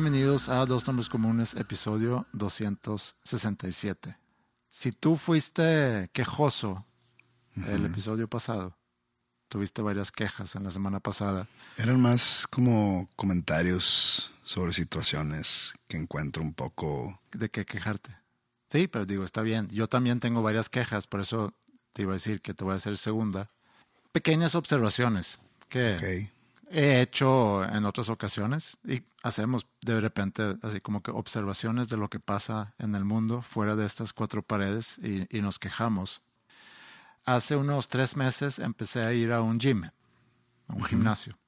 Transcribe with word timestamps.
Bienvenidos 0.00 0.48
a 0.48 0.64
Dos 0.64 0.86
Nombres 0.86 1.08
Comunes, 1.08 1.54
episodio 1.56 2.24
267. 2.32 4.16
Si 4.68 4.92
tú 4.92 5.16
fuiste 5.16 6.08
quejoso 6.12 6.86
el 7.66 7.84
episodio 7.84 8.28
pasado, 8.28 8.78
tuviste 9.48 9.82
varias 9.82 10.12
quejas 10.12 10.54
en 10.54 10.62
la 10.62 10.70
semana 10.70 11.00
pasada. 11.00 11.48
Eran 11.78 12.00
más 12.00 12.46
como 12.48 13.08
comentarios 13.16 14.30
sobre 14.44 14.70
situaciones 14.70 15.72
que 15.88 15.96
encuentro 15.96 16.44
un 16.44 16.54
poco... 16.54 17.20
¿De 17.32 17.48
qué 17.48 17.64
quejarte? 17.64 18.16
Sí, 18.70 18.86
pero 18.86 19.04
digo, 19.04 19.24
está 19.24 19.42
bien. 19.42 19.66
Yo 19.66 19.88
también 19.88 20.20
tengo 20.20 20.42
varias 20.42 20.68
quejas, 20.68 21.08
por 21.08 21.22
eso 21.22 21.52
te 21.92 22.02
iba 22.02 22.12
a 22.12 22.14
decir 22.14 22.40
que 22.40 22.54
te 22.54 22.62
voy 22.62 22.74
a 22.74 22.76
hacer 22.76 22.96
segunda. 22.96 23.50
Pequeñas 24.12 24.54
observaciones 24.54 25.40
que. 25.68 26.30
He 26.70 27.00
hecho 27.00 27.64
en 27.64 27.84
otras 27.84 28.08
ocasiones 28.08 28.78
y 28.84 29.02
hacemos 29.22 29.66
de 29.82 30.00
repente 30.00 30.56
así 30.62 30.80
como 30.80 31.02
que 31.02 31.10
observaciones 31.10 31.88
de 31.88 31.96
lo 31.96 32.08
que 32.08 32.20
pasa 32.20 32.74
en 32.78 32.94
el 32.94 33.04
mundo 33.04 33.42
fuera 33.42 33.76
de 33.76 33.86
estas 33.86 34.12
cuatro 34.12 34.42
paredes 34.42 34.98
y, 34.98 35.26
y 35.36 35.40
nos 35.40 35.58
quejamos. 35.58 36.22
Hace 37.24 37.56
unos 37.56 37.88
tres 37.88 38.16
meses 38.16 38.58
empecé 38.58 39.02
a 39.02 39.12
ir 39.12 39.32
a 39.32 39.42
un 39.42 39.58
gym, 39.58 39.84
a 39.84 40.72
un 40.72 40.84
gimnasio. 40.84 41.38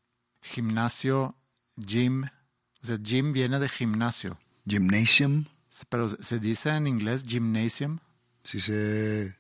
Gimnasio, 0.42 1.34
gym, 1.76 2.24
o 2.24 2.86
sea, 2.86 2.98
gym 2.98 3.32
viene 3.32 3.59
de 3.59 3.69
gimnasio, 3.69 4.38
Gymnasium, 4.66 5.47
pero 5.88 6.09
se 6.09 6.38
dice 6.38 6.70
en 6.70 6.86
inglés 6.86 7.25
gymnasium 7.25 7.98
sí 8.42 8.60
se... 8.60 9.36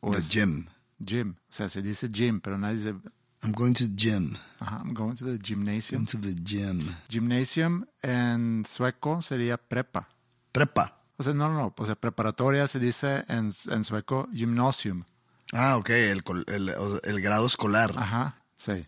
o 0.00 0.12
The 0.12 0.20
gym. 0.20 0.66
gym, 0.98 1.36
o 1.48 1.52
sea, 1.52 1.68
se 1.68 1.82
dice 1.82 2.08
gym, 2.08 2.40
pero 2.40 2.58
nadie 2.58 2.76
dice, 2.76 2.94
I'm 3.42 3.52
going 3.52 3.74
to 3.74 3.84
gym. 3.94 4.36
ajá, 4.60 4.82
I'm 4.82 4.94
going 4.94 5.14
to 5.16 5.24
the 5.24 5.38
gymnasium. 5.38 6.04
Going 6.04 6.06
to 6.06 6.18
the 6.18 6.34
gym. 6.42 6.96
Gymnasium 7.08 7.86
en 8.02 8.64
sueco 8.64 9.20
sería 9.22 9.56
prepa. 9.56 10.08
Prepa. 10.52 11.00
O 11.18 11.22
sea, 11.22 11.34
no, 11.34 11.48
no, 11.48 11.54
no. 11.54 11.74
O 11.76 11.86
sea, 11.86 11.94
preparatoria 11.94 12.66
se 12.66 12.78
dice 12.78 13.24
en, 13.28 13.52
en 13.70 13.84
sueco 13.84 14.28
gymnasium. 14.32 15.04
Ah, 15.52 15.76
ok, 15.76 15.90
el, 15.90 16.22
el, 16.48 16.74
el 17.04 17.20
grado 17.20 17.46
escolar. 17.46 17.94
Ajá, 17.96 18.42
sí. 18.56 18.86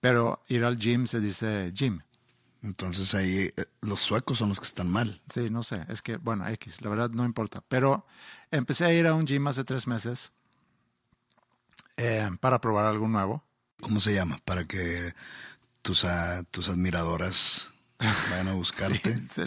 Pero 0.00 0.40
ir 0.48 0.64
al 0.64 0.78
gym 0.78 1.06
se 1.06 1.20
dice 1.20 1.72
gym. 1.74 2.00
Entonces 2.62 3.14
ahí 3.14 3.52
eh, 3.56 3.66
los 3.80 3.98
suecos 3.98 4.38
son 4.38 4.48
los 4.50 4.60
que 4.60 4.66
están 4.66 4.88
mal. 4.88 5.20
Sí, 5.32 5.50
no 5.50 5.62
sé. 5.62 5.84
Es 5.88 6.00
que, 6.00 6.16
bueno, 6.16 6.46
X, 6.48 6.80
la 6.80 6.90
verdad 6.90 7.10
no 7.10 7.24
importa. 7.24 7.62
Pero 7.68 8.06
empecé 8.50 8.84
a 8.84 8.92
ir 8.92 9.06
a 9.06 9.14
un 9.14 9.26
gym 9.26 9.46
hace 9.48 9.64
tres 9.64 9.86
meses 9.86 10.32
eh, 11.96 12.30
para 12.40 12.60
probar 12.60 12.84
algo 12.84 13.08
nuevo. 13.08 13.44
¿Cómo 13.82 14.00
se 14.00 14.14
llama? 14.14 14.40
Para 14.44 14.64
que 14.64 15.12
tus, 15.82 16.04
ah, 16.04 16.42
tus 16.50 16.68
admiradoras 16.68 17.70
vayan 18.30 18.48
a 18.48 18.52
buscarte. 18.54 19.18
Sí, 19.28 19.42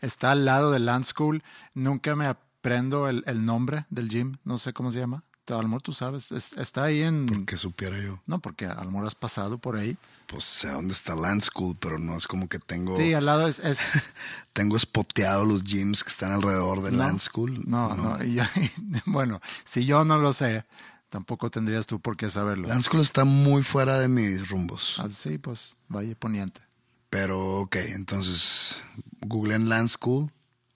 está 0.00 0.32
al 0.32 0.44
lado 0.44 0.72
del 0.72 0.86
Land 0.86 1.04
School. 1.04 1.42
Nunca 1.74 2.16
me 2.16 2.26
aprendo 2.26 3.08
el, 3.08 3.22
el 3.26 3.44
nombre 3.44 3.84
del 3.90 4.08
gym. 4.08 4.36
No 4.44 4.58
sé 4.58 4.72
cómo 4.72 4.90
se 4.90 4.98
llama. 5.00 5.22
A 5.48 5.52
lo 5.52 5.64
mejor 5.64 5.82
tú 5.82 5.92
sabes. 5.92 6.32
Es- 6.32 6.54
está 6.54 6.84
ahí 6.84 7.02
en... 7.02 7.44
Que 7.44 7.58
supiera 7.58 8.00
yo. 8.00 8.18
No, 8.26 8.38
porque 8.38 8.64
a 8.64 8.82
lo 8.82 8.90
mejor 8.90 9.06
has 9.06 9.14
pasado 9.14 9.58
por 9.58 9.76
ahí. 9.76 9.98
Pues 10.26 10.42
sé 10.44 10.68
dónde 10.68 10.94
está 10.94 11.14
Land 11.14 11.42
School, 11.42 11.76
pero 11.78 11.98
no 11.98 12.16
es 12.16 12.26
como 12.26 12.48
que 12.48 12.58
tengo... 12.58 12.96
Sí, 12.96 13.12
al 13.12 13.26
lado 13.26 13.46
es... 13.46 13.58
es 13.58 14.14
Tengo 14.54 14.78
spoteado 14.78 15.44
los 15.44 15.62
gyms 15.62 16.02
que 16.02 16.08
están 16.08 16.32
alrededor 16.32 16.82
de 16.82 16.92
no, 16.92 16.96
Land 16.96 17.18
School. 17.20 17.60
No, 17.66 17.94
no. 17.94 18.24
y 18.24 18.36
yo- 18.36 18.42
bueno, 19.06 19.38
si 19.64 19.84
yo 19.84 20.06
no 20.06 20.16
lo 20.16 20.32
sé, 20.32 20.64
tampoco 21.14 21.48
tendrías 21.48 21.86
tú 21.86 22.00
por 22.00 22.16
qué 22.16 22.28
saberlo. 22.28 22.66
Land 22.66 22.82
School 22.82 23.00
está 23.00 23.24
muy 23.24 23.62
fuera 23.62 24.00
de 24.00 24.08
mis 24.08 24.48
rumbos. 24.50 24.96
Ah, 24.98 25.06
sí, 25.08 25.38
pues 25.38 25.76
Valle 25.88 26.16
Poniente. 26.16 26.60
Pero 27.08 27.60
ok, 27.60 27.76
entonces 27.94 28.82
googleen 29.20 29.68
Land 29.68 29.90
School, 29.90 30.32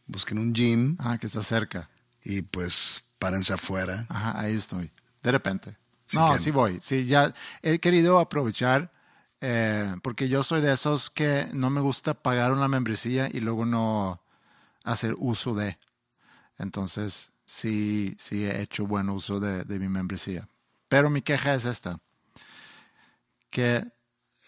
busquen 0.06 0.38
un 0.38 0.54
gym 0.54 0.96
Ah, 1.00 1.18
que 1.18 1.26
está 1.26 1.42
cerca. 1.42 1.90
y 2.22 2.42
pues 2.42 3.02
párense 3.18 3.52
afuera. 3.52 4.06
Ajá, 4.08 4.38
ahí 4.38 4.54
estoy. 4.54 4.92
De 5.24 5.32
repente. 5.32 5.76
Sí 6.06 6.16
no, 6.16 6.32
que- 6.32 6.38
sí 6.38 6.52
voy. 6.52 6.78
Sí, 6.80 7.06
ya 7.06 7.34
he 7.62 7.80
querido 7.80 8.20
aprovechar 8.20 8.92
eh, 9.40 9.92
porque 10.04 10.28
yo 10.28 10.44
soy 10.44 10.60
de 10.60 10.72
esos 10.72 11.10
que 11.10 11.48
no 11.52 11.68
me 11.70 11.80
gusta 11.80 12.14
pagar 12.14 12.52
una 12.52 12.68
membresía 12.68 13.28
y 13.32 13.40
luego 13.40 13.64
no 13.66 14.22
hacer 14.84 15.16
uso 15.18 15.56
de. 15.56 15.76
Entonces, 16.58 17.32
sí, 17.48 18.14
sí 18.20 18.44
he 18.44 18.60
hecho 18.62 18.86
buen 18.86 19.08
uso 19.08 19.40
de, 19.40 19.64
de 19.64 19.78
mi 19.78 19.88
membresía. 19.88 20.48
Pero 20.88 21.10
mi 21.10 21.22
queja 21.22 21.54
es 21.54 21.64
esta. 21.64 21.98
Que 23.50 23.82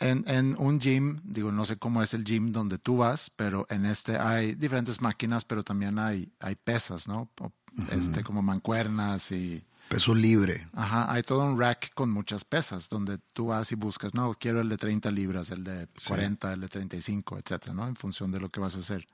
en, 0.00 0.24
en 0.28 0.54
un 0.58 0.78
gym, 0.78 1.20
digo, 1.24 1.50
no 1.50 1.64
sé 1.64 1.76
cómo 1.76 2.02
es 2.02 2.14
el 2.14 2.24
gym 2.24 2.52
donde 2.52 2.78
tú 2.78 2.98
vas, 2.98 3.30
pero 3.30 3.66
en 3.70 3.86
este 3.86 4.18
hay 4.18 4.54
diferentes 4.54 5.00
máquinas, 5.00 5.44
pero 5.44 5.64
también 5.64 5.98
hay, 5.98 6.32
hay 6.40 6.54
pesas, 6.54 7.08
¿no? 7.08 7.30
Este, 7.90 8.22
como 8.22 8.42
mancuernas 8.42 9.32
y... 9.32 9.64
Peso 9.88 10.14
libre. 10.14 10.68
Ajá, 10.74 11.12
hay 11.12 11.22
todo 11.22 11.44
un 11.44 11.58
rack 11.58 11.92
con 11.94 12.10
muchas 12.10 12.44
pesas 12.44 12.88
donde 12.88 13.18
tú 13.32 13.46
vas 13.46 13.72
y 13.72 13.74
buscas, 13.74 14.14
no, 14.14 14.32
quiero 14.34 14.60
el 14.60 14.68
de 14.68 14.76
30 14.76 15.10
libras, 15.10 15.50
el 15.50 15.64
de 15.64 15.88
40, 16.06 16.52
el 16.52 16.60
de 16.60 16.68
35, 16.68 17.38
etcétera, 17.38 17.74
¿no? 17.74 17.86
En 17.86 17.96
función 17.96 18.30
de 18.30 18.40
lo 18.40 18.50
que 18.50 18.60
vas 18.60 18.76
a 18.76 18.78
hacer. 18.78 19.06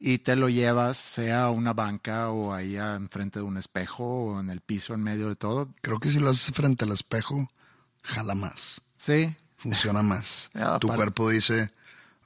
Y 0.00 0.18
te 0.18 0.36
lo 0.36 0.48
llevas, 0.48 0.96
sea 0.96 1.44
a 1.44 1.50
una 1.50 1.72
banca 1.72 2.30
o 2.30 2.52
ahí 2.52 2.76
enfrente 2.76 3.40
de 3.40 3.44
un 3.44 3.56
espejo 3.56 4.04
o 4.04 4.40
en 4.40 4.48
el 4.50 4.60
piso 4.60 4.94
en 4.94 5.02
medio 5.02 5.28
de 5.28 5.34
todo. 5.36 5.68
Creo 5.82 5.98
que 5.98 6.08
si 6.08 6.20
lo 6.20 6.30
haces 6.30 6.54
frente 6.54 6.84
al 6.84 6.92
espejo, 6.92 7.50
jala 8.02 8.34
más, 8.36 8.82
Sí, 8.96 9.34
funciona 9.56 10.02
más. 10.02 10.50
Ah, 10.54 10.78
tu 10.80 10.86
para- 10.86 10.96
cuerpo 10.98 11.30
dice, 11.30 11.70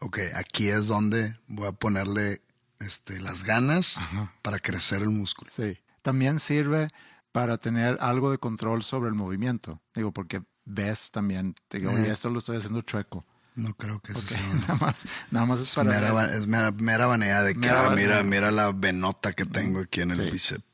ok, 0.01 0.19
aquí 0.35 0.69
es 0.69 0.87
donde 0.87 1.35
voy 1.49 1.67
a 1.69 1.73
ponerle 1.73 2.43
este, 2.81 3.21
las 3.21 3.43
ganas 3.45 3.97
para 4.43 4.59
crecer 4.59 5.01
el 5.03 5.11
músculo. 5.11 5.51
sí. 5.51 5.79
También 6.03 6.41
sirve 6.41 6.89
para 7.31 7.57
tener 7.57 7.97
algo 8.01 8.31
de 8.33 8.39
control 8.39 8.83
sobre 8.83 9.09
el 9.09 9.15
movimiento. 9.15 9.81
Digo, 9.95 10.11
porque 10.13 10.43
ves 10.65 11.11
también, 11.13 11.55
te 11.69 11.79
digo, 11.79 11.93
oye, 11.93 12.11
esto 12.11 12.29
lo 12.29 12.41
estoy 12.41 12.57
haciendo 12.59 12.81
chueco. 12.83 13.25
No 13.55 13.75
creo 13.75 14.01
que 14.01 14.13
eso 14.13 14.21
sea 14.23 14.41
nada 14.61 14.75
más, 14.77 15.05
nada 15.31 15.47
más 15.47 15.61
es 15.61 15.75
para 15.75 15.91
mera, 15.91 16.13
ver. 16.13 16.31
es 16.31 16.47
mera, 16.47 16.71
mera 16.73 17.07
vanidad 17.07 17.45
de 17.45 17.53
que 17.55 17.61
Mera 17.61 17.87
ah, 17.89 17.95
mira, 17.95 18.23
mira 18.23 18.51
la 18.51 18.73
venota 18.73 19.33
que 19.33 19.45
tengo 19.45 19.81
aquí 19.81 20.01
en 20.01 20.13
el 20.13 20.17
Sí. 20.25 20.31
bíceps. 20.31 20.65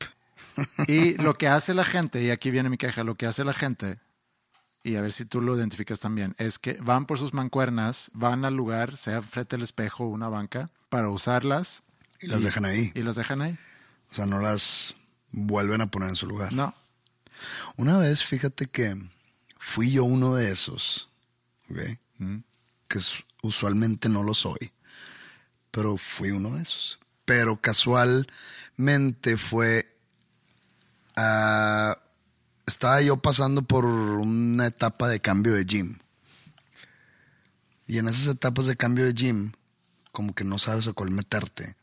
Y 0.87 1.17
lo 1.23 1.37
que 1.37 1.47
hace 1.47 1.73
la 1.73 1.83
gente, 1.85 2.21
y 2.23 2.29
aquí 2.31 2.51
viene 2.51 2.69
mi 2.69 2.77
queja, 2.77 3.03
lo 3.03 3.15
que 3.15 3.25
hace 3.25 3.43
la 3.43 3.53
gente, 3.53 3.99
y 4.83 4.95
a 4.95 5.01
ver 5.01 5.11
si 5.11 5.25
tú 5.25 5.41
lo 5.41 5.57
identificas 5.57 5.99
también, 5.99 6.35
es 6.37 6.57
que 6.57 6.73
van 6.81 7.05
por 7.05 7.19
sus 7.19 7.33
mancuernas, 7.33 8.11
van 8.13 8.45
al 8.45 8.55
lugar, 8.55 8.95
sea 8.95 9.21
frente 9.21 9.57
al 9.57 9.61
espejo 9.61 10.05
o 10.05 10.07
una 10.07 10.29
banca, 10.29 10.69
para 10.89 11.09
usarlas. 11.09 11.83
Y 12.21 12.27
las 12.27 12.43
dejan 12.43 12.63
ahí. 12.65 12.91
Y 12.95 13.03
las 13.03 13.15
dejan 13.17 13.41
ahí. 13.41 13.57
O 14.11 14.13
sea, 14.15 14.25
no 14.25 14.39
las 14.39 14.95
vuelven 15.31 15.81
a 15.81 15.87
poner 15.91 16.09
en 16.09 16.15
su 16.15 16.27
lugar. 16.27 16.53
No. 16.53 16.73
Una 17.75 17.97
vez, 17.97 18.23
fíjate 18.23 18.67
que 18.67 18.97
fui 19.57 19.91
yo 19.91 20.03
uno 20.05 20.33
de 20.35 20.51
esos, 20.51 21.09
¿ok? 21.69 21.77
Que 22.89 22.99
usualmente 23.41 24.09
no 24.09 24.23
lo 24.23 24.33
soy, 24.33 24.73
pero 25.71 25.95
fui 25.95 26.31
uno 26.31 26.55
de 26.57 26.63
esos. 26.63 26.99
Pero 27.23 27.61
casualmente 27.61 29.37
fue... 29.37 29.95
ah, 31.15 31.95
estaba 32.65 33.01
yo 33.01 33.17
pasando 33.17 33.61
por 33.61 33.85
una 33.85 34.67
etapa 34.67 35.07
de 35.07 35.21
cambio 35.21 35.53
de 35.53 35.63
gym. 35.65 35.99
Y 37.87 37.97
en 37.99 38.07
esas 38.07 38.27
etapas 38.27 38.65
de 38.65 38.75
cambio 38.75 39.05
de 39.05 39.13
gym, 39.13 39.53
como 40.11 40.35
que 40.35 40.43
no 40.43 40.59
sabes 40.59 40.87
a 40.87 40.93
cuál 40.93 41.11
meterte. 41.11 41.75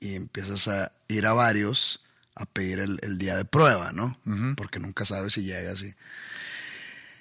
Y 0.00 0.14
empiezas 0.14 0.68
a 0.68 0.92
ir 1.08 1.26
a 1.26 1.32
varios 1.32 2.00
a 2.34 2.44
pedir 2.44 2.78
el, 2.80 2.98
el 3.02 3.18
día 3.18 3.36
de 3.36 3.46
prueba, 3.46 3.92
¿no? 3.92 4.18
Porque 4.56 4.78
nunca 4.78 5.04
sabes 5.04 5.32
si 5.32 5.42
llegas 5.42 5.82
y... 5.82 5.94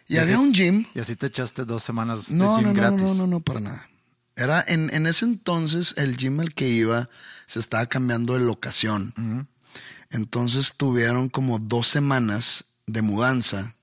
Y, 0.07 0.17
había 0.17 0.39
un 0.39 0.53
gym. 0.53 0.85
Y 0.93 0.99
así 0.99 1.15
te 1.15 1.27
echaste 1.27 1.65
dos 1.65 1.81
semanas 1.83 2.29
No, 2.31 2.57
de 2.57 2.63
no, 2.63 2.67
gym 2.67 2.67
no, 2.67 2.73
gratis. 2.73 3.01
no, 3.01 3.13
no, 3.15 3.27
no, 3.27 3.39
para 3.39 3.59
nada. 3.59 3.89
Era 4.35 4.63
en, 4.67 4.93
en 4.93 5.07
ese 5.07 5.25
entonces 5.25 5.93
el 5.97 6.15
gym 6.17 6.39
al 6.41 6.53
que 6.53 6.67
iba 6.67 7.09
se 7.45 7.59
estaba 7.59 7.85
cambiando 7.87 8.33
de 8.33 8.41
locación. 8.41 9.47
Entonces 10.11 10.73
tuvieron 10.77 11.29
como 11.29 11.57
dos 11.59 11.87
semanas 11.87 12.65
de 12.85 13.01
mudanza. 13.01 13.73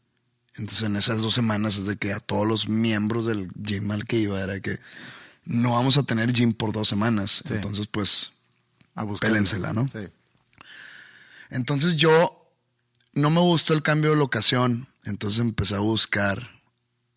Entonces 0.55 0.83
en 0.85 0.97
esas 0.97 1.23
dos 1.23 1.35
semanas 1.35 1.77
es 1.77 1.87
de 1.87 1.97
que 1.97 2.13
a 2.13 2.21
todos 2.21 2.47
los 2.47 2.69
miembros 2.69 3.25
del 3.27 3.51
gym 3.55 3.91
al 3.91 4.07
que 4.07 4.19
iba 4.19 4.41
era 4.41 4.61
que 4.61 4.79
no 5.45 5.73
vamos 5.73 5.97
a 5.97 6.03
tener 6.03 6.33
gym 6.33 6.53
por 6.53 6.73
dos 6.73 6.87
semanas. 6.89 7.43
Sí. 7.47 7.55
Entonces 7.55 7.87
pues 7.87 8.33
A. 8.95 9.07
Pélensela, 9.07 9.73
¿no? 9.73 9.89
Sí. 9.89 10.07
entonces 11.51 11.97
yo 11.97 12.39
no 13.15 13.31
me 13.31 13.41
gustó 13.41 13.73
el 13.75 13.83
cambio 13.83 14.11
de 14.11 14.17
locación, 14.17 14.87
entonces 15.05 15.41
empecé 15.41 15.75
a 15.75 15.81
buscar 15.81 16.63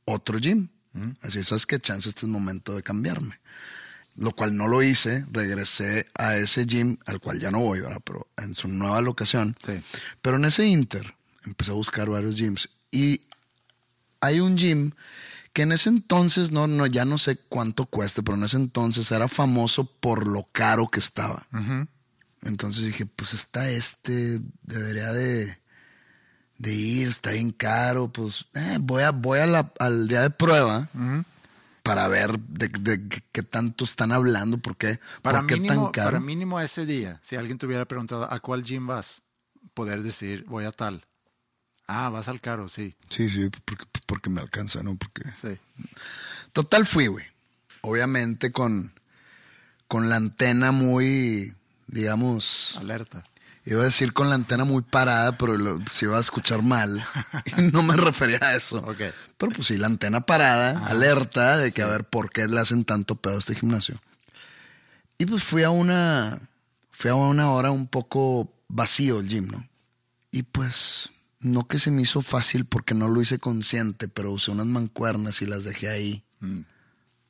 otro 0.06 0.40
gym. 0.40 0.70
Así, 1.22 1.44
¿sabes 1.44 1.66
qué? 1.66 1.78
Chance 1.80 2.08
este 2.08 2.22
es 2.22 2.30
momento 2.30 2.74
de 2.74 2.84
cambiarme. 2.84 3.40
Lo 4.16 4.32
cual 4.32 4.56
no 4.56 4.70
lo 4.70 4.82
hice, 4.82 5.26
regresé 5.30 6.08
a 6.18 6.38
ese 6.38 6.66
gym 6.66 6.98
al 7.06 7.20
cual 7.20 7.38
ya 7.40 7.52
no 7.52 7.60
voy, 7.60 7.82
¿verdad? 7.82 8.02
Pero 8.06 8.30
en 8.38 8.54
su 8.54 8.70
nueva 8.70 9.02
locación. 9.02 9.58
Sí. 9.64 9.74
Pero 10.22 10.38
en 10.38 10.46
ese 10.46 10.66
inter 10.66 11.16
empecé 11.44 11.72
a 11.72 11.74
buscar 11.74 12.10
varios 12.10 12.38
gyms 12.38 12.70
y 12.92 13.22
hay 14.22 14.40
un 14.40 14.56
gym 14.58 14.92
que 15.56 15.62
en 15.62 15.72
ese 15.72 15.90
entonces, 15.90 16.52
no, 16.52 16.68
no, 16.68 16.86
ya 16.86 17.06
no 17.06 17.18
sé 17.18 17.38
cuánto 17.38 17.86
cueste, 17.86 18.22
pero 18.24 18.38
en 18.38 18.44
ese 18.44 18.58
entonces 18.58 19.10
era 19.12 19.30
famoso 19.30 19.86
por 19.86 20.28
lo 20.28 20.44
caro 20.52 20.90
que 20.90 21.00
estaba. 21.00 21.48
Entonces 22.42 22.84
dije, 22.84 23.06
pues 23.06 23.34
está 23.34 23.70
este, 23.70 24.42
debería 24.64 25.14
de, 25.14 25.58
de 26.58 26.74
ir, 26.74 27.08
está 27.10 27.32
bien 27.32 27.52
caro, 27.52 28.08
pues 28.12 28.46
eh, 28.54 28.78
voy, 28.82 29.04
a, 29.04 29.12
voy 29.12 29.40
a 29.40 29.46
la- 29.46 29.72
al 29.80 30.08
día 30.08 30.22
de 30.22 30.30
prueba 30.30 30.88
para 31.84 32.08
ver 32.08 32.40
de, 32.40 32.68
de 32.70 33.08
qué- 33.10 33.24
qué 33.32 33.44
tanto 33.44 33.84
están 33.84 34.12
hablando, 34.12 34.58
por 34.58 34.76
qué, 34.78 35.00
Para, 35.22 35.40
por 35.40 35.48
qué 35.48 35.56
mínimo, 35.58 35.84
tan 35.86 35.92
caro. 35.92 36.12
para 36.12 36.20
mínimo 36.20 36.60
ese 36.60 36.86
día, 36.86 37.20
si 37.22 37.36
alguien 37.36 37.58
te 37.58 37.66
hubiera 37.66 37.86
preguntado 37.86 38.32
a 38.32 38.40
cuál 38.40 38.64
gym 38.64 38.88
vas, 38.88 39.22
poder 39.74 40.02
decir, 40.02 40.46
voy 40.48 40.66
a 40.66 40.72
tal. 40.72 41.04
Ah, 41.88 42.10
vas 42.10 42.28
al 42.30 42.42
caro, 42.42 42.68
sí. 42.68 42.96
Sí, 43.10 43.30
sí, 43.30 43.50
porque, 43.66 43.86
porque 44.08 44.30
me 44.32 44.42
alcanza, 44.42 44.82
¿no? 44.82 44.96
Porque... 44.96 45.22
Sí. 45.40 45.58
Total 46.54 46.86
fui, 46.86 47.08
güey. 47.08 47.26
Obviamente 47.82 48.52
con, 48.52 48.92
con 49.88 50.10
la 50.10 50.16
antena 50.16 50.72
muy, 50.72 51.54
digamos, 51.86 52.76
Alerta. 52.78 53.24
Iba 53.66 53.82
a 53.82 53.86
decir 53.86 54.14
con 54.14 54.30
la 54.30 54.36
antena 54.36 54.64
muy 54.64 54.82
parada, 54.84 55.38
pero 55.38 55.58
lo- 55.58 55.80
se 55.90 56.06
iba 56.06 56.18
a 56.18 56.22
escuchar 56.22 56.62
mal. 56.62 57.04
y 57.58 57.62
no 57.72 57.84
me 57.84 57.96
refería 57.96 58.40
a 58.42 58.56
eso. 58.56 58.78
Ok. 58.78 59.02
Pero 59.38 59.52
pues 59.54 59.68
sí, 59.68 59.78
la 59.78 59.88
antena 59.88 60.22
parada, 60.22 60.86
alerta 60.88 61.58
de 61.58 61.72
que 61.72 61.82
a 61.82 61.88
ver 61.88 62.04
por 62.06 62.30
qué 62.30 62.48
le 62.48 62.60
hacen 62.60 62.86
tanto 62.86 63.16
pedo 63.16 63.36
a 63.36 63.40
este 63.40 63.56
gimnasio. 63.56 64.00
Y 65.18 65.26
pues 65.26 65.44
fui 65.44 65.64
a 65.64 65.70
una, 65.70 66.40
fui 66.92 67.10
a 67.10 67.16
una 67.16 67.50
hora 67.52 67.72
un 67.72 67.88
poco 67.88 68.52
vacío 68.68 69.20
el 69.20 69.28
gym, 69.28 69.48
¿no? 69.48 69.68
Y 70.32 70.44
pues 70.44 71.10
no 71.40 71.68
que 71.68 71.80
se 71.80 71.92
me 71.92 72.02
hizo 72.02 72.22
fácil 72.22 72.66
porque 72.66 72.94
no 72.96 73.08
lo 73.08 73.22
hice 73.22 73.40
consciente, 73.40 74.08
pero 74.08 74.32
usé 74.32 74.52
unas 74.52 74.66
mancuernas 74.66 75.42
y 75.42 75.46
las 75.46 75.64
dejé 75.64 75.90
ahí. 75.90 76.24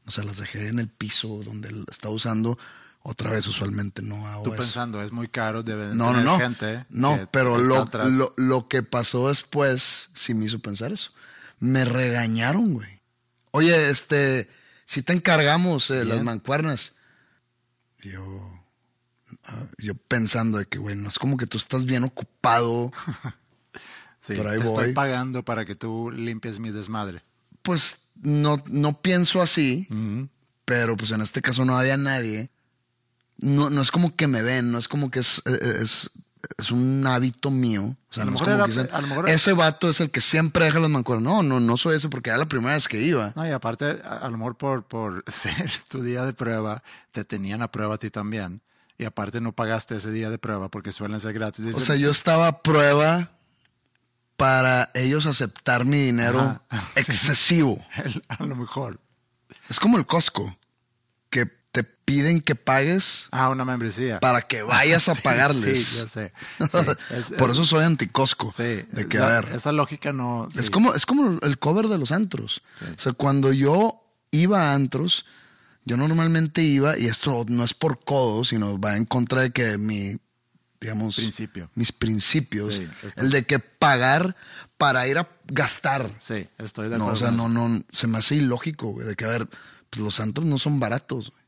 O 0.07 0.11
sea, 0.11 0.23
las 0.23 0.37
dejé 0.37 0.67
en 0.67 0.79
el 0.79 0.87
piso 0.89 1.41
donde 1.43 1.69
estaba 1.91 2.13
usando. 2.13 2.57
Otra 3.07 3.29
vez 3.29 3.45
usualmente 3.45 4.01
no 4.01 4.25
hago 4.27 4.41
Tú 4.41 4.53
eso. 4.53 4.63
pensando, 4.63 4.99
es 5.03 5.11
muy 5.11 5.27
caro, 5.27 5.61
debe 5.61 5.89
No, 5.93 6.05
no, 6.05 6.11
tener 6.13 6.25
no. 6.25 6.39
gente. 6.39 6.85
no, 6.89 7.29
pero 7.31 7.59
lo, 7.59 7.87
lo, 8.09 8.33
lo 8.35 8.67
que 8.67 8.81
pasó 8.81 9.27
después 9.29 10.09
sí 10.15 10.33
me 10.33 10.45
hizo 10.45 10.57
pensar 10.57 10.91
eso. 10.91 11.11
Me 11.59 11.85
regañaron, 11.85 12.73
güey. 12.73 12.99
Oye, 13.51 13.91
este, 13.91 14.49
si 14.85 15.03
te 15.03 15.13
encargamos 15.13 15.91
eh, 15.91 16.03
las 16.03 16.23
mancuernas. 16.23 16.93
Yo, 18.01 18.51
ah, 19.45 19.63
yo 19.77 19.93
pensando 19.93 20.57
de 20.57 20.65
que, 20.65 20.79
güey, 20.79 20.95
no 20.95 21.07
es 21.09 21.19
como 21.19 21.37
que 21.37 21.45
tú 21.47 21.57
estás 21.57 21.85
bien 21.85 22.03
ocupado. 22.03 22.91
Sí, 24.19 24.33
ahí 24.33 24.57
te 24.57 24.65
estoy 24.65 24.85
voy. 24.85 24.93
pagando 24.93 25.45
para 25.45 25.65
que 25.65 25.75
tú 25.75 26.09
limpies 26.09 26.57
mi 26.57 26.71
desmadre. 26.71 27.21
Pues 27.61 28.05
no, 28.23 28.63
no 28.65 28.99
pienso 28.99 29.39
así, 29.39 29.87
pero 30.65 30.97
pues 30.97 31.11
en 31.11 31.21
este 31.21 31.43
caso 31.43 31.63
no 31.63 31.77
había 31.77 31.95
nadie. 31.95 32.49
No, 33.37 33.69
no 33.69 33.81
es 33.81 33.91
como 33.91 34.15
que 34.15 34.27
me 34.27 34.41
ven, 34.41 34.71
no 34.71 34.77
es 34.77 34.87
como 34.87 35.09
que 35.11 35.19
es, 35.19 35.41
es, 35.45 36.09
es 36.57 36.71
un 36.71 37.05
hábito 37.07 37.51
mío. 37.51 37.83
O 38.09 38.13
sea, 38.13 38.23
A 38.23 38.25
lo 38.27 38.31
mejor 38.31 38.49
era- 38.49 38.65
dicen, 38.65 38.89
a 38.93 39.01
lo 39.01 39.07
mejor 39.07 39.25
era- 39.27 39.35
ese 39.35 39.53
vato 39.53 39.89
es 39.89 39.99
el 39.99 40.09
que 40.09 40.21
siempre 40.21 40.65
deja 40.65 40.79
las 40.79 40.89
mancuernas. 40.89 41.25
No, 41.25 41.43
no, 41.43 41.59
no 41.59 41.75
soy 41.77 41.97
ese 41.97 42.07
porque 42.09 42.29
era 42.29 42.37
la 42.39 42.47
primera 42.47 42.75
vez 42.75 42.87
que 42.87 43.01
iba. 43.01 43.33
No, 43.35 43.45
y 43.47 43.51
aparte, 43.51 44.01
a, 44.05 44.17
a 44.25 44.29
lo 44.29 44.37
mejor 44.37 44.55
por, 44.57 44.83
por 44.85 45.23
ser 45.31 45.69
tu 45.89 46.01
día 46.01 46.23
de 46.23 46.33
prueba, 46.33 46.81
te 47.11 47.25
tenían 47.25 47.61
a 47.61 47.71
prueba 47.71 47.95
a 47.95 47.97
ti 47.97 48.09
también. 48.09 48.61
Y 48.97 49.03
aparte 49.03 49.41
no 49.41 49.51
pagaste 49.51 49.97
ese 49.97 50.11
día 50.11 50.29
de 50.29 50.37
prueba 50.37 50.69
porque 50.69 50.93
suelen 50.93 51.19
ser 51.19 51.33
gratis. 51.33 51.65
O 51.65 51.67
Dicen, 51.67 51.83
sea, 51.83 51.95
yo 51.97 52.09
estaba 52.11 52.47
a 52.47 52.61
prueba 52.61 53.31
para 54.37 54.91
ellos 54.93 55.25
aceptar 55.25 55.85
mi 55.85 55.97
dinero 55.97 56.39
Ajá, 56.69 56.87
sí. 56.93 56.99
excesivo. 57.01 57.85
el- 58.03 58.23
a 58.29 58.43
lo 58.45 58.55
mejor. 58.55 58.99
Es 59.69 59.79
como 59.79 59.97
el 59.97 60.05
Costco, 60.05 60.57
piden 62.05 62.39
que 62.41 62.55
pagues 62.55 63.27
Ah, 63.31 63.49
una 63.49 63.65
membresía. 63.65 64.19
para 64.19 64.41
que 64.41 64.61
vayas 64.61 65.09
a 65.09 65.15
Sí, 65.15 65.21
pagarles. 65.23 65.83
Sí, 65.85 65.97
yo 65.99 66.07
sé. 66.07 66.33
Sí, 66.59 66.77
es- 67.11 67.31
Por 67.37 67.49
eso 67.51 67.65
soy 67.65 67.83
anticosco. 67.83 68.51
Sí, 68.55 68.63
de 68.91 69.07
que, 69.09 69.17
la- 69.17 69.37
a 69.37 69.41
ver, 69.41 69.55
esa 69.55 69.71
lógica 69.71 70.13
no. 70.13 70.49
es, 70.55 70.69
como, 70.69 70.93
es 70.93 71.05
como 71.05 71.39
el 71.41 71.59
cover 71.59 71.87
de 71.87 71.97
los 71.97 72.11
antros. 72.11 72.61
O 72.95 72.99
sea, 72.99 73.13
cuando 73.13 73.51
yo 73.51 74.03
iba 74.31 74.71
a 74.71 74.73
antros, 74.75 75.25
yo 75.85 75.97
normalmente 75.97 76.61
iba, 76.61 76.97
y 76.97 77.05
esto 77.07 77.45
no 77.47 77.63
es 77.63 77.73
por 77.73 78.03
codo, 78.03 78.43
sino 78.43 78.79
va 78.79 78.97
en 78.97 79.05
contra 79.05 79.41
de 79.41 79.51
que 79.51 79.77
mi, 79.77 80.15
digamos, 80.79 81.15
Principio. 81.15 81.69
mis 81.75 81.91
principios, 81.91 82.75
Sí, 82.75 82.87
el 83.17 83.31
de 83.31 83.45
que 83.45 83.59
pagar 83.59 84.35
para 84.77 85.07
ir 85.07 85.17
a 85.17 85.27
gastar. 85.47 86.11
Sí, 86.19 86.47
estoy 86.59 86.89
de 86.89 86.97
No, 86.97 87.05
acuerdo. 87.05 87.13
o 87.13 87.27
sea, 87.29 87.31
no, 87.31 87.49
no, 87.49 87.81
se 87.91 88.07
me 88.07 88.17
hace 88.19 88.35
ilógico, 88.35 88.87
güey, 88.89 89.07
de 89.07 89.15
que, 89.15 89.25
a 89.25 89.29
ver, 89.29 89.47
pues 89.89 90.03
los 90.03 90.19
antros 90.19 90.45
no 90.45 90.57
son 90.59 90.79
baratos, 90.79 91.31
güey. 91.31 91.44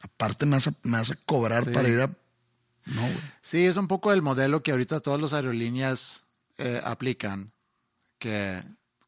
Aparte 0.00 0.46
me 0.46 0.56
vas 0.56 0.68
a, 0.68 0.72
me 0.82 0.98
vas 0.98 1.10
a 1.10 1.16
cobrar 1.16 1.64
Sí. 1.64 1.70
para 1.70 1.88
ir 1.88 2.00
a... 2.00 2.06
No, 2.06 3.02
güey. 3.02 3.16
Sí, 3.42 3.64
es 3.66 3.76
un 3.76 3.88
poco 3.88 4.12
el 4.12 4.22
modelo 4.22 4.62
que 4.62 4.70
ahorita 4.70 5.00
todas 5.00 5.20
las 5.20 5.32
aerolíneas 5.32 6.24
eh, 6.58 6.80
aplican. 6.84 7.52
Que 8.18 8.62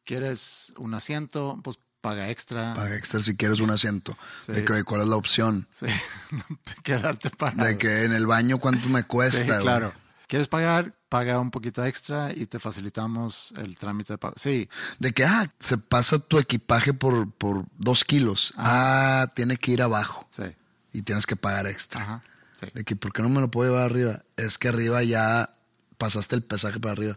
quieres 0.05 0.73
un 0.77 0.95
asiento, 0.95 1.59
pues 1.65 1.79
paga 2.01 2.31
extra. 2.31 2.75
Paga 2.75 2.95
extra 2.97 3.21
si 3.21 3.37
quieres 3.37 3.61
un 3.61 3.71
asiento. 3.71 4.17
Sí. 4.45 4.53
De 4.53 4.65
que, 4.65 4.85
¿cuál 4.85 5.03
es 5.03 5.09
la 5.09 5.17
opción? 5.17 5.67
Sí, 5.73 5.87
quedarte 6.83 7.31
parado. 7.31 7.65
De 7.65 7.79
que 7.79 8.05
en 8.05 8.13
el 8.13 8.27
baño 8.27 8.59
cuánto 8.59 8.89
me 8.89 9.01
Sí, 9.01 9.07
cuesta, 9.07 9.45
güey? 9.45 9.61
claro. 9.63 9.93
¿Quieres 10.27 10.47
pagar? 10.47 10.95
Paga 11.09 11.41
un 11.41 11.51
poquito 11.51 11.85
extra 11.85 12.33
y 12.33 12.47
te 12.47 12.61
facilitamos 12.61 13.53
el 13.57 13.77
trámite 13.77 14.13
de 14.13 14.19
pago. 14.19 14.35
Sí, 14.37 14.69
De 15.01 15.11
que, 15.13 15.25
ah, 15.25 15.53
se 15.59 15.77
pasa 15.77 16.21
tu 16.21 16.39
equipaje 16.39 16.95
por, 16.95 17.33
por 17.33 17.65
dos 17.79 18.05
kilos. 18.05 18.55
Ah, 18.57 19.29
tiene 19.35 19.57
que 19.57 19.73
ir 19.73 19.83
abajo. 19.83 20.27
sí. 20.31 20.45
Y 20.93 21.03
tienes 21.03 21.27
que 21.27 21.37
pagar 21.37 21.67
extra. 21.67 22.03
Ajá. 22.03 22.23
Sí. 22.53 22.67
De 22.75 22.85
que, 22.85 22.97
¿por 22.97 23.13
qué 23.13 23.23
no 23.23 23.29
me 23.29 23.41
lo 23.41 23.51
puedo 23.51 23.71
llevar 23.71 23.87
arriba? 23.91 24.23
Es 24.37 24.59
que 24.59 24.69
arriba 24.69 25.03
ya 25.03 25.55
pasaste 25.99 26.35
el 26.37 26.43
pesaje 26.43 26.79
para 26.81 26.93
arriba. 26.93 27.17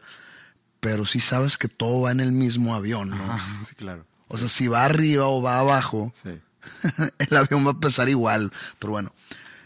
Pero 0.80 1.06
sí 1.06 1.20
sabes 1.20 1.58
que 1.58 1.68
todo 1.68 2.02
va 2.02 2.12
en 2.12 2.20
el 2.20 2.32
mismo 2.32 2.76
avión, 2.76 3.10
¿no? 3.10 3.24
Ajá, 3.24 3.64
sí, 3.66 3.76
claro. 3.76 4.06
O 4.28 4.38
sea, 4.38 4.48
si 4.48 4.68
va 4.68 4.86
arriba 4.86 5.28
o 5.28 5.42
va 5.42 5.60
abajo, 5.60 6.12
Sí. 6.14 6.40
el 7.20 7.38
avión 7.38 7.66
va 7.68 7.72
a 7.72 7.80
pesar 7.80 8.08
igual. 8.10 8.52
Pero 8.80 8.92
bueno, 8.92 9.14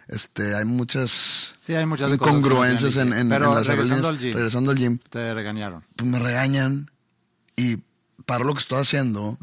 este, 0.07 0.55
hay 0.55 0.65
muchas 0.65 1.55
Sí, 1.59 1.75
hay 1.75 1.85
muchas 1.85 2.11
incongruencias 2.11 2.95
en, 2.95 3.13
en, 3.13 3.29
Pero 3.29 3.49
en 3.49 3.55
las 3.55 3.67
regresando 3.67 4.07
al 4.07 4.17
gym. 4.17 4.33
Regresando 4.33 4.71
al 4.71 4.77
gym, 4.77 4.97
Te 5.09 5.33
regañaron. 5.33 5.83
pues 5.95 6.09
me 6.09 6.17
regañan 6.19 6.89
y 7.55 7.77
para 8.25 8.43
lo 8.45 8.53
que 8.53 8.61
estoy 8.61 8.79
haciendo, 8.81 9.37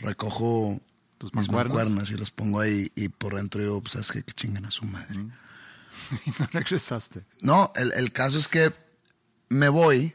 recojo 0.00 0.80
Tus 1.20 1.34
mis 1.34 1.50
mancuernas. 1.50 2.10
y 2.10 2.16
las 2.16 2.30
pongo 2.30 2.60
ahí 2.60 2.90
y 2.94 3.10
por 3.10 3.34
dentro 3.34 3.60
digo, 3.60 3.82
pues 3.82 3.92
sabes 3.92 4.10
qué? 4.10 4.22
que 4.22 4.32
chingan 4.32 4.64
a 4.64 4.70
su 4.70 4.86
madre. 4.86 5.14
Y 6.26 6.30
no 6.30 6.46
regresaste. 6.50 7.22
No, 7.42 7.72
el, 7.76 7.92
el 7.92 8.10
caso 8.10 8.38
es 8.38 8.48
que 8.48 8.72
me 9.50 9.68
voy 9.68 10.14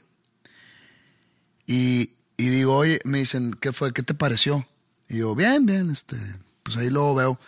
Y, 1.67 2.09
y 2.37 2.47
digo, 2.49 2.75
oye, 2.75 2.99
me 3.03 3.19
dicen, 3.19 3.53
¿qué 3.53 3.71
fue? 3.71 3.93
¿Qué 3.93 4.01
te 4.01 4.15
pareció? 4.15 4.67
Y 5.07 5.19
yo, 5.19 5.35
bien, 5.35 5.67
bien, 5.67 5.91
este, 5.91 6.17
pues 6.63 6.75
ahí 6.77 6.89
luego 6.89 7.13
veo 7.13 7.39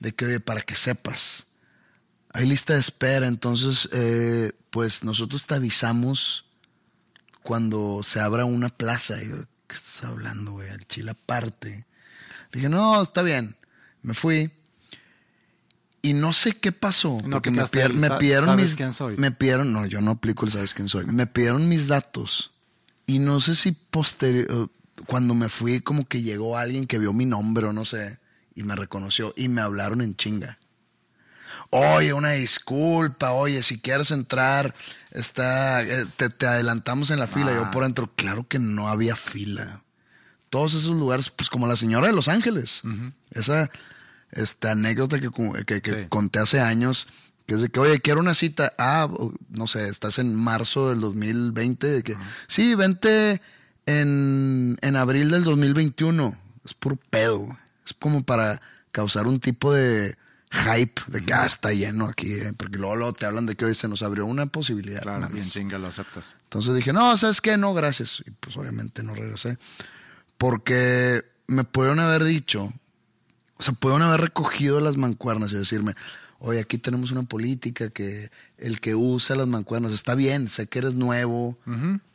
de 0.00 0.12
que, 0.12 0.26
oye, 0.26 0.40
para 0.40 0.62
que 0.62 0.74
sepas, 0.74 1.46
hay 2.30 2.46
lista 2.46 2.74
de 2.74 2.80
espera, 2.80 3.28
entonces, 3.28 3.88
eh, 3.92 4.50
pues 4.70 5.04
nosotros 5.04 5.46
te 5.46 5.54
avisamos 5.54 6.46
cuando 7.44 8.02
se 8.02 8.18
abra 8.18 8.44
una 8.44 8.70
plaza. 8.70 9.22
Y 9.22 9.28
yo, 9.28 9.36
¿qué 9.68 9.76
estás 9.76 10.02
hablando, 10.02 10.50
güey? 10.50 10.68
El 10.68 10.84
chile 10.88 11.12
aparte. 11.12 11.86
Dije, 12.54 12.68
no, 12.68 13.02
está 13.02 13.22
bien. 13.22 13.56
Me 14.02 14.14
fui. 14.14 14.50
Y 16.02 16.12
no 16.12 16.32
sé 16.32 16.52
qué 16.52 16.70
pasó. 16.70 17.18
No 17.24 17.30
porque 17.30 17.50
me, 17.50 17.62
el 17.62 17.94
me 17.94 18.10
pidieron 18.10 18.46
¿sabes 18.46 18.64
mis. 18.64 18.74
quién 18.74 18.92
soy? 18.92 19.16
Me 19.16 19.30
pidieron, 19.30 19.72
no, 19.72 19.86
yo 19.86 20.00
no 20.00 20.12
aplico 20.12 20.46
el 20.46 20.52
sabes 20.52 20.72
quién 20.72 20.88
soy. 20.88 21.06
Me 21.06 21.26
pidieron 21.26 21.68
mis 21.68 21.88
datos. 21.88 22.52
Y 23.06 23.18
no 23.18 23.40
sé 23.40 23.54
si 23.54 23.72
posterior, 23.72 24.70
cuando 25.06 25.34
me 25.34 25.48
fui, 25.48 25.80
como 25.80 26.06
que 26.06 26.22
llegó 26.22 26.56
alguien 26.56 26.86
que 26.86 26.98
vio 26.98 27.12
mi 27.12 27.26
nombre 27.26 27.66
o 27.66 27.72
no 27.72 27.84
sé, 27.84 28.18
y 28.54 28.62
me 28.62 28.76
reconoció 28.76 29.34
y 29.36 29.48
me 29.48 29.60
hablaron 29.60 30.00
en 30.00 30.16
chinga. 30.16 30.58
Oye, 31.70 32.12
una 32.12 32.32
disculpa, 32.32 33.32
oye, 33.32 33.62
si 33.62 33.80
quieres 33.80 34.10
entrar, 34.10 34.74
está, 35.10 35.82
eh, 35.82 36.04
te, 36.16 36.28
te 36.28 36.46
adelantamos 36.46 37.10
en 37.10 37.18
la 37.18 37.26
fila. 37.26 37.50
Ah. 37.50 37.54
Yo 37.54 37.70
por 37.70 37.84
dentro, 37.84 38.12
claro 38.14 38.46
que 38.46 38.58
no 38.58 38.88
había 38.88 39.16
fila. 39.16 39.83
Todos 40.54 40.74
esos 40.74 40.94
lugares, 40.94 41.30
pues 41.30 41.50
como 41.50 41.66
la 41.66 41.74
señora 41.74 42.06
de 42.06 42.12
Los 42.12 42.28
Ángeles. 42.28 42.82
Esa 43.32 43.68
esta 44.30 44.70
anécdota 44.70 45.18
que, 45.18 45.30
que- 45.66 45.82
que 45.82 45.90
Sí. 46.02 46.06
conté 46.08 46.38
hace 46.38 46.60
años, 46.60 47.08
que 47.46 47.56
es 47.56 47.60
de 47.60 47.70
que, 47.70 47.80
oye, 47.80 48.00
quiero 48.00 48.20
una 48.20 48.34
cita. 48.34 48.72
Ah, 48.78 49.08
no 49.50 49.66
sé, 49.66 49.88
estás 49.88 50.20
en 50.20 50.32
marzo 50.36 50.90
del 50.90 51.00
2020. 51.00 51.88
De 51.88 52.02
que, 52.04 52.16
Sí, 52.46 52.76
vente 52.76 53.40
en, 53.86 54.76
en 54.80 54.96
abril 54.96 55.30
del 55.32 55.42
2021. 55.44 56.36
Es 56.64 56.72
puro 56.74 56.96
pedo. 57.10 57.48
Es 57.84 57.92
como 57.92 58.22
para 58.24 58.60
causar 58.92 59.26
un 59.26 59.40
tipo 59.40 59.72
de 59.72 60.16
hype 60.52 61.02
de 61.08 61.24
que 61.24 61.34
ah, 61.34 61.46
está 61.46 61.72
lleno 61.72 62.06
aquí. 62.06 62.32
eh, 62.32 62.52
Porque 62.56 62.78
luego, 62.78 62.94
luego 62.96 63.12
te 63.12 63.26
hablan 63.26 63.46
de 63.46 63.56
que 63.56 63.64
hoy 63.64 63.74
se 63.74 63.88
nos 63.88 64.02
abrió 64.02 64.24
una 64.24 64.46
posibilidad. 64.46 65.02
Claro, 65.02 65.28
bien 65.30 65.44
chinga 65.48 65.78
lo 65.78 65.88
aceptas. 65.88 66.36
Entonces 66.44 66.74
dije, 66.76 66.92
no, 66.92 67.16
¿sabes 67.16 67.40
qué? 67.40 67.56
No, 67.56 67.74
gracias. 67.74 68.22
Y 68.26 68.30
pues 68.30 68.56
obviamente 68.56 69.02
no 69.02 69.14
regresé. 69.16 69.58
Porque 70.38 71.22
me 71.46 71.64
pudieron 71.64 72.00
haber 72.00 72.24
dicho, 72.24 72.72
o 73.56 73.62
sea, 73.62 73.74
pudieron 73.74 74.02
haber 74.02 74.20
recogido 74.22 74.80
las 74.80 74.96
mancuernas 74.96 75.52
y 75.52 75.56
decirme, 75.56 75.94
oye, 76.38 76.60
aquí 76.60 76.76
tenemos 76.78 77.10
una 77.12 77.22
política 77.22 77.88
que 77.88 78.30
el 78.58 78.80
que 78.80 78.94
usa 78.94 79.36
las 79.36 79.46
mancuernas 79.46 79.92
está 79.92 80.14
bien, 80.14 80.48
sé 80.48 80.66
que 80.66 80.80
eres 80.80 80.94
nuevo, 80.94 81.56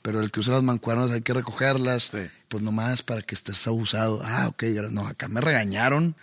pero 0.02 0.22
el 0.22 0.32
que 0.32 0.42
usa 0.42 0.54
las 0.56 0.64
mancuernas 0.64 1.12
hay 1.12 1.22
que 1.22 1.34
recogerlas. 1.34 2.04
Sí. 2.04 2.28
Pues 2.48 2.64
nomás 2.64 3.02
para 3.04 3.22
que 3.22 3.36
estés 3.36 3.66
abusado. 3.68 4.22
Ah, 4.24 4.48
ok, 4.48 4.64
no, 4.92 5.08
acá 5.08 5.28
me 5.28 5.42
regañaron. 5.42 6.16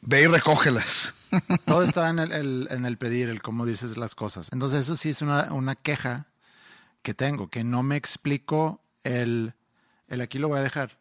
Ve 0.00 0.22
y 0.22 0.26
recógelas. 0.26 1.14
Todo 1.66 1.82
está 1.82 2.10
en 2.10 2.18
el, 2.20 2.32
el- 2.32 2.68
en 2.70 2.84
el 2.86 2.96
pedir, 2.96 3.28
el 3.28 3.42
cómo 3.42 3.66
dices 3.66 3.96
las 3.96 4.14
cosas. 4.14 4.50
Entonces 4.52 4.82
eso 4.82 4.94
sí 4.96 5.08
es 5.10 5.22
una, 5.22 5.52
una 5.52 5.74
queja 5.74 6.26
que 7.02 7.12
tengo, 7.14 7.48
que 7.48 7.64
no 7.64 7.82
me 7.82 7.96
explico 7.96 8.80
el, 9.02 9.54
el 10.08 10.20
aquí 10.20 10.38
lo 10.38 10.48
voy 10.48 10.58
a 10.58 10.62
dejar. 10.62 10.96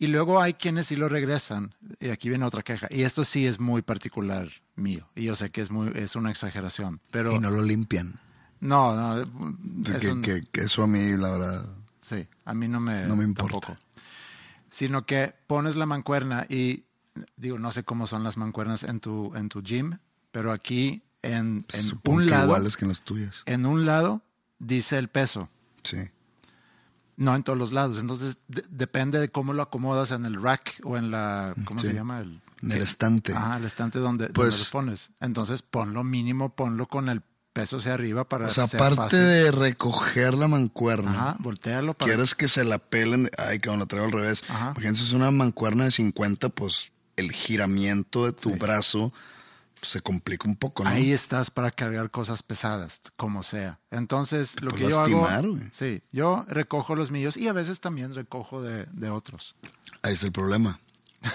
Y 0.00 0.06
luego 0.08 0.40
hay 0.40 0.54
quienes 0.54 0.86
sí 0.88 0.96
lo 0.96 1.08
regresan. 1.08 1.72
Y 2.00 2.08
aquí 2.08 2.28
viene 2.30 2.44
otra 2.44 2.62
queja. 2.62 2.88
Y 2.90 3.02
esto 3.02 3.22
sí 3.22 3.46
es 3.46 3.60
muy 3.60 3.82
particular 3.82 4.48
mío. 4.74 5.08
Y 5.14 5.24
yo 5.24 5.36
sé 5.36 5.50
que 5.50 5.60
es, 5.60 5.70
muy, 5.70 5.92
es 5.94 6.16
una 6.16 6.30
exageración. 6.30 7.00
Pero 7.12 7.32
y 7.32 7.38
no 7.38 7.50
lo 7.50 7.62
limpian. 7.62 8.18
no, 8.60 8.94
no. 8.96 9.22
Es 9.94 9.98
que, 10.00 10.08
un- 10.10 10.22
que- 10.22 10.42
que 10.50 10.62
eso 10.62 10.82
a 10.82 10.86
mí, 10.88 11.16
la 11.16 11.30
verdad, 11.30 11.66
Sí, 12.00 12.26
a 12.46 12.54
mí 12.54 12.66
no 12.66 12.80
me, 12.80 13.04
No 13.06 13.14
me 13.14 13.24
importa. 13.24 13.52
tampoco. 13.60 13.76
Sino 14.70 15.04
que 15.04 15.34
pones 15.46 15.76
la 15.76 15.84
mancuerna 15.86 16.46
y 16.48 16.84
digo, 17.36 17.58
no 17.58 17.70
sé 17.72 17.82
cómo 17.84 18.06
son 18.06 18.22
las 18.24 18.36
mancuernas 18.38 18.84
en 18.84 19.00
tu, 19.00 19.34
en 19.36 19.48
tu 19.50 19.62
gym, 19.62 19.98
pero 20.32 20.50
aquí 20.52 21.02
en, 21.22 21.66
en 21.74 21.82
supongo 21.82 22.18
un 22.20 22.24
que 22.24 22.30
lado, 22.30 22.44
iguales 22.46 22.76
que 22.78 22.84
en 22.86 22.88
las 22.88 23.02
tuyas. 23.02 23.42
en 23.46 23.66
un 23.66 23.84
lado 23.84 24.22
dice 24.58 24.96
el 24.96 25.08
peso, 25.08 25.50
Sí. 25.82 25.98
No 27.20 27.34
en 27.36 27.42
todos 27.44 27.58
los 27.58 27.72
lados. 27.72 27.98
Entonces 27.98 28.38
de- 28.48 28.64
depende 28.70 29.20
de 29.20 29.28
cómo 29.28 29.52
lo 29.52 29.62
acomodas 29.62 30.10
en 30.10 30.24
el 30.24 30.42
rack 30.42 30.80
o 30.84 30.96
en 30.96 31.10
la, 31.10 31.54
¿cómo 31.66 31.78
Sí. 31.80 31.88
se 31.88 31.94
llama? 31.94 32.18
El, 32.20 32.40
En 32.62 32.72
el 32.72 32.82
estante. 32.82 33.32
Ajá, 33.34 33.56
el 33.58 33.64
estante 33.64 33.98
donde, 34.00 34.24
donde 34.24 34.34
Pues- 34.34 34.66
lo 34.66 34.80
pones. 34.80 35.10
Entonces 35.20 35.62
ponlo 35.62 36.02
mínimo, 36.02 36.54
ponlo 36.54 36.88
con 36.88 37.08
el 37.08 37.22
peso 37.52 37.76
hacia 37.78 37.94
arriba 37.94 38.28
para 38.28 38.46
O 38.46 38.48
sea, 38.48 38.64
aparte 38.64 39.16
de 39.16 39.50
recoger 39.50 40.34
la 40.34 40.46
mancuerna, 40.48 41.10
Ajá, 41.10 41.36
voltealo 41.40 41.92
para 41.94 42.06
quieres 42.06 42.34
que 42.34 42.48
se 42.48 42.64
la 42.64 42.78
pelen. 42.78 43.28
Ay, 43.38 43.58
cabrón, 43.58 43.80
la 43.80 43.86
traigo 43.86 44.06
al 44.06 44.12
revés. 44.12 44.42
Ajá. 44.48 44.74
Es 44.82 45.12
una 45.12 45.30
mancuerna 45.30 45.84
de 45.84 45.90
50, 45.90 46.48
pues 46.48 46.92
el 47.16 47.32
giramiento 47.32 48.24
de 48.24 48.32
tu 48.32 48.50
brazo 48.56 49.12
se 49.82 50.00
complica 50.00 50.48
un 50.48 50.56
poco, 50.56 50.84
¿no? 50.84 50.90
Ahí 50.90 51.12
estás 51.12 51.50
para 51.50 51.70
cargar 51.70 52.10
cosas 52.10 52.42
pesadas, 52.42 53.00
como 53.16 53.42
sea. 53.42 53.78
Entonces, 53.90 54.60
lo 54.62 54.70
que 54.70 54.82
yo 54.82 54.98
lastimar, 54.98 55.44
hago, 55.44 55.56
güey. 55.56 55.68
sí, 55.72 56.02
yo 56.12 56.44
recojo 56.48 56.94
los 56.94 57.10
míos 57.10 57.36
y 57.36 57.48
a 57.48 57.52
veces 57.52 57.80
también 57.80 58.14
recojo 58.14 58.62
de, 58.62 58.86
de 58.92 59.10
otros. 59.10 59.54
Ahí 60.02 60.14
está 60.14 60.26
el 60.26 60.32
problema. 60.32 60.80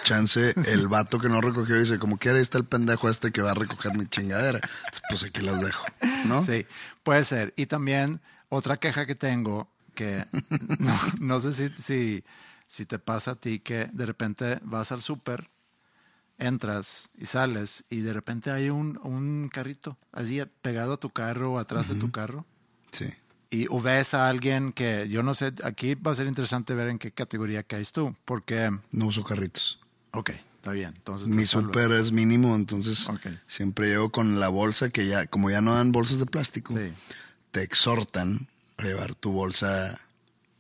Chance, 0.04 0.54
el 0.72 0.88
vato 0.88 1.20
que 1.20 1.30
no 1.30 1.42
recogió 1.42 1.78
dice, 1.78 2.00
como 2.00 2.18
quiera, 2.18 2.38
ahí 2.38 2.42
está 2.42 2.58
el 2.58 2.66
pendejo 2.66 3.10
este 3.10 3.32
que 3.32 3.42
va 3.42 3.52
a 3.52 3.56
recoger 3.56 3.96
mi 3.96 4.08
chingadera. 4.08 4.60
Entonces, 4.60 5.02
Pues 5.10 5.24
aquí 5.24 5.42
las 5.42 5.62
dejo, 5.62 5.86
¿no? 6.26 6.42
Sí, 6.42 6.66
puede 7.04 7.24
ser. 7.24 7.54
Y 7.56 7.68
también 7.68 8.20
otra 8.50 8.78
queja 8.78 9.06
que 9.06 9.16
tengo, 9.16 9.70
que 9.94 10.26
no, 10.80 11.00
no 11.20 11.40
sé 11.40 11.54
si, 11.54 11.70
si, 11.70 12.24
si 12.68 12.86
te 12.86 13.00
pasa 13.00 13.32
a 13.32 13.36
ti, 13.36 13.60
que 13.60 13.90
de 13.92 14.06
repente 14.06 14.60
vas 14.64 14.92
al 14.92 15.02
súper, 15.02 15.48
entras 16.38 17.10
y 17.18 17.26
sales 17.26 17.84
y 17.90 18.00
de 18.02 18.14
repente 18.14 18.52
hay 18.52 18.70
un, 18.70 19.00
un 19.04 19.50
carrito 19.52 19.98
así 20.12 20.42
pegado 20.62 20.94
a 20.94 20.98
tu 20.98 21.10
carro 21.10 21.54
o 21.54 21.60
atrás 21.60 21.88
de 21.90 21.96
tu 21.96 22.12
carro. 22.12 22.46
Sí. 22.92 23.06
Y 23.50 23.68
o 23.70 23.80
ves 23.80 24.14
a 24.14 24.28
alguien 24.28 24.74
que 24.74 25.08
yo 25.08 25.24
no 25.24 25.34
sé, 25.34 25.54
aquí 25.64 25.96
va 25.96 26.12
a 26.12 26.16
ser 26.16 26.28
interesante 26.28 26.74
ver 26.74 26.90
en 26.90 26.98
qué 27.00 27.12
categoría 27.12 27.64
caes 27.64 27.92
tú, 27.92 28.16
porque, 28.26 28.72
No 28.92 29.06
uso 29.06 29.24
carritos. 29.24 29.80
ok, 30.12 30.32
está 30.32 30.72
bien. 30.72 30.94
Entonces 30.96 31.30
Mi 31.30 31.46
súper 31.46 31.92
es 31.94 32.12
mínimo, 32.12 32.56
entonces 32.56 33.08
Ok. 33.08 33.28
siempre 33.48 33.88
llego 33.88 34.12
con 34.12 34.40
la 34.40 34.50
bolsa 34.50 34.90
que 34.90 35.08
ya, 35.08 35.28
como 35.28 35.50
ya 35.50 35.62
no 35.62 35.74
dan 35.76 35.92
bolsas 35.92 36.20
de 36.20 36.26
plástico, 36.26 36.74
Sí. 36.74 36.92
te 37.52 37.62
exhortan 37.64 38.50
a 38.78 38.84
llevar 38.84 39.16
tu 39.16 39.32
bolsa 39.32 40.02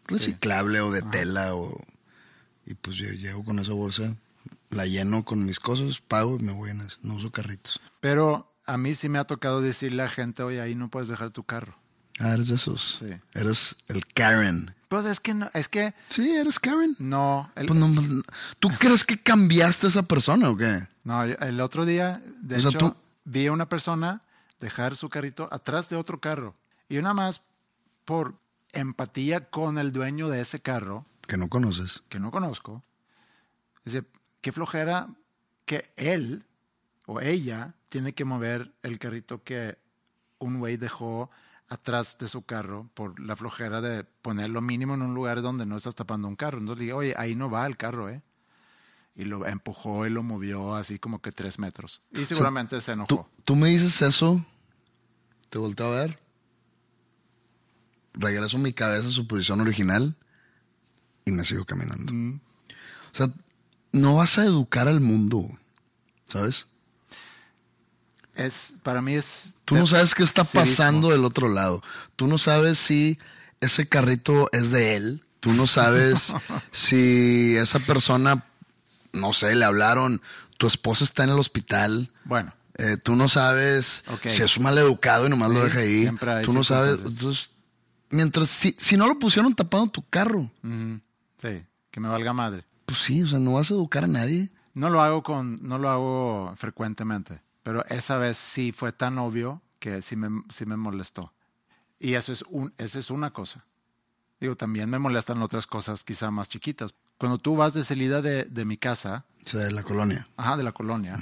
reciclable 0.08 0.79
o 0.82 0.91
de 0.91 1.01
tela 1.01 1.55
o 1.55 1.77
y 2.67 2.74
pues 2.75 2.96
yo 2.98 3.10
llego 3.12 3.44
con 3.44 3.60
esa 3.60 3.74
bolsa, 3.74 4.15
la 4.70 4.86
lleno 4.86 5.24
con 5.26 5.46
mis 5.46 5.60
cosas, 5.60 6.02
pago 6.02 6.38
y 6.38 6.44
me 6.44 6.52
voy 6.52 6.72
en 6.72 6.82
eso. 6.82 6.98
No 7.02 7.16
uso 7.16 7.32
carritos. 7.32 7.80
Pero 8.00 8.54
a 8.66 8.78
mí 8.78 8.94
sí 8.96 9.10
me 9.10 9.20
ha 9.20 9.24
tocado 9.26 9.62
decirle 9.62 10.04
a 10.04 10.10
gente, 10.10 10.44
oye, 10.44 10.62
ahí 10.62 10.76
no 10.76 10.90
puedes 10.90 11.10
dejar 11.10 11.32
tu 11.32 11.44
carro. 11.44 11.78
Ah, 12.20 12.34
eres 12.34 12.48
de 12.48 12.56
esos. 12.56 12.98
Sí. 13.00 13.14
Eres 13.34 13.76
el 13.90 14.06
Karen. 14.08 14.74
Pues 14.88 15.06
es 15.06 15.20
que 15.20 15.34
no, 15.34 15.50
es 15.54 15.68
que 15.68 15.94
Sí, 16.10 16.36
eres 16.38 16.60
Karen. 16.60 16.96
no, 17.00 17.52
el, 17.56 17.66
Pues 17.68 17.80
no, 17.80 18.22
¿Tú 18.60 18.70
crees 18.80 19.04
que 19.04 19.18
cambiaste 19.22 19.88
a 19.88 19.90
esa 19.90 20.04
persona 20.04 20.50
o 20.50 20.56
qué? 20.58 20.88
no, 21.04 21.24
el 21.24 21.60
otro 21.62 21.86
día, 21.86 22.22
de 22.42 22.56
O 22.56 22.60
sea, 22.62 22.70
hecho, 22.70 22.78
tú- 22.80 22.96
vi 23.26 23.48
a 23.48 23.52
una 23.52 23.68
persona 23.68 24.22
dejar 24.60 24.96
su 24.96 25.10
carrito 25.10 25.50
atrás 25.52 25.90
de 25.90 25.96
otro 25.98 26.20
carro. 26.22 26.54
Y 26.88 26.96
nada 26.98 27.14
más 27.14 27.42
por 28.06 28.36
empatía 28.74 29.50
con 29.50 29.78
el 29.78 29.92
dueño 29.92 30.30
de 30.30 30.42
ese 30.42 30.60
carro, 30.62 31.06
Que 31.28 31.36
no 31.38 31.50
conoces. 31.50 32.04
que 32.10 32.20
no 32.20 32.32
conozco, 32.32 32.82
dice, 33.84 34.04
qué 34.46 34.52
flojera 34.52 35.08
que 35.66 35.90
él 35.96 36.46
o 37.08 37.20
ella 37.20 37.74
tiene 37.90 38.14
que 38.14 38.25
mover 38.25 38.75
el 38.84 39.00
carrito 39.00 39.44
que 39.44 39.75
un 40.38 40.60
güey 40.60 40.78
dejó 40.78 41.32
atrás 41.68 42.20
de 42.20 42.28
su 42.28 42.44
carro 42.44 42.88
por 42.94 43.20
la 43.20 43.36
flojera 43.36 43.82
de 43.82 44.04
ponerlo 44.04 44.62
mínimo 44.62 44.94
en 44.94 45.02
un 45.02 45.16
lugar 45.16 45.42
donde 45.42 45.66
no 45.66 45.75
estás 45.75 45.96
tapando 45.96 46.28
un 46.28 46.36
carro. 46.36 46.60
Entonces 46.60 46.78
le 46.78 46.84
dije, 46.84 46.94
oye, 46.94 47.16
ahí 47.18 47.34
no 47.34 47.50
va 47.50 47.66
el 47.66 47.75
carro, 47.75 48.08
¿eh? 48.08 48.22
Y 49.16 49.25
lo 49.25 49.48
empujó 49.48 50.06
y 50.06 50.12
lo 50.12 50.22
movió 50.22 50.75
así 50.75 51.00
como 51.00 51.24
que 51.24 51.32
tres 51.32 51.58
metros. 51.58 52.04
Y 52.12 52.24
seguramente 52.25 52.80
se 52.82 52.92
enojó. 52.92 53.08
Tú, 53.08 53.25
tú 53.46 53.56
me 53.56 53.70
dices 53.70 54.00
eso, 54.04 54.46
te 55.50 55.58
volteo 55.58 55.88
a 55.88 56.02
ver, 56.02 56.20
regreso 58.14 58.60
mi 58.60 58.74
cabeza 58.74 59.08
a 59.08 59.10
su 59.10 59.25
posición 59.25 59.60
original 59.62 60.16
y 61.25 61.32
me 61.32 61.44
sigo 61.44 61.66
caminando. 61.66 62.14
Mm. 62.14 62.40
O 63.12 63.18
sea, 63.18 63.28
no 63.96 64.16
vas 64.16 64.38
a 64.38 64.44
educar 64.44 64.88
al 64.88 65.00
mundo, 65.00 65.50
¿sabes? 66.28 66.68
Es, 68.36 68.74
para 68.84 69.02
mí 69.02 69.14
es... 69.14 69.56
Tú 69.64 69.75
no 69.75 69.88
sabes 69.88 70.14
qué 70.14 70.24
está 70.24 70.44
pasando 70.44 71.10
del 71.10 71.24
otro 71.24 71.48
lado. 71.48 71.82
Tú 72.18 72.28
no 72.28 72.38
sabes 72.38 72.78
si 72.78 73.18
ese 73.62 73.88
carrito 73.88 74.50
es 74.52 74.72
de 74.72 74.98
él. 74.98 75.24
Tú 75.40 75.54
no 75.54 75.66
sabes 75.66 76.34
si 76.72 77.56
esa 77.56 77.80
persona, 77.80 78.44
no 79.14 79.32
sé, 79.32 79.56
le 79.56 79.64
hablaron, 79.64 80.22
tu 80.58 80.68
esposa 80.68 81.06
está 81.06 81.24
en 81.24 81.30
el 81.30 81.40
hospital. 81.40 82.12
Bueno, 82.25 82.54
Eh, 82.78 82.98
tú 83.02 83.16
no 83.16 83.30
sabes 83.30 84.04
si 84.25 84.42
es 84.42 84.58
un 84.58 84.64
mal 84.64 84.78
educado 84.78 85.25
y 85.25 85.30
nomás 85.30 85.50
Sí, 85.52 85.56
lo 85.56 85.64
deja 85.64 85.80
ahí. 85.80 86.10
Tú 86.44 86.52
no 86.52 86.62
sabes. 86.62 87.02
Entonces, 87.02 87.52
mientras, 88.10 88.50
si, 88.50 88.75
si 88.78 88.98
no 88.98 89.08
lo 89.08 89.18
pusieron 89.18 89.56
tapando 89.56 89.88
tu 89.88 90.06
carro, 90.10 90.52
Sí, 91.42 91.64
que 91.92 92.00
me 92.02 92.10
valga 92.10 92.34
madre. 92.34 92.66
Pues 92.86 93.00
sí, 93.00 93.24
o 93.24 93.27
sea, 93.27 93.39
no 93.39 93.54
vas 93.54 93.72
a 93.72 93.74
educar 93.74 94.04
a 94.04 94.08
nadie. 94.08 94.51
No 94.74 94.89
lo 94.89 95.01
hago 95.01 95.24
con, 95.24 95.58
no 95.62 95.77
lo 95.77 95.89
hago 95.89 96.54
frecuentemente, 96.58 97.42
pero 97.63 97.86
esa 97.86 98.18
vez 98.18 98.38
sí 98.38 98.72
fue 98.72 98.92
tan 98.92 99.18
obvio 99.18 99.62
que 99.80 100.01
sí 100.01 100.15
me, 100.15 100.44
sí 100.50 100.65
me 100.65 100.75
molestó. 100.77 101.34
Y 102.00 102.13
eso 102.13 102.32
es 102.34 102.44
un, 102.50 102.74
es 102.77 103.10
una 103.10 103.32
cosa. 103.32 103.65
Digo, 104.39 104.56
también 104.58 104.89
me 104.89 105.00
molestan 105.00 105.42
otras 105.42 105.65
cosas 105.65 106.04
quizá 106.04 106.30
más 106.30 106.50
chiquitas. 106.50 106.94
Cuando 107.18 107.38
tú 107.38 107.56
vas 107.56 107.74
de 107.74 107.84
salida 107.84 108.22
de, 108.22 108.44
de 108.44 108.65
mi 108.65 108.77
casa, 108.77 109.25
O 109.42 109.48
sea, 109.48 109.62
de 109.62 109.72
la 109.72 109.84
colonia. 109.84 110.27
ajá, 110.36 110.58
de 110.58 110.63
la 110.63 110.74
colonia, 110.74 111.18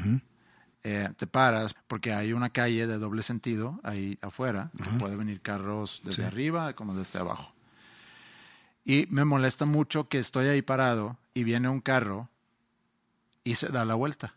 eh, 0.83 1.09
te 1.15 1.27
paras 1.27 1.75
porque 1.87 2.11
hay 2.11 2.33
una 2.33 2.49
calle 2.49 2.87
de 2.87 2.97
doble 2.97 3.21
sentido 3.21 3.79
ahí 3.83 4.17
afuera. 4.21 4.71
que 4.75 4.89
Puede 4.99 5.15
venir 5.15 5.39
carros 5.41 6.01
desde 6.03 6.25
arriba 6.25 6.73
como 6.73 6.95
desde 6.95 7.19
abajo. 7.19 7.53
Y 8.85 9.07
me 9.09 9.23
molesta 9.25 9.65
mucho 9.65 10.05
que 10.09 10.19
estoy 10.19 10.47
ahí 10.47 10.61
parado 10.61 11.17
y 11.33 11.43
viene 11.43 11.69
un 11.69 11.79
carro 11.81 12.29
y 13.43 13.55
se 13.55 13.67
da 13.69 13.85
la 13.85 13.95
vuelta, 13.95 14.35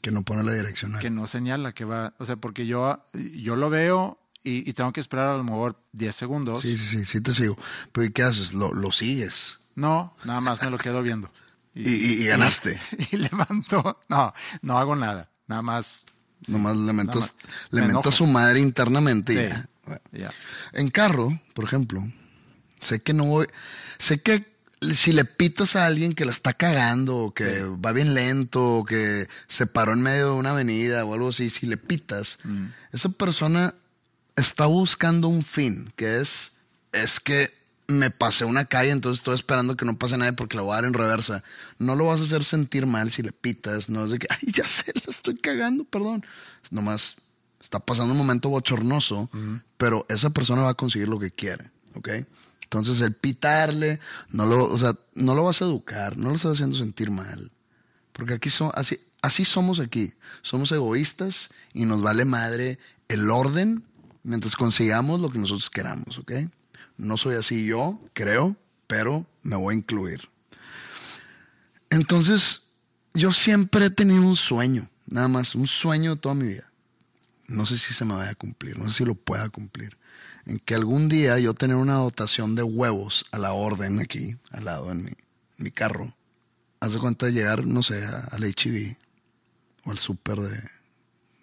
Que 0.00 0.10
no 0.10 0.22
pone 0.24 0.42
la 0.42 0.52
direccional. 0.52 1.00
que 1.00 1.10
no 1.10 1.26
señala 1.26 1.72
que 1.72 1.84
va, 1.84 2.14
o 2.18 2.24
sea, 2.24 2.36
porque 2.36 2.66
yo, 2.66 3.02
yo 3.34 3.56
lo 3.56 3.70
veo 3.70 4.18
y, 4.44 4.68
y 4.68 4.72
tengo 4.74 4.92
que 4.92 5.00
esperar 5.00 5.28
a 5.30 5.36
lo 5.36 5.44
mejor 5.44 5.76
10 5.92 6.14
segundos. 6.14 6.60
Sí, 6.60 6.76
sí, 6.76 6.98
sí, 6.98 7.04
sí 7.04 7.20
te 7.20 7.32
sigo. 7.34 7.56
Pero 7.92 8.04
¿y 8.06 8.12
qué 8.12 8.22
haces? 8.22 8.52
Lo, 8.54 8.72
lo 8.72 8.92
sigues. 8.92 9.60
No, 9.74 10.14
nada 10.24 10.40
más 10.40 10.62
me 10.62 10.70
lo 10.70 10.78
quedo 10.78 11.02
viendo. 11.02 11.30
Y, 11.74 11.88
y- 11.90 12.22
y 12.22 12.26
ganaste. 12.26 12.80
Y, 13.12 13.16
levanto, 13.18 14.00
no, 14.08 14.32
no 14.62 14.78
hago 14.78 14.96
nada, 14.96 15.30
nada 15.46 15.62
más. 15.62 16.06
sí, 16.44 16.50
Nomás 16.52 16.76
le 16.76 16.92
nada 16.92 17.14
más. 17.14 17.34
le 17.70 17.80
Me 17.82 17.86
mentas 17.86 17.90
enojo. 17.96 18.08
a 18.08 18.12
su 18.12 18.26
madre 18.26 18.58
internamente. 18.60 19.32
y 19.34 19.36
Sí, 19.36 19.48
ya. 19.48 19.68
Bueno. 19.86 20.00
ya. 20.12 20.30
En 20.72 20.90
carro, 20.90 21.40
por 21.54 21.64
ejemplo, 21.64 22.04
sé 22.80 23.00
que 23.00 23.12
no 23.12 23.24
voy. 23.24 23.46
Sé 23.98 24.18
que 24.20 24.44
si 24.92 25.12
le 25.12 25.24
pitas 25.24 25.74
a 25.76 25.86
alguien 25.86 26.12
que 26.12 26.24
la 26.24 26.30
está 26.30 26.52
cagando, 26.52 27.16
o 27.16 27.34
que 27.34 27.62
va 27.64 27.92
bien 27.92 28.14
lento, 28.14 28.78
o 28.78 28.84
que 28.84 29.26
se 29.48 29.66
paró 29.66 29.92
en 29.92 30.02
medio 30.02 30.26
de 30.26 30.38
una 30.38 30.50
avenida 30.50 31.04
o 31.04 31.14
algo 31.14 31.28
así, 31.28 31.50
si 31.50 31.66
le 31.66 31.76
pitas, 31.76 32.38
Mm. 32.44 32.66
esa 32.92 33.08
persona 33.08 33.74
está 34.36 34.66
buscando 34.66 35.26
un 35.28 35.42
fin, 35.44 35.92
que 35.96 36.20
es, 36.20 36.52
es 36.92 37.18
que 37.18 37.50
me 37.88 38.10
pasé 38.10 38.44
una 38.44 38.66
calle, 38.66 38.90
entonces 38.90 39.20
estoy 39.20 39.34
esperando 39.34 39.76
que 39.76 39.84
no 39.86 39.98
pase 39.98 40.16
nadie 40.18 40.34
porque 40.34 40.56
la 40.56 40.62
voy 40.62 40.72
a 40.72 40.76
dar 40.76 40.84
en 40.84 40.92
reversa. 40.94 41.42
No 41.78 41.96
lo 41.96 42.04
vas 42.04 42.20
a 42.20 42.24
hacer 42.24 42.44
sentir 42.44 42.86
mal 42.86 43.10
si 43.10 43.22
le 43.22 43.32
pitas, 43.32 43.88
no 43.88 44.04
es 44.04 44.10
de 44.10 44.18
que, 44.18 44.28
ay, 44.30 44.52
ya 44.52 44.66
sé, 44.66 44.92
la 44.94 45.10
estoy 45.10 45.36
cagando, 45.36 45.84
perdón. 45.84 46.24
Nomás 46.70 47.16
está 47.60 47.80
pasando 47.80 48.12
un 48.12 48.18
momento 48.18 48.48
bochornoso, 48.50 49.28
pero 49.76 50.06
esa 50.08 50.30
persona 50.30 50.62
va 50.62 50.70
a 50.70 50.74
conseguir 50.74 51.08
lo 51.08 51.18
que 51.18 51.30
quiere, 51.32 51.70
¿ok? 51.94 52.08
Entonces 52.68 53.00
el 53.00 53.14
pitarle, 53.14 53.98
no 54.28 54.44
lo, 54.44 54.62
o 54.62 54.76
sea, 54.76 54.94
no 55.14 55.34
lo 55.34 55.44
vas 55.44 55.62
a 55.62 55.64
educar, 55.64 56.18
no 56.18 56.28
lo 56.28 56.36
estás 56.36 56.52
haciendo 56.52 56.76
sentir 56.76 57.10
mal. 57.10 57.50
Porque 58.12 58.34
aquí 58.34 58.50
son, 58.50 58.70
así, 58.74 59.00
así 59.22 59.46
somos 59.46 59.80
aquí. 59.80 60.12
Somos 60.42 60.70
egoístas 60.72 61.48
y 61.72 61.86
nos 61.86 62.02
vale 62.02 62.26
madre 62.26 62.78
el 63.08 63.30
orden 63.30 63.84
mientras 64.22 64.54
consigamos 64.54 65.20
lo 65.20 65.30
que 65.30 65.38
nosotros 65.38 65.70
queramos, 65.70 66.18
¿ok? 66.18 66.32
No 66.98 67.16
soy 67.16 67.36
así 67.36 67.64
yo, 67.64 67.98
creo, 68.12 68.54
pero 68.86 69.26
me 69.42 69.56
voy 69.56 69.74
a 69.74 69.78
incluir. 69.78 70.28
Entonces, 71.88 72.74
yo 73.14 73.32
siempre 73.32 73.86
he 73.86 73.90
tenido 73.90 74.20
un 74.20 74.36
sueño, 74.36 74.90
nada 75.06 75.28
más, 75.28 75.54
un 75.54 75.66
sueño 75.66 76.16
de 76.16 76.20
toda 76.20 76.34
mi 76.34 76.48
vida. 76.48 76.70
No 77.46 77.64
sé 77.64 77.78
si 77.78 77.94
se 77.94 78.04
me 78.04 78.12
vaya 78.12 78.32
a 78.32 78.34
cumplir, 78.34 78.78
no 78.78 78.86
sé 78.90 78.98
si 78.98 79.04
lo 79.06 79.14
pueda 79.14 79.48
cumplir. 79.48 79.97
En 80.48 80.58
que 80.58 80.74
algún 80.74 81.10
día 81.10 81.38
yo 81.38 81.52
tener 81.52 81.76
una 81.76 81.96
dotación 81.96 82.54
de 82.54 82.62
huevos 82.62 83.26
a 83.32 83.38
la 83.38 83.52
orden 83.52 84.00
aquí, 84.00 84.34
al 84.50 84.64
lado 84.64 84.90
en 84.90 85.04
mi, 85.04 85.12
mi 85.58 85.70
carro. 85.70 86.16
Haz 86.80 86.94
de 86.94 87.00
cuenta 87.00 87.26
de 87.26 87.32
llegar, 87.32 87.66
no 87.66 87.82
sé, 87.82 88.02
al 88.04 88.42
HB 88.42 88.96
o 89.84 89.90
al 89.90 89.98
súper 89.98 90.40
de, 90.40 90.56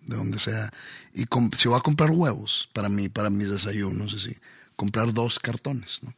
de 0.07 0.15
donde 0.15 0.39
sea. 0.39 0.71
Y 1.13 1.25
si 1.55 1.67
voy 1.67 1.77
a 1.77 1.83
comprar 1.83 2.09
huevos 2.09 2.67
para 2.73 2.89
mí, 2.89 3.07
para 3.07 3.29
mis 3.29 3.49
desayunos, 3.49 4.11
así, 4.15 4.35
comprar 4.75 5.13
dos 5.13 5.37
cartones, 5.37 6.01
¿no? 6.01 6.11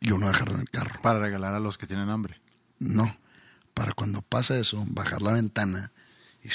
Y 0.00 0.12
uno 0.12 0.28
dejarlo 0.28 0.54
en 0.54 0.62
el 0.62 0.70
carro. 0.70 1.02
Para 1.02 1.20
regalar 1.20 1.54
a 1.54 1.60
los 1.60 1.76
que 1.76 1.86
tienen 1.86 2.08
hambre. 2.08 2.40
No. 2.78 3.14
Para 3.74 3.92
cuando 3.92 4.22
pasa 4.22 4.58
eso, 4.58 4.82
bajar 4.88 5.20
la 5.20 5.34
ventana 5.34 5.92
y 6.42 6.48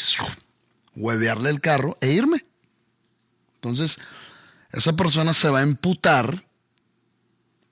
huevearle 0.95 1.51
el 1.51 1.61
carro 1.61 1.99
e 2.01 2.13
irme. 2.13 2.43
Entonces, 3.55 3.99
esa 4.75 4.93
persona 4.93 5.33
se 5.33 5.49
va 5.49 5.59
a 5.59 5.63
emputar 5.63 6.45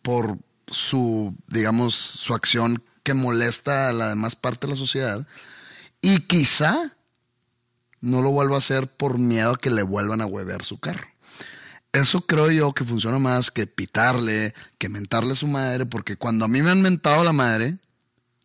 por 0.01 0.37
su, 0.67 1.35
digamos, 1.47 1.93
su 1.93 2.33
acción 2.33 2.81
que 3.03 3.13
molesta 3.13 3.89
a 3.89 3.93
la 3.93 4.09
demás 4.09 4.35
parte 4.35 4.65
de 4.65 4.71
la 4.71 4.77
sociedad 4.77 5.27
y 6.01 6.21
quizá 6.21 6.95
no 7.99 8.21
lo 8.21 8.31
vuelva 8.31 8.55
a 8.55 8.59
hacer 8.59 8.87
por 8.87 9.17
miedo 9.17 9.51
a 9.51 9.57
que 9.57 9.69
le 9.69 9.83
vuelvan 9.83 10.21
a 10.21 10.25
huevear 10.25 10.63
su 10.63 10.79
carro. 10.79 11.07
Eso 11.91 12.21
creo 12.21 12.49
yo 12.49 12.73
que 12.73 12.85
funciona 12.85 13.19
más 13.19 13.51
que 13.51 13.67
pitarle, 13.67 14.53
que 14.77 14.89
mentarle 14.89 15.33
a 15.33 15.35
su 15.35 15.47
madre, 15.47 15.85
porque 15.85 16.15
cuando 16.15 16.45
a 16.45 16.47
mí 16.47 16.61
me 16.61 16.71
han 16.71 16.81
mentado 16.81 17.23
la 17.23 17.33
madre, 17.33 17.77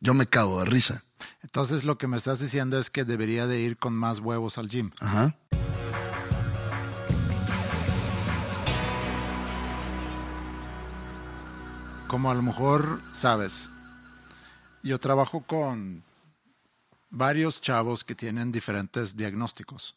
yo 0.00 0.14
me 0.14 0.26
cago 0.26 0.60
de 0.60 0.66
risa. 0.66 1.02
Entonces 1.42 1.84
lo 1.84 1.96
que 1.96 2.08
me 2.08 2.16
estás 2.16 2.40
diciendo 2.40 2.78
es 2.78 2.90
que 2.90 3.04
debería 3.04 3.46
de 3.46 3.60
ir 3.60 3.78
con 3.78 3.94
más 3.94 4.18
huevos 4.18 4.58
al 4.58 4.68
gym. 4.68 4.90
Ajá. 5.00 5.34
Como 12.08 12.30
a 12.30 12.34
lo 12.34 12.42
mejor 12.42 13.00
sabes, 13.12 13.70
yo 14.82 14.98
trabajo 14.98 15.42
con 15.42 16.02
varios 17.10 17.60
chavos 17.60 18.02
que 18.02 18.14
tienen 18.14 18.50
diferentes 18.50 19.16
diagnósticos, 19.16 19.94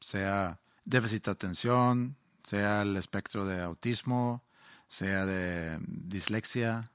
sea 0.00 0.60
déficit 0.84 1.24
de 1.24 1.30
atención, 1.32 2.16
sea 2.44 2.82
el 2.82 2.96
espectro 2.96 3.44
de 3.46 3.60
autismo, 3.60 4.44
sea 4.86 5.26
de 5.26 5.78
dislexia, 5.88 6.90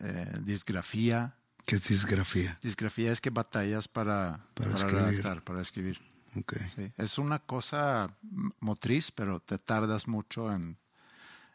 eh, 0.00 0.32
disgrafía. 0.42 1.34
¿Qué 1.64 1.76
es 1.76 1.88
disgrafía? 1.88 2.58
Disgrafía 2.62 3.12
es 3.12 3.20
que 3.20 3.30
batallas 3.30 3.88
para, 3.88 4.40
Para 4.54 4.70
para, 4.70 4.74
escribir. 4.74 5.06
redactar, 5.06 5.42
para 5.42 5.62
escribir. 5.62 6.00
Ok. 6.36 6.54
Sí, 6.74 6.92
Es 6.98 7.16
una 7.18 7.38
cosa 7.38 8.14
motriz, 8.60 9.10
pero 9.10 9.40
te 9.40 9.58
tardas 9.58 10.06
mucho 10.06 10.52
en, 10.54 10.78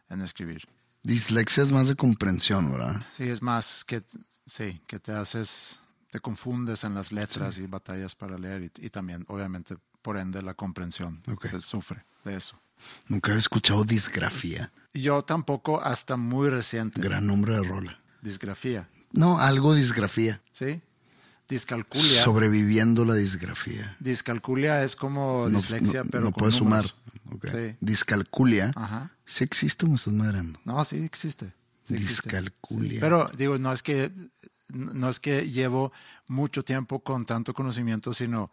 en 0.09 0.21
escribir. 0.21 0.67
Dislexia 1.03 1.63
es 1.63 1.71
más 1.71 1.87
de 1.89 1.95
comprensión, 1.95 2.71
¿verdad? 2.71 3.01
Sí, 3.15 3.23
es 3.23 3.41
más 3.41 3.83
que, 3.85 4.01
sí, 4.45 4.81
que 4.87 4.99
te 4.99 5.11
haces, 5.11 5.79
te 6.09 6.19
confundes 6.19 6.83
en 6.85 6.95
las 6.95 7.11
letras 7.11 7.57
y 7.57 7.67
batallas 7.67 8.15
para 8.15 8.37
leer 8.37 8.63
y, 8.63 8.85
y 8.85 8.89
también, 8.89 9.25
obviamente, 9.27 9.75
por 10.01 10.17
ende, 10.17 10.41
la 10.41 10.53
comprensión 10.53 11.21
se 11.41 11.59
sufre 11.59 12.03
de 12.23 12.35
eso. 12.37 12.57
Nunca 13.07 13.31
había 13.31 13.39
escuchado 13.39 13.83
disgrafía. 13.83 14.71
Yo 14.93 15.23
tampoco, 15.23 15.81
hasta 15.81 16.15
muy 16.17 16.49
reciente, 16.49 17.01
Gran 17.01 17.27
nombre 17.27 17.55
de 17.55 17.63
rola. 17.63 17.99
disgrafía, 18.21 18.89
No, 19.11 19.39
algo 19.39 19.73
disgrafía. 19.75 20.41
¿sí? 20.51 20.81
Discalculia. 21.47 22.23
Sobreviviendo 22.23 23.03
la 23.05 23.15
disgrafía. 23.15 23.95
Discalculia 23.99 24.83
es 24.83 24.95
como 24.95 25.47
No, 25.49 25.57
dislexia, 25.59 26.03
no- 26.03 26.09
pero 26.09 26.23
no 26.23 26.31
con 26.31 26.39
puedes 26.41 26.55
sumar. 26.55 26.85
Sí. 27.43 27.75
Discalculia. 27.79 28.71
Ajá. 28.75 29.11
Sí 29.25 29.43
existe 29.43 29.85
o 29.85 29.89
me 29.89 29.95
estás 29.95 30.13
madrando. 30.13 30.59
No, 30.65 30.83
sí 30.85 30.97
existe. 31.03 31.53
sí 31.83 31.95
existe. 31.95 32.23
Discalculia. 32.29 32.91
Sí, 32.93 32.97
Pero 32.99 33.29
digo, 33.37 33.57
no 33.57 33.71
es 33.73 33.81
que 33.83 34.11
no 34.69 35.09
es 35.09 35.19
que 35.19 35.49
llevo 35.51 35.91
mucho 36.27 36.63
tiempo 36.63 37.03
con 37.03 37.25
tanto 37.25 37.53
conocimiento, 37.53 38.13
sino 38.13 38.51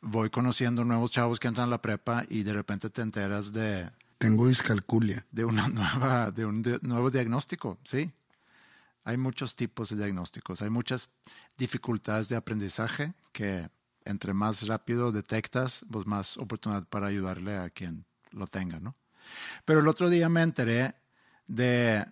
voy 0.00 0.30
conociendo 0.30 0.84
nuevos 0.84 1.10
chavos 1.10 1.38
que 1.38 1.48
entran 1.48 1.68
a 1.68 1.70
la 1.70 1.82
prepa 1.82 2.24
y 2.30 2.42
de 2.44 2.52
repente 2.54 2.88
te 2.88 3.02
enteras 3.02 3.52
de, 3.52 3.90
Tengo 4.18 4.48
discalculia. 4.48 5.26
de 5.30 5.44
una 5.44 5.68
nueva, 5.78 6.30
de 6.30 6.46
un 6.46 6.62
de- 6.62 6.78
nuevo 6.82 7.10
diagnóstico, 7.10 7.78
sí. 7.84 8.10
Hay 9.04 9.16
muchos 9.16 9.56
tipos 9.56 9.88
de 9.90 9.96
diagnósticos, 9.96 10.62
hay 10.62 10.70
muchas 10.70 11.10
dificultades 11.58 12.28
de 12.28 12.36
aprendizaje 12.36 13.12
que 13.32 13.68
entre 14.04 14.32
más 14.34 14.66
rápido 14.66 15.12
detectas, 15.12 15.84
pues 15.90 16.06
más 16.06 16.36
oportunidad 16.38 16.86
para 16.88 17.06
ayudarle 17.08 17.56
a 17.58 17.68
quien 17.70 18.06
lo 18.30 18.46
tenga, 18.46 18.80
¿no? 18.80 18.96
Pero 19.64 19.80
el 19.80 19.88
otro 19.88 20.08
día 20.08 20.28
me 20.28 20.42
enteré 20.42 20.94
de, 21.46 22.04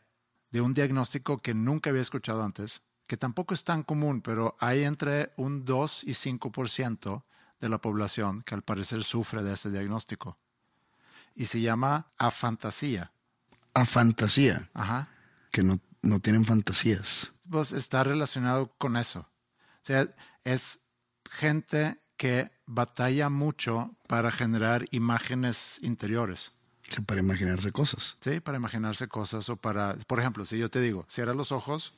de 0.51 0.61
un 0.61 0.75
diagnóstico 0.75 1.39
que 1.39 1.55
nunca 1.55 1.91
había 1.91 2.03
escuchado 2.03 2.43
antes, 2.43 2.83
que 3.07 3.17
tampoco 3.17 3.55
es 3.55 3.65
tan 3.65 3.83
común, 3.83 4.21
pero 4.21 4.57
hay 4.61 4.85
entre 4.85 5.33
un 5.37 5.65
2 5.65 6.05
y 6.05 6.13
5% 6.13 7.25
de 7.61 7.69
la 7.69 7.79
población 7.79 8.43
que 8.43 8.55
al 8.55 8.63
parecer 8.63 9.03
sufre 9.03 9.43
de 9.43 9.55
ese 9.55 9.71
diagnóstico. 9.71 10.39
Y 11.35 11.47
se 11.47 11.61
llama 11.61 12.13
afantasía. 12.19 13.13
A 13.75 13.85
fantasía. 13.85 14.71
Ajá. 14.75 15.09
Que 15.51 15.63
no, 15.63 15.81
no 16.03 16.21
tienen 16.21 16.45
fantasías. 16.45 17.33
Pues 17.51 17.73
está 17.73 18.05
relacionado 18.05 18.75
con 18.77 18.97
eso. 18.97 19.21
O 19.21 19.85
sea, 19.89 20.07
es 20.45 20.81
gente 21.31 21.99
que 22.19 22.51
batalla 22.67 23.31
mucho 23.31 23.95
para 24.07 24.31
generar 24.31 24.85
imágenes 24.91 25.79
interiores. 25.83 26.53
Sí, 26.91 27.01
para 27.03 27.21
imaginarse 27.21 27.71
cosas. 27.73 28.17
¿sí? 28.21 28.41
Para 28.41 28.59
imaginarse 28.59 29.09
cosas 29.09 29.49
o 29.49 29.57
para, 29.57 29.95
por 30.07 30.21
ejemplo, 30.21 30.45
si 30.45 30.59
yo 30.59 30.69
te 30.69 30.81
digo, 30.81 31.07
cierra 31.09 31.33
los 31.33 31.53
ojos, 31.53 31.95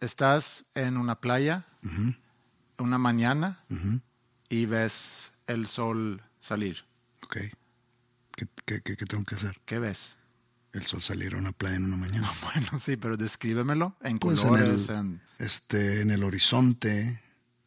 estás 0.00 0.64
en 0.74 0.96
una 0.98 1.20
playa, 1.20 1.64
una 2.78 2.98
mañana, 2.98 3.60
y 4.48 4.66
ves 4.66 5.32
el 5.46 5.66
sol 5.66 6.22
salir. 6.40 6.84
Ok. 7.24 7.36
¿Qué, 8.36 8.46
qué- 8.66 8.80
qué- 8.82 8.96
qué 8.96 9.06
tengo 9.06 9.24
que 9.24 9.36
hacer? 9.36 9.60
¿Qué 9.64 9.78
ves? 9.78 10.16
El 10.72 10.82
sol 10.82 11.00
salir 11.00 11.34
a 11.34 11.38
una 11.38 11.52
playa 11.52 11.76
en 11.76 11.84
una 11.84 11.96
mañana. 11.96 12.28
Bueno, 12.42 12.78
sí, 12.78 12.96
pero 12.96 13.16
descríbemelo 13.16 13.96
en 14.02 14.18
Pues 14.18 14.42
en 14.42 14.48
colores. 14.48 14.88
el, 14.88 14.96
en- 14.96 15.20
este, 15.38 16.00
en 16.00 16.10
el 16.10 16.24
horizonte 16.24 17.22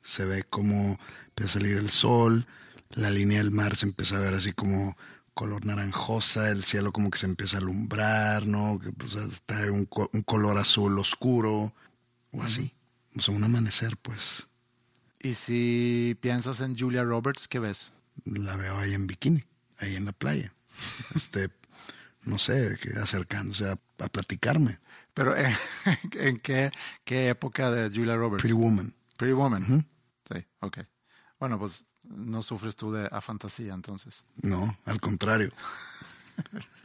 se 0.07 0.23
ve 0.23 0.43
como 0.43 0.97
empieza 1.27 1.57
a 1.57 1.61
salir 1.61 1.77
el 1.77 1.89
sol, 1.89 2.47
la 2.91 3.09
línea 3.09 3.39
del 3.39 3.51
mar 3.51 3.75
se 3.75 3.85
empieza 3.85 4.15
a 4.15 4.21
ver 4.21 4.33
así 4.33 4.53
como 4.53 4.95
color 5.33 5.65
naranjosa, 5.65 6.49
el 6.49 6.63
cielo 6.63 6.93
como 6.93 7.11
que 7.11 7.19
se 7.19 7.25
empieza 7.25 7.57
a 7.57 7.59
alumbrar, 7.59 8.47
¿no? 8.47 8.79
Que 8.79 8.91
pues, 8.93 9.15
está 9.15 9.59
un, 9.71 9.87
un 10.13 10.21
color 10.21 10.57
azul 10.57 10.97
oscuro 10.97 11.73
o 12.31 12.41
así. 12.41 12.73
O 13.15 13.19
sea, 13.19 13.35
un 13.35 13.43
amanecer, 13.43 13.97
pues. 13.97 14.47
Y 15.21 15.33
si 15.33 16.17
piensas 16.21 16.61
en 16.61 16.77
Julia 16.77 17.03
Roberts, 17.03 17.47
¿qué 17.47 17.59
ves? 17.59 17.91
La 18.23 18.55
veo 18.55 18.77
ahí 18.79 18.93
en 18.93 19.07
bikini, 19.07 19.43
ahí 19.77 19.95
en 19.95 20.05
la 20.05 20.13
playa. 20.13 20.53
Este, 21.15 21.49
no 22.23 22.37
sé, 22.37 22.77
que 22.81 22.97
acercándose 22.99 23.67
a, 23.67 23.79
a 23.99 24.07
platicarme. 24.07 24.79
Pero 25.13 25.35
¿en, 25.35 25.53
en 26.19 26.37
qué, 26.37 26.71
qué 27.03 27.29
época 27.29 27.71
de 27.71 27.89
Julia 27.89 28.15
Roberts? 28.15 28.41
Pretty 28.41 28.57
Woman. 28.57 28.93
Pretty 29.17 29.33
Woman. 29.33 29.85
Sí, 30.31 30.45
ok. 30.61 30.79
Bueno, 31.39 31.59
pues 31.59 31.83
no 32.03 32.41
sufres 32.41 32.75
tú 32.75 32.91
de 32.91 33.07
afantasía 33.11 33.73
entonces. 33.73 34.23
No, 34.41 34.77
al 34.85 34.99
contrario. 34.99 35.51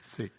Sí. 0.03 0.31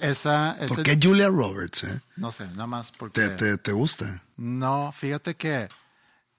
Esa, 0.00 0.56
ese- 0.60 0.68
¿Por 0.68 0.82
qué 0.84 0.98
Julia 1.02 1.28
Roberts, 1.28 1.84
eh? 1.84 2.00
no 2.16 2.30
sé, 2.30 2.46
nada 2.48 2.66
más 2.66 2.92
porque... 2.92 3.20
¿Te, 3.20 3.28
te, 3.30 3.58
te 3.58 3.72
gusta? 3.72 4.22
No, 4.36 4.92
fíjate 4.92 5.34
que 5.36 5.68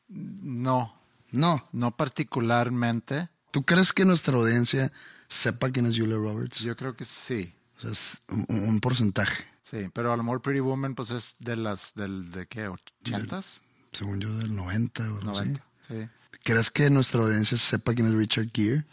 no, 0.08 0.96
No. 1.32 1.68
no 1.72 1.92
particularmente. 1.96 3.30
¿Tú 3.52 3.64
crees 3.64 3.92
que 3.94 4.06
nuestra 4.06 4.36
audiencia 4.38 4.92
sepa 5.28 5.70
quién 5.72 5.88
es 5.88 5.98
Julia 5.98 6.16
Roberts? 6.16 6.60
Yo 6.60 6.76
creo 6.76 6.96
que 6.96 7.04
sí, 7.06 7.54
O 7.78 7.82
sea, 7.82 7.92
es 7.92 8.20
un, 8.30 8.46
un 8.50 8.80
porcentaje. 8.80 9.46
sí. 9.64 9.90
Pero 9.94 10.14
a 10.14 10.18
lo 10.18 10.24
mejor 10.24 10.42
Pretty 10.42 10.62
Woman 10.62 10.96
pues 10.96 11.10
es 11.12 11.36
de 11.40 11.56
las, 11.56 11.94
del, 11.96 12.32
¿de 12.32 12.46
qué? 12.48 12.70
¿80s? 12.70 13.62
Según 13.92 14.20
yo, 14.20 14.34
del 14.38 14.56
90 14.56 15.04
o 15.04 15.18
algo 15.18 15.32
así. 15.32 15.40
90, 15.50 15.66
sí. 15.88 16.10
¿Crees 16.44 16.72
que 16.72 16.90
nuestra 16.90 17.22
audiencia 17.22 17.58
sepa 17.58 17.94
quién 17.94 18.08
es 18.08 18.14
Richard 18.14 18.50
Gere? 18.54 18.86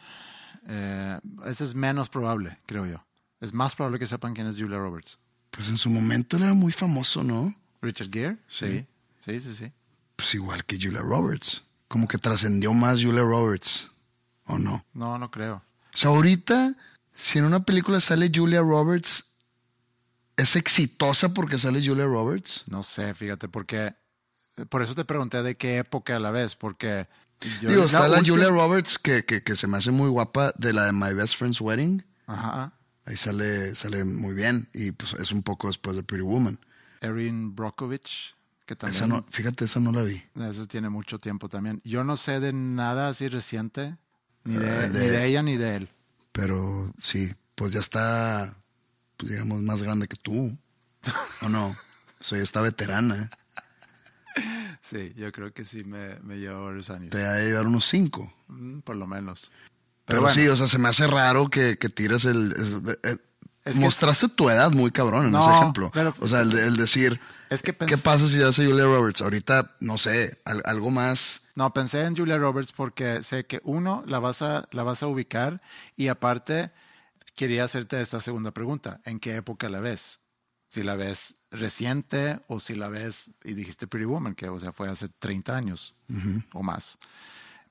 Eh, 0.68 1.18
ese 1.46 1.64
es 1.64 1.74
menos 1.74 2.08
probable, 2.08 2.58
creo 2.66 2.86
yo. 2.86 3.04
Es 3.40 3.52
más 3.52 3.74
probable 3.74 3.98
que 3.98 4.06
sepan 4.06 4.34
quién 4.34 4.46
es 4.46 4.56
Julia 4.58 4.78
Roberts. 4.78 5.18
Pues 5.50 5.68
en 5.68 5.76
su 5.76 5.90
momento 5.90 6.36
él 6.36 6.42
era 6.44 6.54
muy 6.54 6.72
famoso, 6.72 7.22
¿no? 7.22 7.54
Richard 7.80 8.10
Gere, 8.10 8.36
sí. 8.48 8.86
Sí, 9.20 9.40
sí, 9.40 9.54
sí. 9.54 9.72
Pues 10.16 10.34
igual 10.34 10.64
que 10.64 10.78
Julia 10.80 11.00
Roberts. 11.00 11.62
Como 11.88 12.08
que 12.08 12.18
trascendió 12.18 12.72
más 12.72 13.02
Julia 13.02 13.22
Roberts. 13.22 13.90
¿O 14.46 14.58
no? 14.58 14.84
No, 14.92 15.18
no 15.18 15.30
creo. 15.30 15.56
O 15.56 15.96
sea, 15.96 16.10
ahorita, 16.10 16.74
si 17.14 17.38
en 17.38 17.44
una 17.44 17.64
película 17.64 18.00
sale 18.00 18.30
Julia 18.34 18.60
Roberts, 18.60 19.24
¿es 20.36 20.56
exitosa 20.56 21.32
porque 21.32 21.58
sale 21.58 21.84
Julia 21.84 22.04
Roberts? 22.06 22.64
No 22.66 22.82
sé, 22.82 23.14
fíjate, 23.14 23.48
porque 23.48 23.94
por 24.68 24.82
eso 24.82 24.94
te 24.94 25.04
pregunté 25.04 25.42
de 25.42 25.56
qué 25.56 25.78
época 25.78 26.16
a 26.16 26.18
la 26.20 26.30
vez, 26.30 26.54
porque 26.54 27.06
yo 27.60 27.68
Digo, 27.68 27.84
está 27.84 28.08
la 28.08 28.22
Julia 28.24 28.48
Roberts 28.48 28.98
que, 28.98 29.24
que, 29.24 29.42
que 29.42 29.56
se 29.56 29.66
me 29.66 29.76
hace 29.78 29.90
muy 29.90 30.08
guapa 30.08 30.52
de 30.56 30.72
la 30.72 30.86
de 30.86 30.92
My 30.92 31.12
Best 31.14 31.36
Friend's 31.36 31.60
Wedding. 31.60 32.04
Ajá. 32.26 32.72
Ahí 33.04 33.16
sale, 33.16 33.74
sale 33.74 34.04
muy 34.04 34.34
bien. 34.34 34.68
Y 34.74 34.92
pues 34.92 35.12
es 35.14 35.30
un 35.32 35.42
poco 35.42 35.68
después 35.68 35.96
de 35.96 36.02
Pretty 36.02 36.24
Woman. 36.24 36.58
Erin 37.00 37.54
Brockovich, 37.54 38.34
que 38.64 38.74
también 38.74 38.96
Esa 38.96 39.06
no, 39.06 39.24
fíjate, 39.30 39.66
esa 39.66 39.78
no 39.80 39.92
la 39.92 40.02
vi. 40.02 40.22
eso 40.48 40.66
tiene 40.66 40.88
mucho 40.88 41.18
tiempo 41.18 41.48
también. 41.48 41.80
Yo 41.84 42.02
no 42.04 42.16
sé 42.16 42.40
de 42.40 42.52
nada 42.52 43.08
así 43.10 43.28
reciente, 43.28 43.96
ni 44.44 44.54
de, 44.56 44.66
Eh, 44.66 44.88
de- 44.88 45.00
ni 45.00 45.06
de 45.06 45.26
ella 45.26 45.42
ni 45.42 45.56
de 45.56 45.76
él. 45.76 45.88
Pero 46.32 46.92
sí, 46.98 47.32
pues 47.54 47.72
ya 47.72 47.80
está, 47.80 48.56
pues 49.18 49.30
digamos, 49.32 49.62
más 49.62 49.82
grande 49.82 50.08
que 50.08 50.16
tú. 50.16 50.58
¿O 51.42 51.48
no? 51.48 51.68
O 51.68 52.24
sea, 52.24 52.38
ya 52.38 52.44
está 52.44 52.60
veterana. 52.62 53.28
Sí, 54.80 55.12
yo 55.16 55.32
creo 55.32 55.52
que 55.52 55.64
sí 55.64 55.82
me, 55.84 56.14
me 56.22 56.38
lleva 56.38 56.60
varios 56.60 56.90
años, 56.90 57.10
Te 57.10 57.24
ha 57.24 57.32
de 57.32 57.48
llevar 57.48 57.66
unos 57.66 57.84
cinco. 57.86 58.32
Mm, 58.48 58.80
por 58.80 58.94
lo 58.96 59.06
menos. 59.08 59.50
Pero, 60.04 60.20
bueno, 60.20 60.32
sí, 60.34 60.46
o 60.46 60.54
sea, 60.54 60.68
se 60.68 60.78
me 60.78 60.88
hace 60.88 61.06
raro 61.08 61.48
que, 61.48 61.76
que 61.78 61.88
tires 61.88 62.24
el... 62.24 62.52
el- 62.56 62.98
el- 63.02 63.20
Es 63.64 63.74
que- 63.74 63.80
mostraste 63.80 64.28
tu 64.28 64.48
edad 64.48 64.70
muy 64.70 64.92
cabrón 64.92 65.24
en 65.24 65.32
No, 65.32 65.44
ese 65.44 65.58
ejemplo. 65.58 65.90
pero- 65.92 66.14
o 66.20 66.28
sea, 66.28 66.42
el, 66.42 66.56
el 66.56 66.76
decir, 66.76 67.18
Es 67.50 67.62
que 67.62 67.74
¿qué 67.74 67.98
pasa 67.98 68.28
si 68.28 68.40
hace 68.40 68.64
Julia 68.64 68.84
Roberts? 68.84 69.22
Ahorita, 69.22 69.74
no 69.80 69.98
sé, 69.98 70.38
al- 70.44 70.62
algo 70.66 70.90
más... 70.92 71.48
No, 71.56 71.72
pensé 71.74 72.04
en 72.04 72.14
Julia 72.16 72.38
Roberts 72.38 72.70
porque 72.70 73.24
sé 73.24 73.44
que 73.44 73.60
uno, 73.64 74.04
la 74.06 74.20
vas 74.20 74.42
a, 74.42 74.68
la 74.70 74.84
vas 74.84 75.02
a 75.02 75.08
ubicar 75.08 75.60
y 75.96 76.06
aparte 76.06 76.70
quería 77.34 77.64
hacerte 77.64 78.00
esta 78.00 78.20
segunda 78.20 78.52
pregunta. 78.52 79.00
¿En 79.04 79.18
qué 79.18 79.34
época 79.34 79.68
la 79.68 79.80
ves? 79.80 80.20
Si 80.68 80.82
la 80.82 80.96
ves 80.96 81.36
reciente 81.50 82.40
o 82.48 82.60
si 82.60 82.74
la 82.74 82.88
ves, 82.88 83.30
y 83.44 83.54
dijiste 83.54 83.86
Pretty 83.86 84.04
Woman, 84.06 84.34
que 84.34 84.48
o 84.48 84.58
sea, 84.58 84.72
fue 84.72 84.88
hace 84.88 85.08
30 85.08 85.56
años 85.56 85.94
o 86.52 86.62
más. 86.62 86.98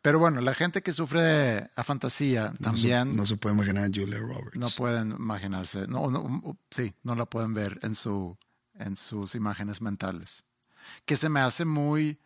Pero 0.06 0.20
bueno, 0.20 0.40
la 0.40 0.54
gente 0.54 0.84
que 0.84 0.94
sufre 0.94 1.22
de 1.22 1.70
afantasía 1.76 2.52
No 2.52 2.58
se, 2.58 2.64
también 2.64 3.16
no 3.16 3.26
se 3.26 3.38
puede 3.38 3.56
imaginar 3.56 3.86
a 3.86 3.88
Julia 3.88 4.20
Roberts. 4.20 4.56
no 4.56 4.70
pueden 4.70 5.12
imaginarse, 5.12 5.88
no, 5.88 6.12
no, 6.12 6.60
sí, 6.70 6.94
no 7.02 7.16
la 7.16 7.26
pueden 7.26 7.56
ver 7.56 7.80
en, 7.82 7.96
su, 7.96 8.38
en 8.76 8.96
sus 8.96 9.34
imágenes 9.34 9.82
mentales. 9.82 10.44
Que 11.06 11.18
se 11.18 11.28
me 11.28 11.40
hace 11.40 11.66
muy, 11.66 12.20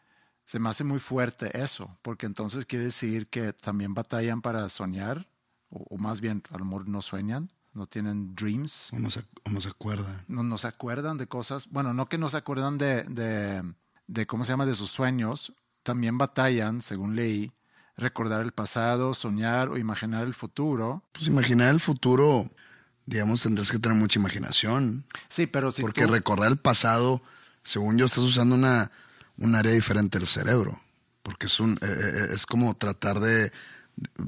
se 0.43 0.60
me 0.60 0.67
hace 0.67 0.84
muy 0.84 0.99
fuerte 0.99 1.58
eso, 1.58 1.97
porque 2.01 2.25
entonces 2.25 2.65
quiere 2.65 2.84
decir 2.84 3.27
que 3.27 3.53
también 3.53 3.93
batallan 3.93 4.41
para 4.41 4.67
soñar, 4.67 5.29
o, 5.69 5.86
o 5.89 5.97
más 5.97 6.19
bien 6.19 6.43
a 6.51 6.58
lo 6.58 6.65
mejor 6.65 6.89
no 6.89 7.01
sueñan, 7.01 7.49
no 7.73 7.86
tienen 7.86 8.36
dreams, 8.36 8.91
O 8.93 8.99
no 8.99 9.10
se, 9.12 9.21
o 9.45 9.49
no 9.49 9.62
se 9.62 9.69
acuerda. 9.69 10.23
no, 10.27 10.43
no 10.43 10.58
se 10.58 10.67
acuerdan 10.67 11.17
de 11.17 11.27
cosas, 11.27 11.67
bueno, 11.69 11.93
no 11.93 12.08
que 12.10 12.17
no 12.17 12.29
se 12.29 12.38
acuerdan 12.38 12.77
de, 12.77 13.03
de, 13.03 13.63
de, 14.08 14.25
¿cómo 14.27 14.43
se 14.43 14.51
llama?, 14.51 14.65
de 14.65 14.75
sus 14.75 14.89
sueños, 14.89 15.53
también 15.84 16.17
batallan, 16.17 16.82
según 16.82 17.15
leí, 17.15 17.51
recordar 17.95 18.41
el 18.41 18.51
pasado, 18.51 19.13
soñar 19.13 19.69
o 19.69 19.77
imaginar 19.77 20.23
el 20.25 20.34
futuro. 20.34 21.03
Pues 21.13 21.27
imaginar 21.27 21.69
el 21.69 21.79
futuro, 21.79 22.49
digamos, 23.05 23.41
tendrás 23.43 23.71
que 23.71 23.79
tener 23.79 23.97
mucha 23.97 24.19
imaginación. 24.19 25.05
Sí, 25.29 25.47
pero 25.47 25.71
si 25.71 25.82
porque 25.82 26.05
tú- 26.05 26.12
recordar 26.12 26.49
el 26.49 26.58
pasado, 26.58 27.21
según 27.63 27.97
yo, 27.97 28.05
estás 28.05 28.23
usando 28.23 28.55
una, 28.55 28.91
un 29.38 29.55
área 29.55 29.71
diferente 29.73 30.17
del 30.17 30.27
cerebro. 30.27 30.82
Porque 31.21 31.47
es, 31.47 31.60
un, 31.60 31.73
eh, 31.73 31.77
eh, 31.82 32.27
es 32.34 32.45
como 32.45 32.73
tratar 32.75 33.19
de... 33.19 33.51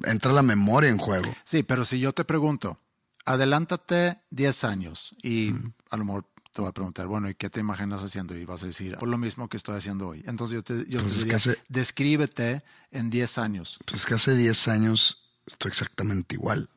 Entra 0.03 0.33
la 0.33 0.41
memoria 0.41 0.89
en 0.89 0.97
juego. 0.97 1.33
Sí, 1.45 1.63
pero 1.63 1.85
si 1.85 1.99
yo 2.01 2.11
te 2.11 2.25
pregunto, 2.25 2.77
adelántate 3.25 4.19
10 4.29 4.63
años 4.63 5.11
y 5.21 5.51
a 5.89 5.97
lo 5.97 6.05
mejor 6.05 6.25
te 6.53 6.61
voy 6.61 6.69
a 6.69 6.73
preguntar, 6.73 7.07
bueno, 7.07 7.29
¿y 7.29 7.35
qué 7.35 7.49
te 7.49 7.61
imaginas 7.61 8.03
haciendo? 8.03 8.35
Y 8.35 8.43
vas 8.45 8.63
a 8.63 8.65
decir, 8.65 8.97
por 8.97 9.07
lo 9.07 9.17
mismo 9.17 9.47
que 9.47 9.55
estoy 9.57 9.77
haciendo 9.77 10.07
hoy. 10.09 10.21
Entonces 10.27 10.55
yo 10.55 10.63
te, 10.63 10.85
yo 10.89 10.99
Pues 10.99 11.13
te 11.13 11.19
diría, 11.19 11.35
hace- 11.37 11.57
descríbete 11.69 12.63
en 12.91 13.09
10 13.09 13.37
años. 13.37 13.79
Pues 13.85 14.01
es 14.01 14.05
que 14.05 14.15
hace 14.15 14.35
10 14.35 14.67
años 14.67 15.29
estoy 15.45 15.69
exactamente 15.69 16.35
igual, 16.35 16.69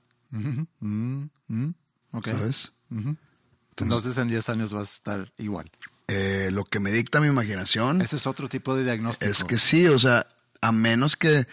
¿ok? 2.12 2.26
¿sabes? 2.26 2.72
Entonces 3.76 4.16
en 4.18 4.28
10 4.28 4.48
años 4.48 4.72
vas 4.72 4.90
a 4.90 4.94
estar 4.94 5.32
igual. 5.38 5.70
Eh, 6.06 6.50
lo 6.52 6.64
que 6.64 6.80
me 6.80 6.92
dicta 6.92 7.18
mi 7.20 7.28
imaginación 7.28 8.02
Ese 8.02 8.16
es 8.16 8.26
otro 8.26 8.48
tipo 8.48 8.76
de 8.76 8.84
diagnóstico. 8.84 9.30
es 9.30 9.42
que 9.42 9.56
sí, 9.58 9.86
o 9.88 9.98
sea, 9.98 10.26
a 10.60 10.70
menos 10.70 11.16
que, 11.16 11.46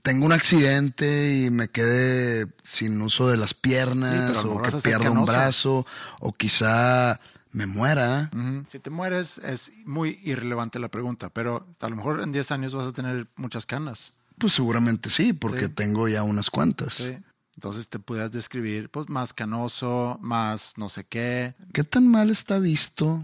que 0.00 0.10
tenga 0.10 0.24
un 0.26 0.32
accidente 0.32 1.34
y 1.44 1.50
me 1.50 1.68
quede 1.68 2.46
sin 2.64 3.00
uso 3.02 3.28
de 3.28 3.36
las 3.36 3.54
piernas 3.54 4.36
o 4.44 4.62
que 4.62 4.70
pierda 4.82 5.10
un 5.10 5.24
brazo 5.24 5.86
o 6.20 6.32
quizá 6.32 7.20
me 7.52 7.66
muera. 7.66 8.30
Si 8.66 8.78
te 8.78 8.90
mueres 8.90 9.38
es 9.38 9.72
muy 9.84 10.18
irrelevante 10.24 10.78
la 10.78 10.88
pregunta, 10.88 11.28
pero 11.30 11.66
a 11.80 11.88
lo 11.88 11.96
mejor 11.96 12.22
en 12.22 12.32
10 12.32 12.50
años 12.52 12.74
vas 12.74 12.86
a 12.86 12.92
tener 12.92 13.28
muchas 13.36 13.66
canas. 13.66 14.14
Pues 14.38 14.52
seguramente 14.54 15.10
sí, 15.10 15.32
porque 15.32 15.66
Sí. 15.66 15.72
tengo 15.72 16.08
ya 16.08 16.22
unas 16.22 16.48
cuantas. 16.50 16.94
¿sí? 16.94 17.18
Entonces 17.56 17.88
te 17.88 17.98
puedas 17.98 18.30
describir 18.32 18.88
pues 18.90 19.08
más 19.08 19.32
canoso, 19.32 20.18
más 20.22 20.74
no 20.76 20.88
sé 20.88 21.04
qué. 21.04 21.54
¿Qué 21.74 21.84
tan 21.84 22.06
mal 22.08 22.30
está 22.30 22.58
visto 22.58 23.22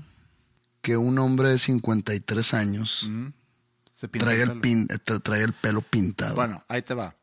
que 0.83 0.97
un 0.97 1.19
hombre 1.19 1.49
de 1.51 1.59
53 1.59 2.55
años 2.55 3.09
Se 3.97 4.09
pinta 4.09 4.27
traiga, 4.27 4.45
el 4.45 4.51
el 4.51 4.61
pelo. 4.61 4.63
pin- 4.63 4.87
eh, 4.91 5.43
el 5.45 5.53
pelo 5.55 5.81
pintado? 5.81 6.35
Bueno, 6.35 6.63
ahí 6.69 6.83
te 6.83 6.93
va. 6.93 7.17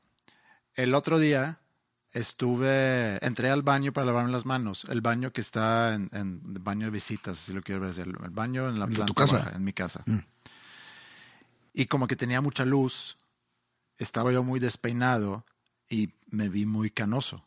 El 0.73 0.95
otro 0.95 1.19
día 1.19 1.59
estuve, 2.13 3.23
entré 3.23 3.51
al 3.51 3.61
baño 3.61 3.93
para 3.93 4.05
lavarme 4.07 4.31
las 4.31 4.47
manos. 4.47 4.87
El 4.89 5.01
baño 5.01 5.31
que 5.31 5.41
está 5.41 5.93
en, 5.93 6.09
en 6.13 6.41
el 6.55 6.59
baño 6.61 6.85
de 6.87 6.91
visitas, 6.91 7.37
si 7.37 7.53
lo 7.53 7.61
quiero 7.61 7.81
ver. 7.81 7.93
El, 7.99 8.15
el 8.23 8.29
baño 8.31 8.67
en 8.69 8.79
la 8.79 8.85
¿El 8.85 8.89
de 8.91 8.95
planta 8.95 9.05
tu 9.05 9.13
casa? 9.13 9.35
Mm. 9.35 9.45
baja, 9.45 9.55
en 9.55 9.63
mi 9.63 9.73
casa. 9.73 10.03
Y 11.73 11.85
como 11.85 12.07
que 12.07 12.15
tenía 12.15 12.41
mucha 12.41 12.65
luz, 12.65 13.17
estaba 13.97 14.31
yo 14.31 14.43
muy 14.43 14.59
despeinado 14.59 15.45
y 15.87 16.09
me 16.31 16.49
vi 16.49 16.65
muy 16.65 16.89
canoso. 16.89 17.45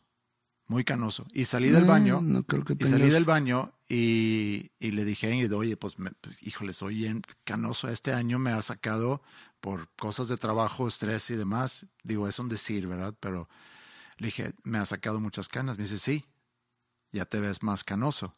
Muy 0.67 0.83
canoso. 0.83 1.25
Y 1.33 1.45
salí 1.45 1.69
del 1.69 1.85
baño. 1.85 2.21
no 2.21 2.43
creo 2.43 2.63
que 2.63 2.73
y 2.73 2.77
salí 2.77 2.91
tengas- 3.03 3.13
del 3.13 3.23
baño 3.25 3.73
y, 3.89 4.71
y 4.79 4.91
le 4.91 5.05
dije 5.05 5.27
a 5.27 5.31
Ingrid, 5.33 5.53
oye, 5.55 5.77
pues, 5.77 5.97
me- 5.99 6.11
pues, 6.11 6.45
híjole, 6.45 6.73
soy 6.73 6.95
bien 6.95 7.21
canoso. 7.45 7.87
Este 7.89 8.13
año 8.13 8.37
me 8.39 8.51
ha 8.51 8.61
sacado 8.61 9.21
por 9.61 9.89
cosas 9.95 10.27
de 10.27 10.37
trabajo, 10.37 10.87
estrés 10.87 11.29
y 11.29 11.35
demás. 11.35 11.87
Digo, 12.03 12.27
es 12.27 12.37
un 12.39 12.49
decir, 12.49 12.85
¿verdad? 12.87 13.15
Pero 13.19 13.47
le 14.17 14.27
dije, 14.27 14.53
me 14.63 14.77
ha 14.77 14.85
sacado 14.85 15.19
muchas 15.19 15.47
canas. 15.47 15.77
Me 15.77 15.85
dice, 15.85 15.97
sí, 15.99 16.21
ya 17.11 17.25
te 17.25 17.39
ves 17.39 17.63
más 17.63 17.83
canoso. 17.83 18.35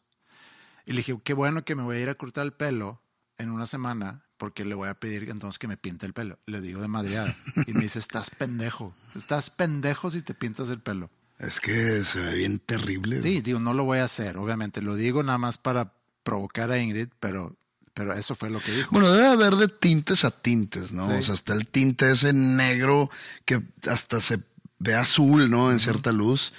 Y 0.86 0.92
le 0.92 0.98
dije, 0.98 1.18
qué 1.24 1.34
bueno 1.34 1.64
que 1.64 1.74
me 1.74 1.82
voy 1.82 1.96
a 1.96 2.00
ir 2.00 2.08
a 2.08 2.14
cortar 2.14 2.44
el 2.44 2.52
pelo 2.52 3.02
en 3.38 3.50
una 3.50 3.66
semana 3.66 4.24
porque 4.36 4.64
le 4.64 4.74
voy 4.74 4.88
a 4.88 4.94
pedir 4.94 5.28
entonces 5.28 5.58
que 5.58 5.68
me 5.68 5.76
pinte 5.76 6.06
el 6.06 6.12
pelo. 6.14 6.38
Le 6.46 6.60
digo 6.60 6.80
de 6.80 6.88
madreada. 6.88 7.34
Y 7.66 7.72
me 7.74 7.80
dice, 7.82 7.98
estás 7.98 8.30
pendejo. 8.30 8.94
Estás 9.14 9.50
pendejo 9.50 10.10
si 10.10 10.22
te 10.22 10.32
pintas 10.34 10.70
el 10.70 10.80
pelo. 10.80 11.10
Es 11.40 11.58
que 11.58 12.04
se 12.04 12.20
ve 12.20 12.34
bien 12.34 12.58
terrible. 12.58 13.22
Sí, 13.22 13.40
digo, 13.40 13.60
no 13.60 13.72
lo 13.72 13.84
voy 13.84 13.98
a 13.98 14.04
hacer, 14.04 14.36
obviamente. 14.36 14.82
Lo 14.82 14.94
digo 14.94 15.22
nada 15.22 15.38
más 15.38 15.56
para 15.56 15.94
provocar 16.22 16.70
a 16.70 16.78
Ingrid, 16.78 17.08
pero, 17.18 17.56
pero 17.94 18.12
eso 18.12 18.34
fue 18.34 18.50
lo 18.50 18.60
que 18.60 18.72
dijo. 18.72 18.90
Bueno, 18.92 19.10
debe 19.10 19.26
haber 19.26 19.56
de 19.56 19.68
tintes 19.68 20.24
a 20.24 20.30
tintes, 20.30 20.92
¿no? 20.92 21.06
Sí. 21.06 21.14
O 21.14 21.22
sea, 21.22 21.34
está 21.34 21.54
el 21.54 21.66
tinte 21.66 22.10
ese 22.10 22.34
negro 22.34 23.10
que 23.46 23.62
hasta 23.88 24.20
se 24.20 24.38
ve 24.78 24.94
azul, 24.94 25.50
¿no? 25.50 25.72
En 25.72 25.80
cierta 25.80 26.12
luz. 26.12 26.52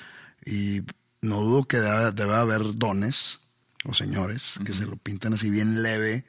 Y 0.46 0.82
no 1.22 1.41
dudo 1.41 1.65
que 1.65 1.78
debe, 1.78 2.12
debe 2.12 2.36
haber 2.36 2.74
dones 2.74 3.39
o 3.84 3.94
señores 3.94 4.60
que 4.65 4.74
se 4.74 4.86
lo 4.86 4.96
pintan 4.98 5.34
así 5.34 5.50
bien 5.50 5.84
leve 5.84 6.26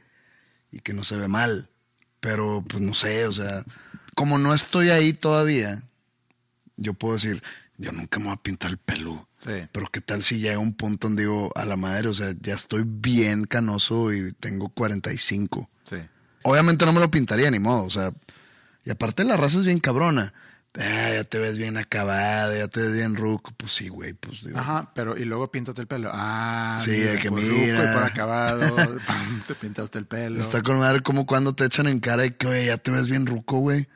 y 0.71 0.81
que 0.81 0.93
no 0.93 1.05
se 1.05 1.17
ve 1.17 1.29
mal. 1.29 1.71
Pero, 2.21 2.63
pues 2.69 2.83
no 2.83 2.93
sé, 2.93 3.27
o 3.27 3.33
sea, 3.33 3.65
como 4.15 4.39
no 4.39 4.55
estoy 4.55 4.91
ahí 4.91 5.15
todavía, 5.15 5.83
yo 6.77 6.95
puedo 6.95 7.15
decir, 7.15 7.43
yo 7.83 7.93
nunca 7.93 8.19
me 8.19 8.27
voy 8.27 8.35
a 8.35 8.43
pintar 8.43 8.71
el 8.71 8.79
pelo. 8.79 9.29
Sí. 9.39 9.51
Pero 9.73 9.87
qué 9.91 10.01
tal 10.01 10.23
si 10.23 10.39
llega 10.39 10.59
un 10.59 10.73
punto 10.75 11.09
donde 11.09 11.23
digo, 11.25 11.51
a 11.57 11.65
la 11.67 11.77
madre, 11.77 12.09
o 12.09 12.15
sea, 12.15 12.33
ya 12.41 12.55
estoy 12.55 12.85
bien 12.87 13.45
canoso 13.45 14.13
y 14.13 14.33
tengo 14.33 14.69
45. 14.69 15.69
Sí. 15.85 15.97
Obviamente 16.45 16.87
no 16.87 16.93
me 16.93 17.01
lo 17.01 17.11
pintaría 17.11 17.51
ni 17.51 17.59
modo, 17.59 17.85
o 17.85 17.91
sea, 17.91 18.13
y 18.85 18.91
aparte 18.91 19.25
la 19.25 19.37
raza 19.37 19.59
es 19.59 19.65
bien 19.67 19.81
cabrona. 19.81 20.33
Ah, 20.79 21.11
ya 21.13 21.25
te 21.25 21.39
ves 21.39 21.59
bien 21.59 21.77
acabado, 21.77 22.57
ya 22.57 22.67
te 22.67 22.81
ves 22.81 22.93
bien 22.95 23.15
ruco. 23.15 23.53
Pues 23.59 23.73
sí, 23.73 23.89
güey, 23.89 24.15
pues 24.15 24.43
digo. 24.43 24.59
Ajá, 24.59 24.91
pero 24.95 25.19
y 25.19 25.25
luego 25.27 25.51
píntate 25.51 25.83
el 25.83 25.87
pelo. 25.87 26.11
Ah, 26.15 26.81
Sí, 26.83 26.93
mira, 26.93 27.13
de 27.13 27.19
que 27.19 27.29
por 27.29 27.43
mira. 27.43 27.79
ruco 27.79 27.91
y 27.91 27.95
por 27.95 28.03
acabado, 28.11 28.77
pam, 29.07 29.43
te 29.47 29.55
pintaste 29.55 29.99
el 29.99 30.07
pelo. 30.07 30.41
Está 30.41 30.63
con 30.63 30.79
madre 30.79 31.03
como 31.03 31.27
cuando 31.27 31.55
te 31.55 31.67
echan 31.67 31.89
en 31.89 32.01
cara 32.01 32.23
de 32.23 32.35
que, 32.37 32.47
güey, 32.47 32.67
ya 32.67 32.79
te 32.79 32.91
ves 32.91 33.09
bien 33.11 33.27
ruco, 33.27 33.59
güey. 33.59 33.87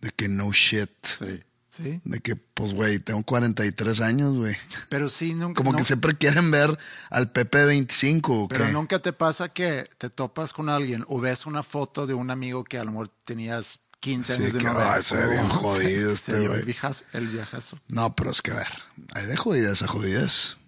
De 0.00 0.10
que 0.10 0.28
no 0.28 0.50
shit. 0.52 0.90
Sí, 1.06 1.40
sí. 1.72 2.00
De 2.04 2.20
que, 2.20 2.36
pues, 2.36 2.74
güey, 2.74 2.98
tengo 2.98 3.22
43 3.24 4.00
años, 4.00 4.36
güey. 4.36 4.54
Pero 4.90 5.08
sí, 5.08 5.34
nunca. 5.34 5.56
Como 5.58 5.72
no- 5.72 5.78
que 5.78 5.84
siempre 5.84 6.14
quieren 6.16 6.50
ver 6.50 6.78
al 7.10 7.30
Pepe 7.32 7.58
de 7.58 7.64
25, 7.66 8.42
¿o 8.44 8.48
Pero 8.48 8.66
qué? 8.66 8.72
nunca 8.72 8.98
te 8.98 9.12
pasa 9.12 9.48
que 9.48 9.88
te 9.98 10.10
topas 10.10 10.52
con 10.52 10.68
alguien 10.68 11.04
o 11.08 11.20
ves 11.20 11.46
una 11.46 11.62
foto 11.62 12.06
de 12.06 12.14
un 12.14 12.30
amigo 12.30 12.62
que 12.64 12.78
a 12.78 12.84
lo 12.84 12.90
mejor 12.92 13.08
tenías 13.24 13.80
15 14.00 14.34
Sí, 14.36 14.42
años 14.42 14.52
de 14.54 14.58
que, 14.58 14.64
no 14.66 14.74
ver. 14.74 15.02
se 15.02 15.16
ve 15.16 15.28
bien 15.28 15.48
jodido 15.48 16.08
se- 16.16 16.32
este 16.32 16.46
güey. 16.48 16.60
el, 16.60 17.28
viajazo-. 17.28 17.78
No, 17.88 18.14
pero 18.16 18.30
es 18.32 18.42
que 18.42 18.50
a 18.50 18.56
ver, 18.56 18.68
hay 19.14 19.26
de 19.26 19.36
jodidas 19.36 19.82
a 19.82 19.86
jodidas. 19.88 20.58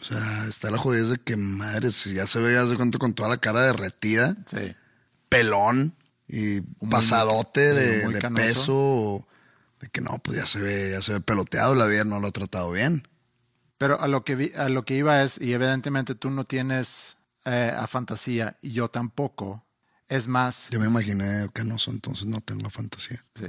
O 0.00 0.04
sea, 0.04 0.46
está 0.48 0.70
la 0.70 0.78
jodidez 0.78 1.08
de 1.08 1.18
que 1.18 1.36
madre, 1.36 1.90
si 1.90 2.14
ya 2.14 2.26
se 2.26 2.38
ve, 2.38 2.52
ya 2.54 2.64
se 2.66 2.76
cuenta 2.76 2.98
con 2.98 3.12
toda 3.14 3.28
la 3.30 3.38
cara 3.38 3.62
derretida, 3.62 4.36
Sí. 4.46 4.72
pelón 5.28 5.94
y 6.28 6.60
Muy- 6.80 6.90
pasadote 6.90 7.72
de, 7.72 8.04
muy 8.04 8.14
de 8.14 8.20
canoso. 8.20 8.42
peso. 8.44 8.74
o 8.76 9.28
De 9.80 9.88
que 9.88 10.00
no, 10.00 10.18
pues 10.18 10.38
ya 10.38 10.46
se 10.46 10.58
ve, 10.60 10.90
ya 10.92 11.02
se 11.02 11.12
ve 11.12 11.20
peloteado, 11.20 11.74
la 11.74 11.86
vida 11.86 12.04
no 12.04 12.18
lo 12.20 12.28
ha 12.28 12.32
tratado 12.32 12.70
bien. 12.70 13.06
Pero 13.78 14.00
a 14.00 14.08
lo 14.08 14.24
que 14.24 14.36
vi- 14.36 14.52
a 14.54 14.68
lo 14.70 14.84
que 14.84 14.94
iba 14.96 15.22
es, 15.22 15.38
y 15.40 15.52
evidentemente 15.52 16.14
tú 16.14 16.30
no 16.30 16.44
tienes 16.44 17.16
eh, 17.44 17.72
a 17.76 17.86
fantasía, 17.86 18.56
y 18.62 18.72
yo 18.72 18.88
tampoco. 18.88 19.64
Es 20.08 20.28
más, 20.28 20.70
Yo 20.70 20.80
me 20.80 20.86
imaginé 20.86 21.48
canoso, 21.52 21.90
entonces 21.90 22.26
no 22.26 22.40
tengo 22.40 22.70
fantasía. 22.70 23.22
sí. 23.34 23.46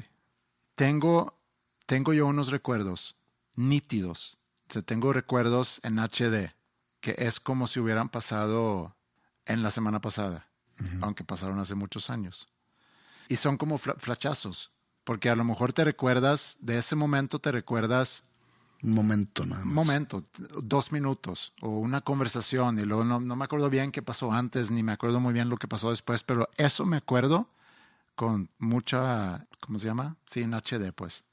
tengo, 0.75 1.39
tengo 1.85 2.13
yo 2.13 2.25
unos 2.27 2.51
recuerdos 2.51 3.15
nítidos. 3.55 4.37
O 4.69 4.73
sea, 4.73 4.81
tengo 4.81 5.13
recuerdos 5.13 5.79
en 5.83 5.97
HD, 5.99 6.53
que 6.99 7.15
es 7.17 7.39
como 7.39 7.67
si 7.67 7.79
hubieran 7.79 8.09
pasado 8.09 8.95
en 9.45 9.63
la 9.63 9.71
semana 9.71 10.01
pasada, 10.01 10.49
aunque 11.01 11.23
pasaron 11.23 11.59
hace 11.59 11.73
muchos 11.75 12.09
años. 12.09 12.47
Y 13.29 13.37
son 13.37 13.57
como 13.57 13.77
fla- 13.79 13.95
flachazos, 13.97 14.71
porque 15.07 15.29
a 15.29 15.37
lo 15.37 15.45
mejor 15.45 15.71
te 15.71 15.85
recuerdas, 15.85 16.57
de 16.59 16.77
ese 16.77 16.93
momento 16.97 17.39
te 17.39 17.49
recuerdas 17.53 18.23
Un 18.83 18.91
momento 18.91 19.45
nada 19.45 19.63
más. 19.63 19.73
momento, 19.73 20.21
dos 20.61 20.91
minutos 20.91 21.53
o 21.61 21.69
una 21.69 22.01
conversación 22.01 22.77
y 22.77 22.83
luego 22.83 23.05
no, 23.05 23.21
no 23.21 23.37
me 23.37 23.45
acuerdo 23.45 23.69
bien 23.69 23.93
qué 23.93 24.01
pasó 24.01 24.33
antes 24.33 24.69
ni 24.69 24.83
me 24.83 24.91
acuerdo 24.91 25.21
muy 25.21 25.33
bien 25.33 25.47
lo 25.47 25.55
que 25.55 25.69
pasó 25.69 25.91
después, 25.91 26.23
pero 26.23 26.49
eso 26.57 26.85
me 26.85 26.97
acuerdo 26.97 27.47
con 28.15 28.49
mucha, 28.59 29.47
¿cómo 29.61 29.79
se 29.79 29.85
llama? 29.87 30.17
Sí, 30.25 30.41
en 30.41 30.53
HD 30.53 30.91
pues. 30.93 31.23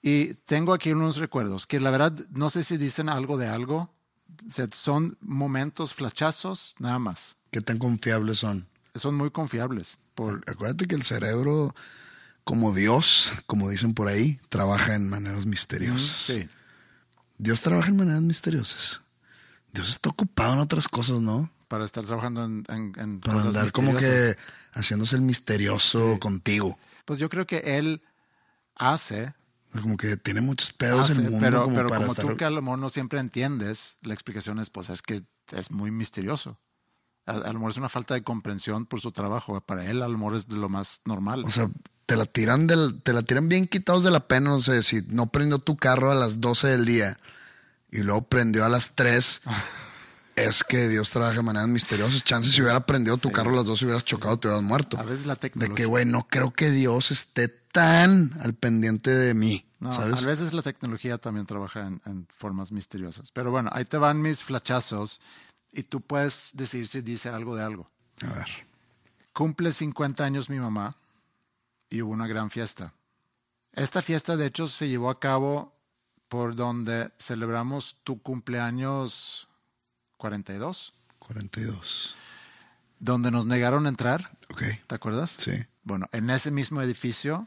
Y 0.00 0.32
tengo 0.46 0.72
aquí 0.72 0.92
unos 0.92 1.18
recuerdos 1.18 1.66
que 1.66 1.78
la 1.78 1.90
verdad 1.90 2.12
no 2.30 2.48
sé 2.48 2.64
si 2.64 2.78
dicen 2.78 3.10
algo 3.10 3.36
de 3.36 3.48
algo, 3.48 3.90
o 4.46 4.50
sea, 4.50 4.66
son 4.72 5.18
momentos 5.20 5.92
flachazos 5.92 6.74
nada 6.78 6.98
más, 6.98 7.36
¿Qué 7.50 7.60
tan 7.60 7.76
confiables 7.78 8.38
son? 8.38 8.66
son 8.94 9.14
muy 9.14 9.30
confiables. 9.30 9.98
Por, 10.14 10.42
Acuérdate 10.46 10.86
que 10.86 10.94
el 10.94 11.02
cerebro, 11.02 11.74
como 12.46 12.72
Dios, 12.72 13.32
como 13.46 13.68
dicen 13.68 13.92
por 13.92 14.06
ahí, 14.06 14.38
trabaja 14.48 14.94
en 14.94 15.08
maneras 15.08 15.46
misteriosas. 15.46 16.16
sí, 16.16 16.48
Dios 17.38 17.60
trabaja 17.60 17.88
en 17.90 17.96
maneras 17.96 18.22
misteriosas. 18.22 19.02
Dios 19.72 19.90
está 19.90 20.08
ocupado 20.08 20.54
en 20.54 20.60
otras 20.60 20.86
cosas, 20.86 21.20
¿no? 21.20 21.50
para 21.66 21.84
estar 21.84 22.04
trabajando 22.04 22.44
en, 22.44 22.64
en, 22.68 22.92
en 22.96 23.20
Para 23.20 23.34
cosas 23.34 23.56
andar 23.56 23.72
como 23.72 23.96
que 23.96 24.36
haciéndose 24.72 25.16
el 25.16 25.22
misterioso 25.22 26.18
contigo. 26.20 26.78
Pues 27.04 27.18
yo 27.18 27.28
creo 27.28 27.46
que 27.46 27.78
él 27.78 28.00
hace 28.76 29.34
Como 29.72 29.96
que 29.96 30.16
tiene 30.16 30.40
muchos 30.40 30.72
pedos 30.72 31.10
hace, 31.10 31.20
el 31.20 31.30
mundo. 31.30 31.38
pero 31.40 31.64
como 31.64 31.76
pero 31.76 31.88
para 31.88 32.00
como 32.02 32.12
estar... 32.12 32.26
tú 32.26 32.36
que 32.36 32.44
a 32.44 32.50
lo 32.50 32.62
mejor 32.62 32.78
no 32.78 32.88
siempre 32.90 33.18
entiendes, 33.18 33.96
la 34.02 34.14
explicación 34.14 34.60
es, 34.60 34.70
pues 34.70 34.88
es 34.90 35.02
que 35.02 35.22
es 35.52 35.72
muy 35.72 35.90
misterioso. 35.90 36.60
A, 37.26 37.32
a 37.32 37.52
lo 37.52 37.54
mejor 37.54 37.70
es 37.70 37.76
una 37.76 37.88
falta 37.88 38.14
de 38.14 38.22
comprensión 38.22 38.86
por 38.86 39.00
su 39.00 39.10
trabajo. 39.10 39.60
Para 39.60 39.90
él 39.90 40.02
a 40.02 40.08
lo 40.08 40.16
mejor 40.16 40.36
es 40.36 40.46
de 40.46 40.56
lo 40.56 40.68
más 40.68 41.00
normal. 41.04 41.44
O 41.44 41.50
sea, 41.50 41.68
te 42.06 42.16
la 42.16 42.24
tiran 42.24 42.66
del, 42.66 43.02
te 43.02 43.12
la 43.12 43.22
tiran 43.22 43.48
bien 43.48 43.66
quitados 43.66 44.04
de 44.04 44.10
la 44.12 44.26
pena. 44.26 44.50
No 44.50 44.60
sé, 44.60 44.82
si 44.82 45.02
no 45.08 45.26
prendió 45.26 45.58
tu 45.58 45.76
carro 45.76 46.10
a 46.10 46.14
las 46.14 46.40
12 46.40 46.68
del 46.68 46.84
día 46.86 47.18
y 47.90 47.98
luego 47.98 48.22
prendió 48.22 48.64
a 48.64 48.68
las 48.68 48.94
3, 48.94 49.40
es 50.36 50.64
que 50.64 50.88
Dios 50.88 51.10
trabaja 51.10 51.36
de 51.36 51.42
maneras 51.42 51.68
misteriosas. 51.68 52.22
Chances 52.22 52.52
si 52.52 52.62
hubiera 52.62 52.86
prendido 52.86 53.16
tu 53.18 53.30
carro 53.32 53.50
a 53.50 53.56
las 53.56 53.66
12 53.66 53.84
hubieras 53.84 54.04
chocado, 54.04 54.38
te 54.38 54.48
hubieras 54.48 54.62
muerto. 54.62 54.98
a 54.98 55.02
veces 55.02 55.26
la 55.26 55.34
De 55.34 55.40
tecnología. 55.40 55.74
que, 55.74 55.86
güey, 55.86 56.04
no 56.04 56.28
creo 56.28 56.52
que 56.52 56.70
Dios 56.70 57.10
esté 57.10 57.48
tan 57.48 58.32
al 58.42 58.54
pendiente 58.54 59.10
de 59.10 59.34
mí. 59.34 59.66
no, 59.80 59.92
¿Sabes? 59.92 60.22
a 60.22 60.26
veces 60.26 60.52
la 60.52 60.62
tecnología 60.62 61.18
también 61.18 61.44
trabaja 61.44 61.86
en, 61.86 62.00
en 62.06 62.26
formas 62.30 62.70
misteriosas. 62.70 63.30
Pero 63.32 63.50
bueno, 63.50 63.68
ahí 63.72 63.84
te 63.84 63.96
van 63.98 64.22
mis 64.22 64.42
flachazos 64.42 65.20
y 65.72 65.82
tú 65.82 66.00
puedes 66.00 66.50
decir 66.54 66.86
si 66.86 67.00
dice 67.00 67.28
algo 67.30 67.56
de 67.56 67.64
algo. 67.64 67.90
A 68.22 68.32
ver. 68.32 68.48
Cumple 69.32 69.72
50 69.72 70.24
años 70.24 70.48
mi 70.48 70.58
mamá 70.58 70.96
y 71.90 72.02
hubo 72.02 72.12
una 72.12 72.26
gran 72.26 72.50
fiesta. 72.50 72.92
Esta 73.72 74.02
fiesta, 74.02 74.36
de 74.36 74.46
hecho, 74.46 74.68
se 74.68 74.88
llevó 74.88 75.10
a 75.10 75.20
cabo 75.20 75.74
por 76.28 76.56
donde 76.56 77.10
celebramos 77.18 77.96
tu 78.04 78.20
cumpleaños 78.22 79.48
42, 80.16 80.92
42. 81.18 82.14
donde 82.98 83.30
nos 83.30 83.46
negaron 83.46 83.86
entrar. 83.86 84.30
Ok. 84.50 84.62
¿Te 84.86 84.94
acuerdas? 84.94 85.30
Sí. 85.38 85.52
Bueno, 85.84 86.08
en 86.12 86.30
ese 86.30 86.50
mismo 86.50 86.80
edificio 86.82 87.46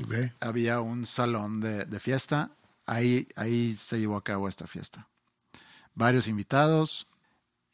Ok. 0.00 0.14
había 0.40 0.80
un 0.80 1.06
salón 1.06 1.60
de, 1.60 1.84
de 1.84 2.00
fiesta. 2.00 2.50
Ahí, 2.86 3.26
ahí 3.36 3.74
se 3.74 3.98
llevó 3.98 4.16
a 4.16 4.24
cabo 4.24 4.48
esta 4.48 4.66
fiesta. 4.66 5.08
Varios 5.94 6.26
invitados 6.28 7.06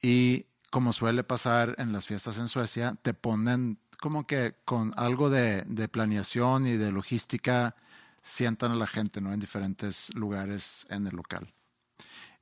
y 0.03 0.47
como 0.71 0.93
suele 0.93 1.25
pasar 1.25 1.75
en 1.79 1.93
las 1.93 2.07
fiestas 2.07 2.39
en 2.39 2.47
Suecia, 2.49 2.95
te 3.03 3.15
ponen 3.15 3.79
como 4.01 4.27
que 4.27 4.55
con 4.65 4.93
algo 4.97 5.31
de, 5.31 5.65
planeación 5.91 6.67
y 6.67 6.77
de 6.77 6.93
logística, 6.93 7.75
sientan 8.23 8.73
a 8.73 8.77
la 8.77 8.87
gente 8.87 9.21
¿no? 9.21 9.33
en 9.33 9.41
diferentes 9.41 10.15
lugares 10.15 10.87
en 10.91 11.07
el 11.07 11.17
local. 11.17 11.53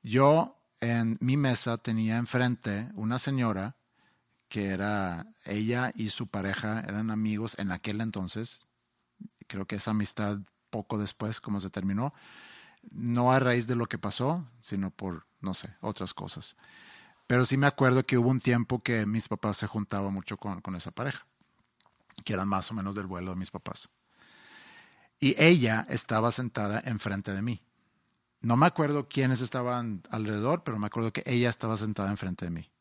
Yo 0.03 0.57
en 0.79 1.17
mi 1.19 1.37
mesa 1.37 1.77
tenía 1.77 2.17
enfrente 2.17 2.89
una 2.95 3.19
señora 3.19 3.75
que 4.47 4.67
era 4.67 5.27
ella 5.45 5.91
y 5.95 6.09
su 6.09 6.27
pareja, 6.27 6.81
eran 6.81 7.11
amigos 7.11 7.57
en 7.59 7.71
aquel 7.71 8.01
entonces, 8.01 8.61
creo 9.47 9.65
que 9.65 9.75
esa 9.75 9.91
amistad 9.91 10.37
poco 10.69 10.97
después, 10.97 11.41
como 11.41 11.59
se 11.59 11.69
terminó, 11.69 12.13
no 12.91 13.31
a 13.31 13.39
raíz 13.39 13.67
de 13.67 13.75
lo 13.75 13.87
que 13.87 13.97
pasó, 13.97 14.47
sino 14.61 14.91
por, 14.91 15.25
no 15.41 15.53
sé, 15.53 15.75
otras 15.81 16.13
cosas. 16.13 16.55
Pero 17.25 17.45
sí 17.45 17.57
me 17.57 17.67
acuerdo 17.67 18.03
que 18.03 18.17
hubo 18.17 18.29
un 18.29 18.39
tiempo 18.39 18.79
que 18.79 19.05
mis 19.05 19.27
papás 19.27 19.57
se 19.57 19.67
juntaban 19.67 20.13
mucho 20.13 20.37
con, 20.37 20.61
con 20.61 20.75
esa 20.75 20.91
pareja, 20.91 21.25
que 22.23 22.33
eran 22.33 22.47
más 22.47 22.71
o 22.71 22.73
menos 22.73 22.95
del 22.95 23.07
vuelo 23.07 23.31
de 23.31 23.37
mis 23.37 23.51
papás. 23.51 23.89
Y 25.19 25.41
ella 25.41 25.85
estaba 25.89 26.31
sentada 26.31 26.81
enfrente 26.85 27.33
de 27.33 27.41
mí. 27.41 27.61
No 28.41 28.55
me 28.55 28.67
acuerdo 28.67 29.07
quiénes 29.07 29.41
estaban 29.41 30.03
alrededor, 30.11 30.63
pero 30.63 30.77
me 30.77 30.87
acuerdo 30.87 31.11
que 31.11 31.23
ella 31.25 31.49
estaba 31.49 31.75
sentada 31.75 32.11
enfrente 32.11 32.45
de 32.45 32.51
mí. 32.51 32.71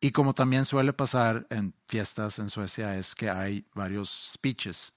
Y 0.00 0.12
como 0.12 0.34
también 0.34 0.64
suele 0.64 0.92
pasar 0.92 1.46
en 1.50 1.74
fiestas 1.86 2.38
en 2.38 2.48
Suecia, 2.48 2.96
es 2.96 3.14
que 3.14 3.28
hay 3.28 3.66
varios 3.74 4.32
speeches. 4.32 4.94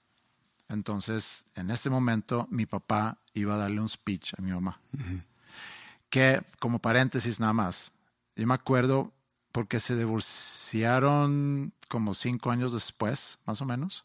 Entonces, 0.68 1.44
en 1.56 1.70
este 1.70 1.90
momento, 1.90 2.46
mi 2.50 2.64
papá 2.64 3.18
iba 3.34 3.54
a 3.54 3.58
darle 3.58 3.80
un 3.80 3.88
speech 3.88 4.32
a 4.38 4.42
mi 4.42 4.50
mamá. 4.50 4.80
Que, 6.08 6.42
como 6.58 6.78
paréntesis 6.78 7.38
nada 7.38 7.52
más, 7.52 7.92
yo 8.34 8.46
me 8.46 8.54
acuerdo 8.54 9.12
porque 9.52 9.78
se 9.78 9.96
divorciaron 9.96 11.73
como 11.88 12.14
cinco 12.14 12.50
años 12.50 12.72
después, 12.72 13.38
más 13.46 13.60
o 13.60 13.64
menos. 13.64 14.04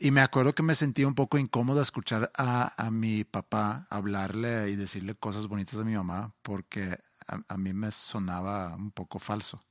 Y 0.00 0.10
me 0.10 0.20
acuerdo 0.20 0.54
que 0.54 0.62
me 0.62 0.74
sentía 0.74 1.06
un 1.06 1.14
poco 1.14 1.38
incómodo 1.38 1.80
escuchar 1.80 2.30
a, 2.36 2.72
a 2.76 2.90
mi 2.90 3.24
papá 3.24 3.86
hablarle 3.90 4.68
y 4.70 4.76
decirle 4.76 5.14
cosas 5.14 5.46
bonitas 5.46 5.76
a 5.80 5.84
mi 5.84 5.94
mamá, 5.94 6.34
porque 6.42 6.98
a, 7.28 7.40
a 7.48 7.56
mí 7.56 7.72
me 7.72 7.90
sonaba 7.90 8.74
un 8.74 8.90
poco 8.90 9.18
falso. 9.18 9.62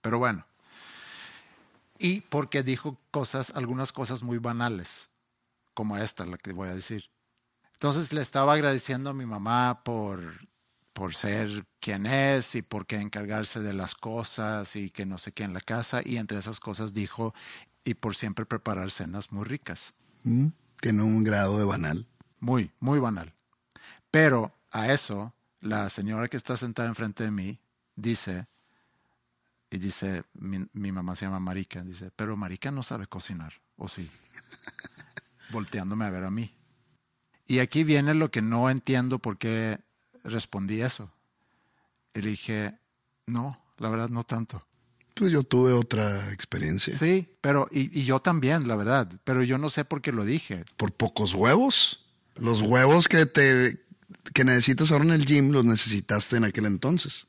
Pero 0.00 0.18
bueno. 0.18 0.44
Y 1.98 2.20
porque 2.22 2.62
dijo 2.62 2.98
cosas, 3.10 3.52
algunas 3.54 3.92
cosas 3.92 4.22
muy 4.22 4.38
banales, 4.38 5.08
como 5.74 5.96
esta, 5.96 6.24
la 6.24 6.38
que 6.38 6.52
voy 6.52 6.68
a 6.68 6.74
decir. 6.74 7.10
Entonces 7.72 8.12
le 8.12 8.20
estaba 8.20 8.54
agradeciendo 8.54 9.10
a 9.10 9.14
mi 9.14 9.26
mamá 9.26 9.82
por, 9.84 10.47
por 10.98 11.14
ser 11.14 11.64
quien 11.78 12.06
es 12.06 12.56
y 12.56 12.62
por 12.62 12.84
qué 12.84 12.96
encargarse 12.96 13.60
de 13.60 13.72
las 13.72 13.94
cosas 13.94 14.74
y 14.74 14.90
que 14.90 15.06
no 15.06 15.16
sé 15.16 15.30
qué 15.30 15.44
en 15.44 15.54
la 15.54 15.60
casa. 15.60 16.00
Y 16.04 16.16
entre 16.16 16.40
esas 16.40 16.58
cosas 16.58 16.92
dijo, 16.92 17.32
y 17.84 17.94
por 17.94 18.16
siempre 18.16 18.46
preparar 18.46 18.90
cenas 18.90 19.30
muy 19.30 19.44
ricas. 19.44 19.94
Mm, 20.24 20.48
Tiene 20.80 21.02
un 21.04 21.22
grado 21.22 21.56
de 21.56 21.64
banal. 21.64 22.04
Muy, 22.40 22.72
muy 22.80 22.98
banal. 22.98 23.32
Pero 24.10 24.52
a 24.72 24.92
eso, 24.92 25.32
la 25.60 25.88
señora 25.88 26.26
que 26.26 26.36
está 26.36 26.56
sentada 26.56 26.88
enfrente 26.88 27.22
de 27.22 27.30
mí 27.30 27.60
dice, 27.94 28.48
y 29.70 29.78
dice, 29.78 30.24
mi, 30.34 30.66
mi 30.72 30.90
mamá 30.90 31.14
se 31.14 31.26
llama 31.26 31.38
Marica, 31.38 31.80
dice, 31.82 32.10
pero 32.16 32.36
Marica 32.36 32.72
no 32.72 32.82
sabe 32.82 33.06
cocinar, 33.06 33.52
¿o 33.76 33.86
sí? 33.86 34.10
Volteándome 35.52 36.06
a 36.06 36.10
ver 36.10 36.24
a 36.24 36.30
mí. 36.32 36.52
Y 37.46 37.60
aquí 37.60 37.84
viene 37.84 38.14
lo 38.14 38.32
que 38.32 38.42
no 38.42 38.68
entiendo 38.68 39.20
por 39.20 39.38
qué 39.38 39.78
respondí 40.28 40.80
eso. 40.80 41.10
Y 42.14 42.22
le 42.22 42.30
dije, 42.30 42.78
no, 43.26 43.60
la 43.78 43.90
verdad 43.90 44.08
no 44.08 44.24
tanto. 44.24 44.62
Pues 45.14 45.32
yo 45.32 45.42
tuve 45.42 45.72
otra 45.72 46.32
experiencia. 46.32 46.96
Sí, 46.96 47.28
pero 47.40 47.68
y, 47.70 47.98
y 47.98 48.04
yo 48.04 48.20
también, 48.20 48.68
la 48.68 48.76
verdad, 48.76 49.10
pero 49.24 49.42
yo 49.42 49.58
no 49.58 49.68
sé 49.68 49.84
por 49.84 50.00
qué 50.00 50.12
lo 50.12 50.24
dije. 50.24 50.64
Por 50.76 50.92
pocos 50.92 51.34
huevos. 51.34 52.04
Los 52.36 52.62
huevos 52.62 53.08
que 53.08 53.26
te 53.26 53.84
que 54.32 54.44
necesitas 54.44 54.92
ahora 54.92 55.04
en 55.04 55.12
el 55.12 55.24
gym 55.24 55.50
los 55.50 55.64
necesitaste 55.64 56.36
en 56.36 56.44
aquel 56.44 56.66
entonces. 56.66 57.26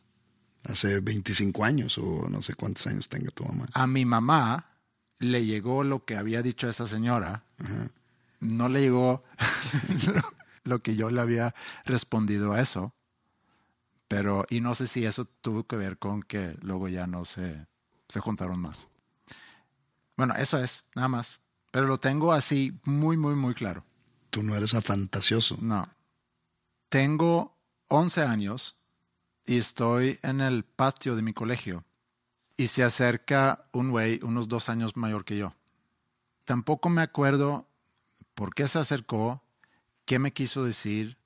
Hace 0.63 0.99
25 0.99 1.63
años 1.63 1.97
o 1.97 2.27
no 2.29 2.41
sé 2.41 2.53
cuántos 2.53 2.85
años 2.87 3.09
tenga 3.09 3.29
tu 3.31 3.45
mamá. 3.45 3.65
A 3.73 3.87
mi 3.87 4.05
mamá 4.05 4.67
le 5.19 5.45
llegó 5.45 5.83
lo 5.83 6.05
que 6.05 6.15
había 6.15 6.41
dicho 6.41 6.69
esa 6.69 6.85
señora. 6.85 7.43
No 8.39 8.69
le 8.69 8.81
llegó 8.81 9.21
lo 10.63 10.79
que 10.79 10.95
yo 10.95 11.09
le 11.09 11.21
había 11.21 11.53
respondido 11.85 12.53
a 12.53 12.61
eso. 12.61 12.93
Pero, 14.07 14.45
y 14.49 14.61
no 14.61 14.73
sé 14.75 14.87
si 14.87 15.05
eso 15.05 15.25
tuvo 15.25 15.65
que 15.65 15.75
ver 15.75 15.99
con 15.99 16.23
que 16.23 16.55
luego 16.61 16.87
ya 16.87 17.05
no 17.05 17.25
se, 17.25 17.67
se 18.07 18.19
juntaron 18.19 18.59
más. 18.59 18.87
Bueno, 20.17 20.33
eso 20.35 20.57
es, 20.57 20.85
nada 20.95 21.07
más. 21.07 21.41
Pero 21.71 21.87
lo 21.87 21.99
tengo 21.99 22.33
así 22.33 22.79
muy, 22.83 23.17
muy, 23.17 23.35
muy 23.35 23.53
claro. 23.53 23.85
Tú 24.29 24.43
no 24.43 24.55
eres 24.55 24.73
afantasioso. 24.73 25.57
No. 25.61 25.87
Tengo 26.89 27.55
11 27.89 28.23
años 28.23 28.75
y 29.45 29.57
estoy 29.57 30.19
en 30.23 30.41
el 30.41 30.63
patio 30.63 31.15
de 31.15 31.21
mi 31.21 31.33
colegio 31.33 31.83
y 32.57 32.67
se 32.67 32.83
acerca 32.83 33.63
un 33.71 33.91
güey 33.91 34.19
unos 34.21 34.47
dos 34.47 34.69
años 34.69 34.97
mayor 34.97 35.23
que 35.23 35.37
yo. 35.37 35.53
Tampoco 36.43 36.89
me 36.89 37.01
acuerdo 37.01 37.67
por 38.33 38.53
qué 38.53 38.67
se 38.67 38.79
acercó, 38.79 39.41
qué 40.09 40.17
me 40.17 40.33
quiso 40.33 40.63
decir 40.63 41.19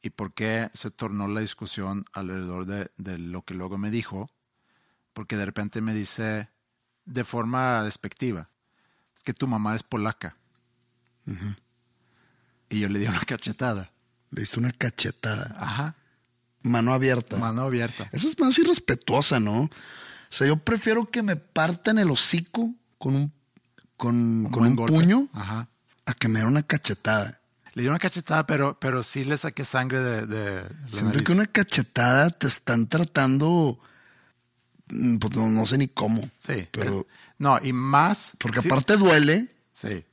y 0.00 0.08
por 0.08 0.32
qué 0.32 0.70
se 0.72 0.90
tornó 0.90 1.28
la 1.28 1.40
discusión 1.40 2.06
alrededor 2.14 2.64
de, 2.64 2.90
de 2.96 3.18
lo 3.18 3.42
que 3.42 3.52
luego 3.52 3.76
me 3.76 3.90
dijo, 3.90 4.30
porque 5.12 5.36
de 5.36 5.44
repente 5.44 5.82
me 5.82 5.92
dice 5.92 6.48
de 7.04 7.22
forma 7.22 7.82
despectiva, 7.82 8.48
es 9.14 9.22
que 9.24 9.34
tu 9.34 9.46
mamá 9.46 9.74
es 9.74 9.82
polaca. 9.82 10.38
Y 12.70 12.80
yo 12.80 12.88
le 12.88 12.98
di 12.98 13.08
una 13.08 13.20
cachetada. 13.20 13.92
Le 14.30 14.40
diste 14.40 14.58
una 14.58 14.72
cachetada. 14.72 15.54
Ajá. 15.58 15.96
Mano 16.62 16.94
abierta. 16.94 17.36
Mano 17.36 17.60
abierta. 17.60 18.08
Esa 18.10 18.26
es 18.26 18.38
más 18.38 18.58
irrespetuosa, 18.58 19.38
¿no? 19.38 19.64
O 19.64 19.70
sea, 20.30 20.46
yo 20.46 20.56
prefiero 20.56 21.04
que 21.04 21.22
me 21.22 21.36
partan 21.36 21.98
el 21.98 22.10
hocico 22.10 22.74
con 22.96 23.16
un, 23.16 23.32
con, 23.98 24.44
con 24.44 24.52
buen 24.52 24.70
un 24.70 24.76
golpe. 24.76 24.94
puño 24.96 25.28
Ajá. 25.34 25.68
a 26.06 26.14
que 26.14 26.28
me 26.28 26.38
den 26.38 26.48
una 26.48 26.62
cachetada. 26.62 27.42
Le 27.76 27.82
di 27.82 27.88
una 27.88 27.98
cachetada, 27.98 28.46
pero, 28.46 28.80
pero 28.80 29.02
sí 29.02 29.24
le 29.26 29.36
saqué 29.36 29.62
sangre 29.62 30.00
de, 30.00 30.24
de 30.26 30.62
la 30.62 30.68
Siento 30.90 31.04
nariz. 31.10 31.22
que 31.24 31.32
una 31.32 31.46
cachetada 31.46 32.30
te 32.30 32.46
están 32.46 32.88
tratando, 32.88 33.78
mm, 34.88 35.18
pues 35.18 35.36
no, 35.36 35.50
no 35.50 35.66
sé 35.66 35.76
ni 35.76 35.86
cómo. 35.88 36.22
Sí. 36.38 36.66
Pero, 36.72 37.00
es- 37.00 37.06
no, 37.38 37.58
y 37.62 37.74
más. 37.74 38.32
porque 38.40 38.62
sí, 38.62 38.68
aparte 38.68 38.96
duele 38.96 39.48
Sí. 39.72 40.06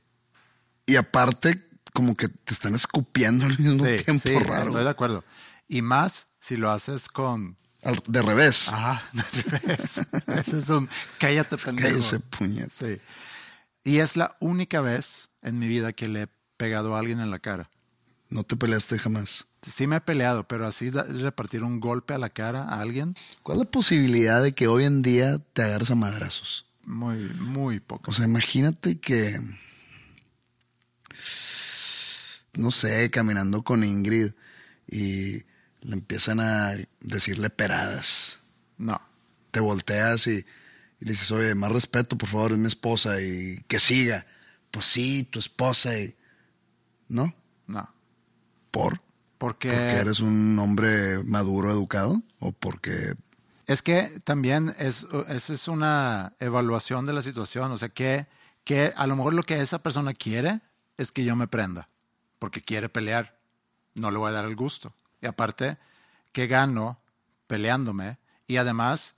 y 0.84 0.96
aparte 0.96 1.66
como 1.94 2.14
que 2.14 2.28
te 2.28 2.52
están 2.52 2.74
escupiendo 2.74 3.46
al 3.46 3.58
mismo 3.58 3.86
Sí, 3.86 4.02
tiempo 4.04 4.28
sí, 4.28 4.38
raro. 4.40 4.64
estoy 4.64 4.84
de 4.84 4.90
acuerdo. 4.90 5.24
Y 5.66 5.80
más 5.80 6.26
si 6.40 6.58
lo 6.58 6.70
haces 6.70 7.08
con. 7.08 7.56
Al- 7.82 8.02
de 8.06 8.20
revés. 8.20 8.68
Ajá, 8.68 9.02
al 9.14 9.42
revés. 9.50 10.00
Ese 10.26 10.58
es 10.58 10.68
un 10.68 10.86
cállate, 11.18 11.56
pendejo. 11.56 11.88
Cállese, 11.88 12.20
puñet. 12.20 12.70
Sí. 12.70 13.00
Y 13.84 14.00
es 14.00 14.16
la 14.16 14.36
única 14.40 14.82
vez 14.82 15.30
en 15.40 15.58
mi 15.58 15.66
vida 15.66 15.94
que 15.94 16.08
le 16.08 16.22
he 16.24 16.28
pegado 16.56 16.94
a 16.94 16.98
alguien 16.98 17.20
en 17.20 17.30
la 17.30 17.38
cara. 17.38 17.70
No 18.30 18.42
te 18.42 18.56
peleaste 18.56 18.98
jamás. 18.98 19.46
Sí 19.62 19.86
me 19.86 19.96
he 19.96 20.00
peleado, 20.00 20.46
pero 20.48 20.66
así 20.66 20.90
da- 20.90 21.04
repartir 21.04 21.62
un 21.62 21.80
golpe 21.80 22.14
a 22.14 22.18
la 22.18 22.28
cara 22.30 22.62
a 22.64 22.80
alguien, 22.80 23.14
¿Cuál 23.42 23.58
es 23.58 23.64
la 23.64 23.70
posibilidad 23.70 24.42
de 24.42 24.52
que 24.52 24.66
hoy 24.68 24.84
en 24.84 25.02
día 25.02 25.38
te 25.52 25.62
agarres 25.62 25.90
a 25.90 25.94
madrazos? 25.94 26.66
muy, 26.86 27.16
muy 27.40 27.80
poco. 27.80 28.10
O 28.10 28.14
sea, 28.14 28.26
imagínate 28.26 28.98
que, 28.98 29.40
no 32.54 32.70
sé, 32.70 33.10
caminando 33.10 33.62
con 33.62 33.84
Ingrid 33.84 34.32
y 34.86 35.38
le 35.80 35.92
empiezan 35.92 36.40
a 36.40 36.72
decirle 37.00 37.50
peradas. 37.50 38.40
No. 38.78 39.00
Te 39.50 39.60
volteas 39.60 40.26
y, 40.26 40.30
y 41.00 41.04
le 41.04 41.12
dices, 41.12 41.30
oye, 41.30 41.54
más 41.54 41.72
respeto, 41.72 42.16
por 42.18 42.28
favor, 42.28 42.52
es 42.52 42.58
mi 42.58 42.68
esposa 42.68 43.20
y 43.20 43.64
que 43.68 43.78
siga. 43.80 44.26
Pues 44.70 44.86
sí, 44.86 45.24
tu 45.24 45.38
esposa 45.38 45.98
y... 45.98 46.14
¿No? 47.14 47.32
No. 47.68 47.88
¿Por? 48.72 49.00
Porque, 49.38 49.68
¿Porque 49.68 49.96
eres 49.96 50.18
un 50.18 50.58
hombre 50.58 51.22
maduro, 51.22 51.70
educado? 51.70 52.20
¿O 52.40 52.50
porque 52.50 53.14
es 53.66 53.82
que 53.82 54.02
también 54.24 54.74
es, 54.78 55.06
es 55.28 55.68
una 55.68 56.32
evaluación 56.40 57.06
de 57.06 57.12
la 57.12 57.22
situación. 57.22 57.70
O 57.70 57.76
sea, 57.76 57.88
que, 57.88 58.26
que 58.64 58.92
a 58.96 59.06
lo 59.06 59.14
mejor 59.14 59.34
lo 59.34 59.44
que 59.44 59.60
esa 59.60 59.78
persona 59.78 60.12
quiere 60.12 60.60
es 60.98 61.12
que 61.12 61.24
yo 61.24 61.36
me 61.36 61.46
prenda. 61.46 61.88
Porque 62.38 62.60
quiere 62.60 62.88
pelear. 62.88 63.38
No 63.94 64.10
le 64.10 64.18
voy 64.18 64.30
a 64.30 64.32
dar 64.32 64.44
el 64.44 64.56
gusto. 64.56 64.92
Y 65.22 65.26
aparte, 65.26 65.78
que 66.32 66.48
gano 66.48 66.98
peleándome. 67.46 68.18
Y 68.48 68.56
además, 68.56 69.14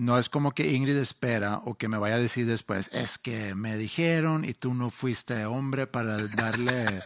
no 0.00 0.18
es 0.18 0.28
como 0.28 0.52
que 0.52 0.72
Ingrid 0.72 0.96
espera 0.96 1.58
o 1.64 1.74
que 1.74 1.88
me 1.88 1.98
vaya 1.98 2.16
a 2.16 2.18
decir 2.18 2.46
después, 2.46 2.88
es 2.92 3.18
que 3.18 3.54
me 3.54 3.76
dijeron 3.76 4.44
y 4.44 4.52
tú 4.54 4.74
no 4.74 4.90
fuiste 4.90 5.44
hombre 5.46 5.86
para 5.86 6.18
darle 6.28 6.82
en 6.82 7.00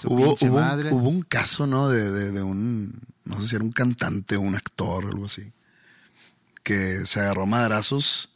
su 0.00 0.12
hubo, 0.12 0.26
pinche 0.36 0.48
hubo 0.50 0.56
un- 0.58 0.62
madre. 0.62 0.92
hubo 0.92 1.08
un 1.08 1.22
caso, 1.22 1.66
¿no? 1.66 1.88
De, 1.88 2.10
de- 2.10 2.30
de 2.32 2.42
un, 2.42 3.00
no 3.24 3.40
sé 3.40 3.48
si 3.48 3.56
era 3.56 3.64
un 3.64 3.72
cantante 3.72 4.36
o 4.36 4.40
un 4.40 4.54
actor 4.54 5.04
o 5.04 5.08
algo 5.08 5.24
así, 5.26 5.52
que 6.62 7.04
se 7.06 7.20
agarró 7.20 7.42
a 7.42 7.46
madrazos 7.46 8.30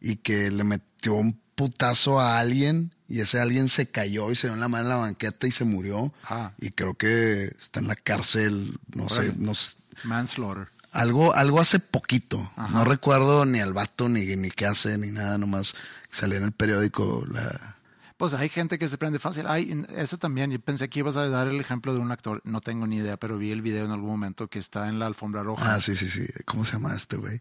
y 0.00 0.16
que 0.16 0.50
le 0.50 0.64
metió 0.64 1.14
un 1.14 1.38
putazo 1.54 2.20
a 2.20 2.38
alguien 2.38 2.92
y 3.08 3.20
ese 3.20 3.40
alguien 3.40 3.68
se 3.68 3.86
cayó 3.86 4.30
y 4.30 4.34
se 4.34 4.46
dio 4.48 4.54
en 4.54 4.60
la 4.60 4.68
mano 4.68 4.84
en 4.84 4.88
la 4.88 4.96
banqueta 4.96 5.46
y 5.46 5.50
se 5.50 5.64
murió. 5.64 6.12
Ah. 6.24 6.52
Y 6.58 6.70
creo 6.70 6.94
que 6.94 7.54
está 7.60 7.80
en 7.80 7.88
la 7.88 7.96
cárcel, 7.96 8.78
no 8.94 9.08
sé, 9.08 9.32
no 9.36 9.54
sé, 9.54 9.74
Manslaughter. 10.04 10.68
Algo, 10.94 11.34
algo 11.34 11.60
hace 11.60 11.80
poquito. 11.80 12.50
No 12.72 12.84
recuerdo 12.84 13.44
ni 13.44 13.60
al 13.60 13.72
vato, 13.72 14.08
ni, 14.08 14.36
ni 14.36 14.50
qué 14.50 14.66
hace, 14.66 14.96
ni 14.96 15.10
nada, 15.10 15.36
nomás 15.38 15.74
salía 16.08 16.38
en 16.38 16.44
el 16.44 16.52
periódico 16.52 17.24
la... 17.28 17.76
Pues 18.16 18.32
hay 18.32 18.48
gente 18.48 18.78
que 18.78 18.88
se 18.88 18.96
prende 18.96 19.18
fácil. 19.18 19.44
Ay, 19.48 19.84
eso 19.96 20.18
también. 20.18 20.52
Yo 20.52 20.60
pensé 20.60 20.88
que 20.88 21.00
ibas 21.00 21.16
a 21.16 21.28
dar 21.28 21.48
el 21.48 21.58
ejemplo 21.58 21.92
de 21.92 21.98
un 21.98 22.12
actor. 22.12 22.40
No 22.44 22.60
tengo 22.60 22.86
ni 22.86 22.98
idea, 22.98 23.16
pero 23.16 23.36
vi 23.38 23.50
el 23.50 23.60
video 23.60 23.84
en 23.84 23.90
algún 23.90 24.10
momento 24.10 24.46
que 24.48 24.60
está 24.60 24.88
en 24.88 25.00
la 25.00 25.06
alfombra 25.06 25.42
roja. 25.42 25.74
Ah, 25.74 25.80
sí, 25.80 25.96
sí, 25.96 26.08
sí. 26.08 26.24
¿Cómo 26.44 26.64
se 26.64 26.74
llama 26.74 26.94
este 26.94 27.16
güey? 27.16 27.40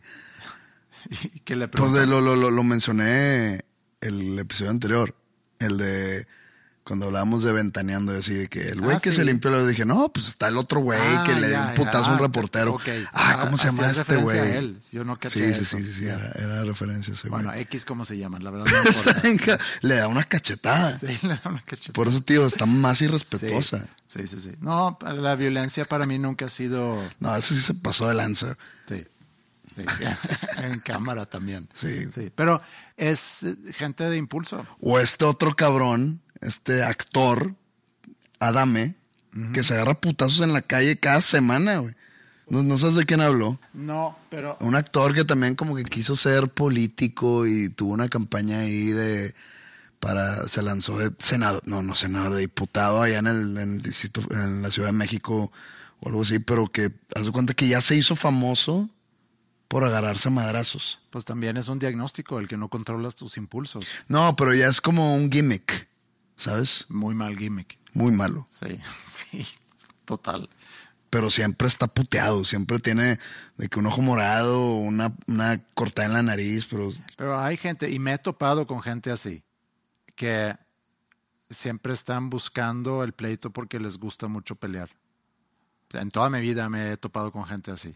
Y 1.35 1.39
que 1.41 1.55
le 1.55 1.67
Pues 1.67 1.91
de 1.93 2.07
lo, 2.07 2.21
lo, 2.21 2.35
lo, 2.35 2.49
lo 2.49 2.63
mencioné 2.63 3.65
el 4.01 4.39
episodio 4.39 4.71
anterior, 4.71 5.15
el 5.59 5.77
de 5.77 6.27
Cuando 6.83 7.05
hablábamos 7.05 7.43
de 7.43 7.53
ventaneando, 7.53 8.11
así 8.13 8.33
de 8.33 8.47
que 8.49 8.61
el 8.67 8.81
güey 8.81 8.97
Ah, 8.97 8.99
que 8.99 9.11
sí. 9.11 9.15
se 9.17 9.23
limpió, 9.25 9.49
le 9.51 9.65
dije, 9.65 9.85
no, 9.85 10.11
pues 10.11 10.27
está 10.27 10.49
el 10.49 10.57
otro 10.57 10.81
güey 10.81 10.99
Ah, 11.01 11.23
que 11.25 11.33
le 11.33 11.47
dio 11.47 11.61
un 11.61 11.73
putazo 11.75 12.09
a 12.09 12.13
un 12.13 12.19
Ah, 12.19 12.23
reportero. 12.23 12.73
ok. 12.73 12.81
Ah, 13.13 13.39
¿cómo 13.45 13.55
se 13.57 13.67
Ah, 13.67 13.71
llama 13.71 13.89
este 13.89 14.15
güey? 14.17 14.77
Yo 14.91 15.05
no 15.05 15.17
caché 15.17 15.39
Sí, 15.39 15.53
sí, 15.53 15.61
eso. 15.61 15.77
sí, 15.77 15.83
sí, 15.85 15.93
sí, 15.93 16.05
era, 16.07 16.29
era 16.35 16.63
referencia 16.65 17.13
ese. 17.13 17.29
Bueno, 17.29 17.53
X, 17.53 17.85
¿cómo 17.85 18.03
se 18.03 18.17
llaman? 18.17 18.43
La 18.43 18.51
verdad 18.51 18.65
no 19.23 19.29
importa. 19.29 19.57
le 19.81 19.95
da 19.95 20.07
una 20.09 20.25
cachetada. 20.25 20.97
sí, 20.97 21.07
le 21.21 21.29
da 21.29 21.41
una 21.45 21.61
cachetada. 21.61 21.93
Por 21.93 22.09
eso, 22.09 22.21
tío, 22.21 22.45
está 22.45 22.65
más 22.65 23.01
irrespetuosa. 23.01 23.85
Sí, 24.07 24.27
sí, 24.27 24.37
sí. 24.39 24.51
No, 24.59 24.99
la 25.15 25.35
violencia 25.35 25.85
para 25.85 26.05
mí 26.05 26.19
nunca 26.19 26.45
ha 26.45 26.49
sido. 26.49 27.01
No, 27.21 27.33
eso 27.35 27.53
sí 27.55 27.61
se 27.61 27.75
pasó 27.75 28.09
de 28.09 28.13
lanza. 28.15 28.57
Sí. 28.89 29.05
sí. 29.77 29.83
en 30.63 30.79
cámara 30.81 31.25
también. 31.25 31.69
Sí. 31.73 32.07
Sí. 32.11 32.29
Pero 32.35 32.61
es 32.97 33.39
gente 33.71 34.03
de 34.09 34.17
impulso. 34.17 34.65
O 34.81 34.99
este 34.99 35.23
otro 35.23 35.55
cabrón, 35.55 36.19
este 36.43 36.83
actor, 36.83 37.55
Adame, 38.39 38.95
que 39.53 39.63
se 39.63 39.73
agarra 39.73 39.99
putazos 39.99 40.41
en 40.41 40.53
la 40.53 40.61
calle 40.61 40.97
cada 40.97 41.21
semana, 41.21 41.77
güey. 41.77 41.95
No, 42.49 42.61
no 42.61 42.77
sabes 42.77 42.95
de 42.95 43.05
quién 43.05 43.21
habló. 43.21 43.59
No, 43.73 44.17
pero. 44.29 44.57
Un 44.59 44.75
actor 44.75 45.13
que 45.13 45.25
también 45.25 45.55
como 45.55 45.75
que 45.75 45.85
quiso 45.85 46.15
ser 46.15 46.49
político 46.49 47.47
y 47.47 47.69
tuvo 47.69 47.93
una 47.93 48.09
campaña 48.09 48.59
ahí 48.59 48.87
de 48.87 49.33
para 49.99 50.49
se 50.49 50.61
lanzó 50.61 50.97
de 50.97 51.13
senador, 51.17 51.61
no, 51.65 51.81
no 51.81 51.95
senador, 51.95 52.33
de 52.33 52.41
diputado 52.41 53.01
allá 53.01 53.19
en 53.19 53.27
el, 53.27 53.57
en 53.57 53.75
el 53.75 53.81
distrito, 53.81 54.21
en 54.31 54.61
la 54.61 54.69
Ciudad 54.69 54.89
de 54.89 54.93
México 54.93 55.49
o 56.01 56.09
algo 56.09 56.23
así, 56.23 56.39
pero 56.39 56.67
que 56.67 56.91
haz 57.15 57.25
de 57.25 57.31
cuenta 57.31 57.53
que 57.53 57.69
ya 57.69 57.79
se 57.79 57.95
hizo 57.95 58.17
famoso 58.17 58.89
por 59.69 59.85
agarrarse 59.85 60.27
a 60.27 60.31
madrazos. 60.31 60.99
Pues 61.09 61.23
también 61.23 61.55
es 61.55 61.69
un 61.69 61.79
diagnóstico 61.79 62.37
el 62.39 62.49
que 62.49 62.57
no 62.57 62.67
controlas 62.67 63.15
tus 63.15 63.37
impulsos. 63.37 63.85
No, 64.09 64.35
pero 64.35 64.53
ya 64.53 64.67
es 64.67 64.81
como 64.81 65.15
un 65.15 65.31
gimmick, 65.31 65.87
¿sabes? 66.43 66.85
Muy 66.89 67.15
mal 67.15 67.37
gimmick. 67.37 67.77
Muy 67.93 68.11
malo. 68.11 68.45
Sí, 68.49 68.79
sí, 69.31 69.45
total. 70.05 70.49
Pero 71.09 71.29
siempre 71.29 71.67
está 71.67 71.85
puteado, 71.87 72.43
siempre 72.43 72.79
tiene 72.79 73.19
de 73.57 73.69
que 73.69 73.77
un 73.79 73.85
ojo 73.85 74.01
morado, 74.01 74.73
una, 74.75 75.15
una 75.27 75.63
cortada 75.75 76.07
en 76.07 76.13
la 76.13 76.23
nariz, 76.23 76.65
pero 76.65 76.89
Pero 77.17 77.39
hay 77.39 77.55
gente, 77.55 77.89
y 77.91 77.99
me 77.99 78.13
he 78.13 78.17
topado 78.17 78.65
con 78.65 78.81
gente 78.81 79.11
así, 79.11 79.43
que 80.15 80.55
siempre 81.51 81.93
están 81.93 82.31
buscando 82.31 83.03
el 83.03 83.13
pleito 83.13 83.51
porque 83.51 83.79
les 83.79 83.97
gusta 83.99 84.27
mucho 84.27 84.55
pelear. 84.55 84.89
En 85.91 86.09
toda 86.09 86.31
mi 86.31 86.41
vida 86.41 86.67
me 86.69 86.91
he 86.91 86.97
topado 86.97 87.31
con 87.31 87.45
gente 87.45 87.71
así. 87.71 87.95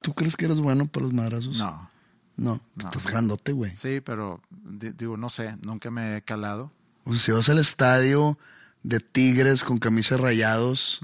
¿tú 0.00 0.12
crees 0.14 0.36
que 0.36 0.44
eres 0.46 0.58
bueno 0.60 0.86
para 0.86 1.04
los 1.04 1.12
madrazos? 1.14 1.56
No, 1.58 1.88
No, 2.36 2.60
No. 2.74 2.84
estás 2.88 3.06
grandote, 3.06 3.52
güey. 3.52 3.74
sí, 3.76 4.00
pero 4.00 4.40
di- 4.50 4.90
digo, 4.92 5.16
no 5.16 5.30
sé, 5.30 5.56
nunca 5.62 5.90
me 5.92 6.16
he 6.16 6.22
calado. 6.22 6.72
O 7.06 7.12
sea, 7.12 7.20
si 7.22 7.32
vas 7.32 7.48
al 7.48 7.58
estadio 7.58 8.38
de 8.82 9.00
Tigres 9.00 9.64
con 9.64 9.78
camisas 9.78 10.20
rayados, 10.20 11.00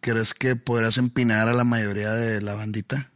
¿crees 0.00 0.34
que 0.34 0.56
podrás 0.56 0.98
empinar 0.98 1.48
a 1.48 1.52
la 1.54 1.64
mayoría 1.64 2.10
de 2.12 2.40
la 2.42 2.54
bandita? 2.54 3.10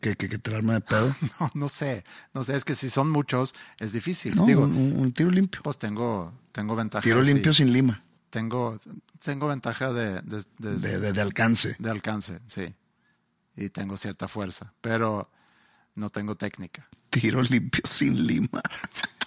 Que, 0.00 0.16
que, 0.16 0.30
que 0.30 0.38
te 0.38 0.50
la 0.50 0.58
arma 0.58 0.74
de 0.74 0.80
pedo. 0.80 1.14
No, 1.40 1.50
no 1.54 1.68
sé, 1.68 2.04
no 2.32 2.42
sé, 2.44 2.56
es 2.56 2.64
que 2.64 2.74
si 2.74 2.88
son 2.88 3.10
muchos 3.10 3.54
es 3.80 3.92
difícil. 3.92 4.34
No, 4.34 4.46
digo, 4.46 4.62
un, 4.62 4.94
un 4.98 5.12
tiro 5.12 5.30
limpio. 5.30 5.60
pues 5.62 5.78
tengo, 5.78 6.32
tengo 6.52 6.74
ventaja. 6.76 7.02
Tiro 7.02 7.22
sí. 7.24 7.32
limpio 7.32 7.52
sin 7.52 7.72
lima, 7.72 8.02
Tengo, 8.30 8.78
tengo 9.22 9.48
ventaja 9.48 9.92
de, 9.92 10.22
de, 10.22 10.42
de- 10.58 10.76
de, 10.76 10.98
de- 11.00 11.12
de 11.12 11.20
alcance. 11.20 11.76
de 11.78 11.90
alcance, 11.90 12.38
sí. 12.46 12.74
Y 13.56 13.68
tengo 13.68 13.96
cierta 13.98 14.26
fuerza, 14.28 14.72
pero 14.80 15.30
no 15.96 16.08
tengo 16.08 16.34
técnica. 16.34 16.88
Tiro 17.10 17.42
limpio 17.42 17.82
sin 17.86 18.26
lima. 18.26 18.62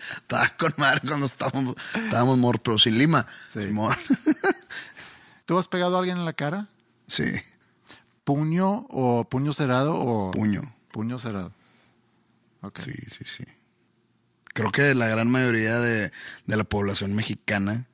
Estaba 0.16 0.48
con 0.56 0.74
madre 0.78 1.00
cuando 1.06 1.26
estábamos, 1.26 1.74
estábamos 1.94 2.38
muertos, 2.38 2.62
pero 2.64 2.78
sin 2.78 2.98
lima. 2.98 3.26
Sí. 3.48 3.60
¿Tú 5.46 5.58
has 5.58 5.68
pegado 5.68 5.96
a 5.96 5.98
alguien 6.00 6.18
en 6.18 6.24
la 6.24 6.32
cara? 6.32 6.68
sí, 7.06 7.24
¿Puño 8.24 8.86
o 8.90 9.24
puño 9.24 9.52
cerrado 9.52 9.94
o 9.96 10.30
puño. 10.30 10.62
puño 10.92 11.18
cerrado? 11.18 11.52
Sí, 12.76 12.92
sí, 13.08 13.24
sí. 13.24 13.44
Creo 14.52 14.70
que 14.70 14.94
la 14.94 15.08
gran 15.08 15.28
mayoría 15.28 15.80
de, 15.80 16.12
de 16.46 16.56
la 16.56 16.64
población 16.64 17.14
mexicana, 17.14 17.86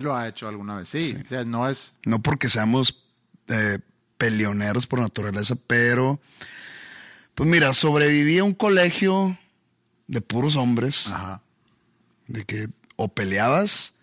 lo 0.00 0.16
ha 0.16 0.28
hecho 0.28 0.48
alguna 0.48 0.76
vez. 0.76 0.88
Sí, 0.88 1.16
o 1.22 1.28
sea, 1.28 1.44
no 1.44 1.68
es. 1.68 1.94
no 2.06 2.22
porque 2.22 2.48
seamos 2.48 3.08
eh, 3.48 3.78
peleoneros 4.16 4.86
por 4.86 5.00
naturaleza, 5.00 5.54
pero 5.66 6.20
pues 7.34 7.48
mira, 7.48 7.72
sobreviví 7.72 8.38
a 8.38 8.44
un 8.44 8.54
colegio 8.54 9.36
de 10.06 10.20
puros 10.20 10.56
hombres, 10.56 11.08
Ajá. 11.08 11.41
De 12.26 12.44
que 12.44 12.68
o 12.96 13.08
peleabas 13.08 13.94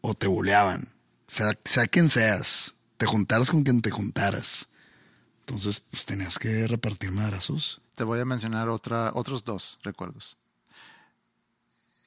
o 0.00 0.14
te 0.14 0.26
buleaban. 0.26 0.92
Sea, 1.26 1.54
quien 1.86 2.08
seas, 2.08 2.74
te 2.96 3.06
juntaras 3.06 3.50
con 3.50 3.62
quien 3.62 3.82
te 3.82 3.90
juntaras. 3.90 4.68
Entonces, 5.40 5.80
pues 5.80 6.06
tenías 6.06 6.38
que 6.38 6.66
repartir 6.66 7.10
madrazos. 7.10 7.80
Te 7.94 8.04
voy 8.04 8.20
a 8.20 8.24
mencionar 8.24 8.68
otra, 8.68 9.12
otros 9.14 9.44
dos 9.44 9.78
recuerdos. 9.82 10.36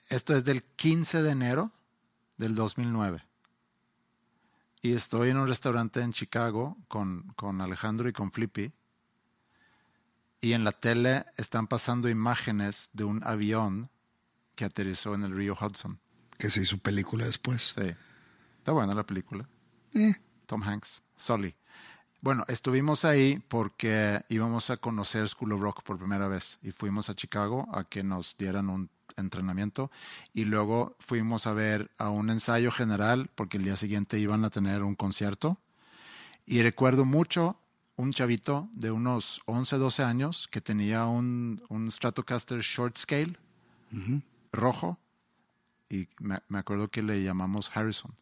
Esto 0.09 0.36
es 0.36 0.43
del 0.43 0.64
15 0.64 1.24
de 1.24 1.32
enero 1.32 1.72
del 2.38 2.55
2009. 2.55 3.24
Y 4.82 4.93
estoy 4.93 5.30
en 5.30 5.38
un 5.38 5.47
restaurante 5.47 6.01
en 6.01 6.12
Chicago 6.12 6.76
con, 6.88 7.32
con 7.36 7.62
Alejandro 7.62 8.09
y 8.09 8.14
con 8.14 8.32
Flippy. 8.32 8.74
Y 10.41 10.53
en 10.53 10.64
la 10.64 10.72
tele 10.72 11.26
están 11.38 11.68
pasando 11.68 12.09
imágenes 12.09 12.89
de 12.93 13.03
un 13.03 13.24
avión 13.24 13.89
que 14.55 14.65
aterrizó 14.65 15.15
en 15.15 15.23
el 15.23 15.35
río 15.35 15.57
Hudson. 15.59 15.99
Que 16.37 16.49
se 16.49 16.61
hizo 16.61 16.77
película 16.77 17.25
después. 17.25 17.73
Sí. 17.75 17.95
Está 18.57 18.71
buena 18.71 18.93
la 18.93 19.05
película. 19.05 19.47
Eh, 19.93 20.15
Tom 20.45 20.63
Hanks, 20.63 21.03
Sully. 21.15 21.55
Bueno, 22.21 22.45
estuvimos 22.47 23.03
ahí 23.03 23.41
porque 23.47 24.21
íbamos 24.29 24.69
a 24.69 24.77
conocer 24.77 25.27
School 25.27 25.53
of 25.53 25.61
Rock 25.61 25.81
por 25.81 25.97
primera 25.97 26.27
vez 26.27 26.59
y 26.61 26.71
fuimos 26.71 27.09
a 27.09 27.15
Chicago 27.15 27.67
a 27.73 27.83
que 27.83 28.03
nos 28.03 28.37
dieran 28.37 28.69
un 28.69 28.91
entrenamiento 29.17 29.89
y 30.31 30.45
luego 30.45 30.95
fuimos 30.99 31.47
a 31.47 31.53
ver 31.53 31.89
a 31.97 32.09
un 32.09 32.29
ensayo 32.29 32.71
general 32.71 33.31
porque 33.33 33.57
el 33.57 33.63
día 33.63 33.75
siguiente 33.75 34.19
iban 34.19 34.45
a 34.45 34.51
tener 34.51 34.83
un 34.83 34.93
concierto 34.93 35.57
y 36.45 36.61
recuerdo 36.61 37.05
mucho 37.05 37.59
un 37.95 38.13
chavito 38.13 38.69
de 38.73 38.91
unos 38.91 39.41
11, 39.45 39.77
12 39.77 40.03
años 40.03 40.47
que 40.47 40.61
tenía 40.61 41.07
un, 41.07 41.63
un 41.69 41.89
Stratocaster 41.91 42.59
Short 42.59 42.97
Scale 42.97 43.35
rojo 44.51 44.99
y 45.89 46.07
me, 46.19 46.39
me 46.47 46.59
acuerdo 46.59 46.89
que 46.89 47.03
le 47.03 47.23
llamamos 47.23 47.71
Harrison. 47.75 48.13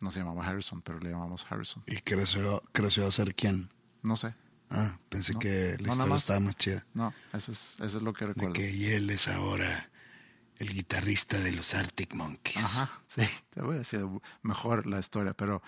No 0.00 0.10
se 0.10 0.20
llamaba 0.20 0.46
Harrison, 0.46 0.80
pero 0.82 1.00
le 1.00 1.10
llamamos 1.10 1.44
Harrison. 1.50 1.82
y 1.86 1.96
creció, 1.96 2.62
creció 2.72 3.06
a 3.06 3.10
ser 3.10 3.34
quién. 3.34 3.70
No 4.02 4.16
sé. 4.16 4.34
Ah, 4.70 4.98
pensé 5.08 5.32
No. 5.32 5.38
que 5.40 5.76
la 5.80 5.86
No, 5.86 5.92
historia 5.92 6.06
más. 6.06 6.20
estaba 6.22 6.40
más 6.40 6.56
chida. 6.56 6.86
No, 6.94 7.12
eso 7.32 7.52
es, 7.52 7.74
eso 7.80 7.96
es 7.98 8.02
lo 8.02 8.12
que 8.12 8.26
De 8.26 8.32
recuerdo. 8.34 8.52
que 8.52 8.70
y 8.70 8.86
él 8.86 9.10
es 9.10 9.26
ahora 9.28 9.90
el 10.56 10.72
guitarrista 10.72 11.38
de 11.38 11.52
los 11.52 11.74
Arctic 11.74 12.14
Monkeys. 12.14 12.58
Ajá, 12.64 12.90
sí, 13.06 13.22
te 13.50 13.62
voy 13.62 13.76
a 13.76 13.78
decir 13.78 14.04
mejor 14.42 14.86
la 14.86 14.98
historia, 15.00 15.32
pero 15.34 15.62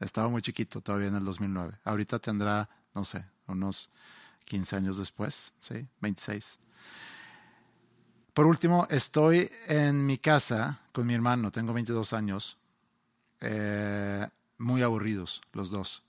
estaba 0.00 0.28
muy 0.28 0.42
chiquito 0.42 0.80
todavía 0.80 1.08
en 1.08 1.14
el 1.14 1.24
2009. 1.24 1.78
Ahorita 1.84 2.18
tendrá, 2.18 2.68
no 2.94 3.04
sé, 3.04 3.24
unos 3.46 3.90
15 4.46 4.76
años 4.76 4.98
después, 4.98 5.54
sí, 5.60 5.88
26. 6.00 6.58
Por 8.34 8.46
último, 8.46 8.86
estoy 8.90 9.50
en 9.68 10.06
mi 10.06 10.18
casa 10.18 10.80
con 10.92 11.06
mi 11.06 11.14
hermano, 11.14 11.50
tengo 11.50 11.72
22 11.72 12.12
años, 12.12 12.56
eh, 13.40 14.26
muy 14.58 14.82
aburridos 14.82 15.42
los 15.52 15.70
dos. 15.70 16.02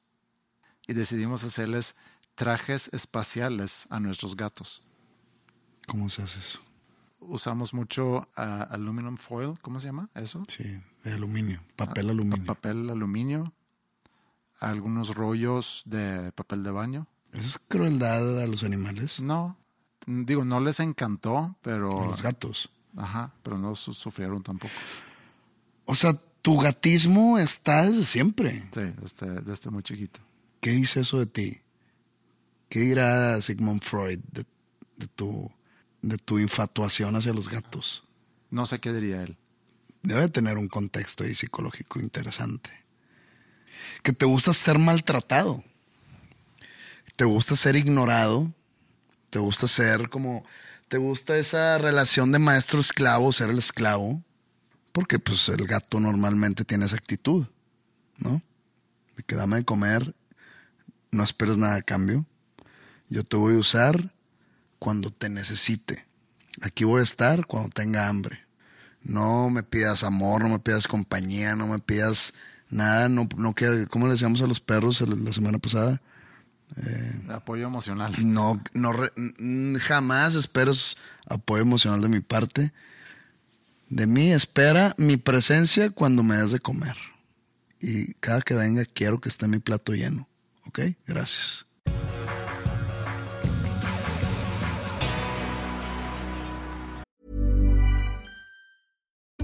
Y 0.87 0.93
decidimos 0.93 1.43
hacerles 1.43 1.95
trajes 2.35 2.89
espaciales 2.93 3.85
a 3.89 3.99
nuestros 3.99 4.35
gatos. 4.35 4.83
¿Cómo 5.87 6.09
se 6.09 6.21
hace 6.23 6.39
eso? 6.39 6.59
Usamos 7.19 7.73
mucho 7.73 8.27
ah, 8.35 8.67
aluminum 8.71 9.15
foil, 9.17 9.57
¿cómo 9.61 9.79
se 9.79 9.87
llama 9.87 10.09
eso? 10.15 10.43
Sí, 10.47 10.81
de 11.03 11.13
aluminio, 11.13 11.63
papel 11.75 12.05
Pa- 12.05 12.11
aluminio. 12.11 12.45
papel 12.45 12.89
aluminio, 12.89 13.53
algunos 14.59 15.15
rollos 15.15 15.83
de 15.85 16.31
papel 16.33 16.63
de 16.63 16.71
baño. 16.71 17.07
¿Eso 17.31 17.45
es 17.47 17.59
crueldad 17.67 18.41
a 18.41 18.47
los 18.47 18.63
animales? 18.63 19.21
No, 19.21 19.57
digo, 20.05 20.43
no 20.45 20.59
les 20.59 20.79
encantó, 20.79 21.55
pero... 21.61 22.03
A 22.03 22.05
los 22.07 22.21
gatos. 22.21 22.69
Ajá, 22.97 23.33
pero 23.43 23.57
no 23.57 23.75
su- 23.75 23.93
sufrieron 23.93 24.43
tampoco. 24.43 24.73
O 25.85 25.95
sea, 25.95 26.13
tu 26.41 26.57
gatismo 26.59 27.37
está 27.37 27.85
desde 27.85 28.03
siempre. 28.03 28.61
Sí, 28.73 28.81
desde, 29.01 29.41
desde 29.41 29.69
muy 29.69 29.83
chiquito. 29.83 30.19
¿Qué 30.59 30.71
dice 30.71 31.01
eso 31.01 31.19
de 31.19 31.25
ti? 31.25 31.61
¿Qué 32.69 32.79
dirá 32.81 33.39
Sigmund 33.41 33.81
Freud 33.81 34.19
de, 34.31 34.45
de 34.97 35.07
tu, 35.07 35.51
de 36.01 36.17
tu 36.17 36.39
infatuación 36.39 37.15
hacia 37.15 37.33
los 37.33 37.49
gatos? 37.49 38.03
No 38.49 38.65
sé 38.65 38.79
qué 38.79 38.93
diría 38.93 39.23
él. 39.23 39.37
Debe 40.03 40.29
tener 40.29 40.57
un 40.57 40.67
contexto 40.67 41.23
ahí 41.23 41.35
psicológico 41.35 41.99
interesante. 41.99 42.69
Que 44.03 44.13
te 44.13 44.25
gusta 44.25 44.53
ser 44.53 44.79
maltratado. 44.79 45.63
Te 47.15 47.25
gusta 47.25 47.55
ser 47.55 47.75
ignorado. 47.75 48.51
Te 49.31 49.39
gusta 49.39 49.67
ser 49.67 50.09
como... 50.09 50.45
Te 50.87 50.97
gusta 50.97 51.37
esa 51.37 51.77
relación 51.77 52.33
de 52.33 52.39
maestro-esclavo, 52.39 53.31
ser 53.31 53.49
el 53.49 53.57
esclavo. 53.57 54.21
Porque 54.91 55.19
pues 55.19 55.47
el 55.47 55.65
gato 55.65 56.01
normalmente 56.01 56.65
tiene 56.65 56.85
esa 56.85 56.97
actitud, 56.97 57.47
¿no? 58.17 58.41
De 59.15 59.23
que 59.23 59.35
dame 59.35 59.55
de 59.55 59.63
comer, 59.63 60.13
no 61.11 61.23
esperes 61.23 61.55
nada 61.55 61.75
a 61.75 61.81
cambio. 61.81 62.25
Yo 63.07 63.23
te 63.23 63.37
voy 63.37 63.55
a 63.55 63.59
usar 63.59 64.13
cuando 64.79 65.11
te 65.11 65.29
necesite. 65.29 66.05
Aquí 66.61 66.83
voy 66.83 66.99
a 66.99 67.03
estar 67.03 67.45
cuando 67.45 67.69
tenga 67.69 68.09
hambre. 68.09 68.45
No 69.01 69.49
me 69.49 69.63
pidas 69.63 70.03
amor, 70.03 70.41
no 70.41 70.49
me 70.49 70.59
pidas 70.59 70.89
compañía, 70.89 71.55
no 71.55 71.67
me 71.67 71.79
pidas 71.79 72.33
nada, 72.69 73.07
no, 73.07 73.29
no 73.37 73.55
que, 73.55 73.87
¿cómo 73.89 74.07
le 74.07 74.13
decíamos 74.13 74.41
a 74.41 74.47
los 74.47 74.59
perros 74.59 75.01
la 75.01 75.31
semana 75.31 75.57
pasada? 75.57 76.01
Apoyo 77.29 77.67
emocional. 77.67 78.13
No, 78.23 78.61
no 78.73 78.93
jamás 79.79 80.35
esperes 80.35 80.97
apoyo 81.27 81.61
emocional 81.61 82.01
de 82.01 82.09
mi 82.09 82.19
parte. 82.19 82.73
De 83.89 84.07
mí 84.07 84.31
espera 84.31 84.95
mi 84.97 85.17
presencia 85.17 85.89
cuando 85.89 86.23
me 86.23 86.37
des 86.37 86.51
de 86.51 86.59
comer. 86.59 86.95
Y 87.81 88.13
cada 88.15 88.41
que 88.41 88.53
venga 88.53 88.85
quiero 88.85 89.19
que 89.19 89.29
esté 89.29 89.47
mi 89.47 89.59
plato 89.59 89.93
lleno. 89.93 90.27
¿Ok? 90.65 90.79
Gracias. 91.07 91.65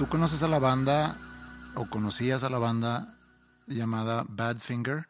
¿Tú 0.00 0.08
conoces 0.08 0.42
a 0.42 0.48
la 0.48 0.58
banda 0.58 1.14
o 1.74 1.84
conocías 1.84 2.42
a 2.42 2.48
la 2.48 2.56
banda 2.56 3.18
llamada 3.66 4.24
Badfinger? 4.30 5.06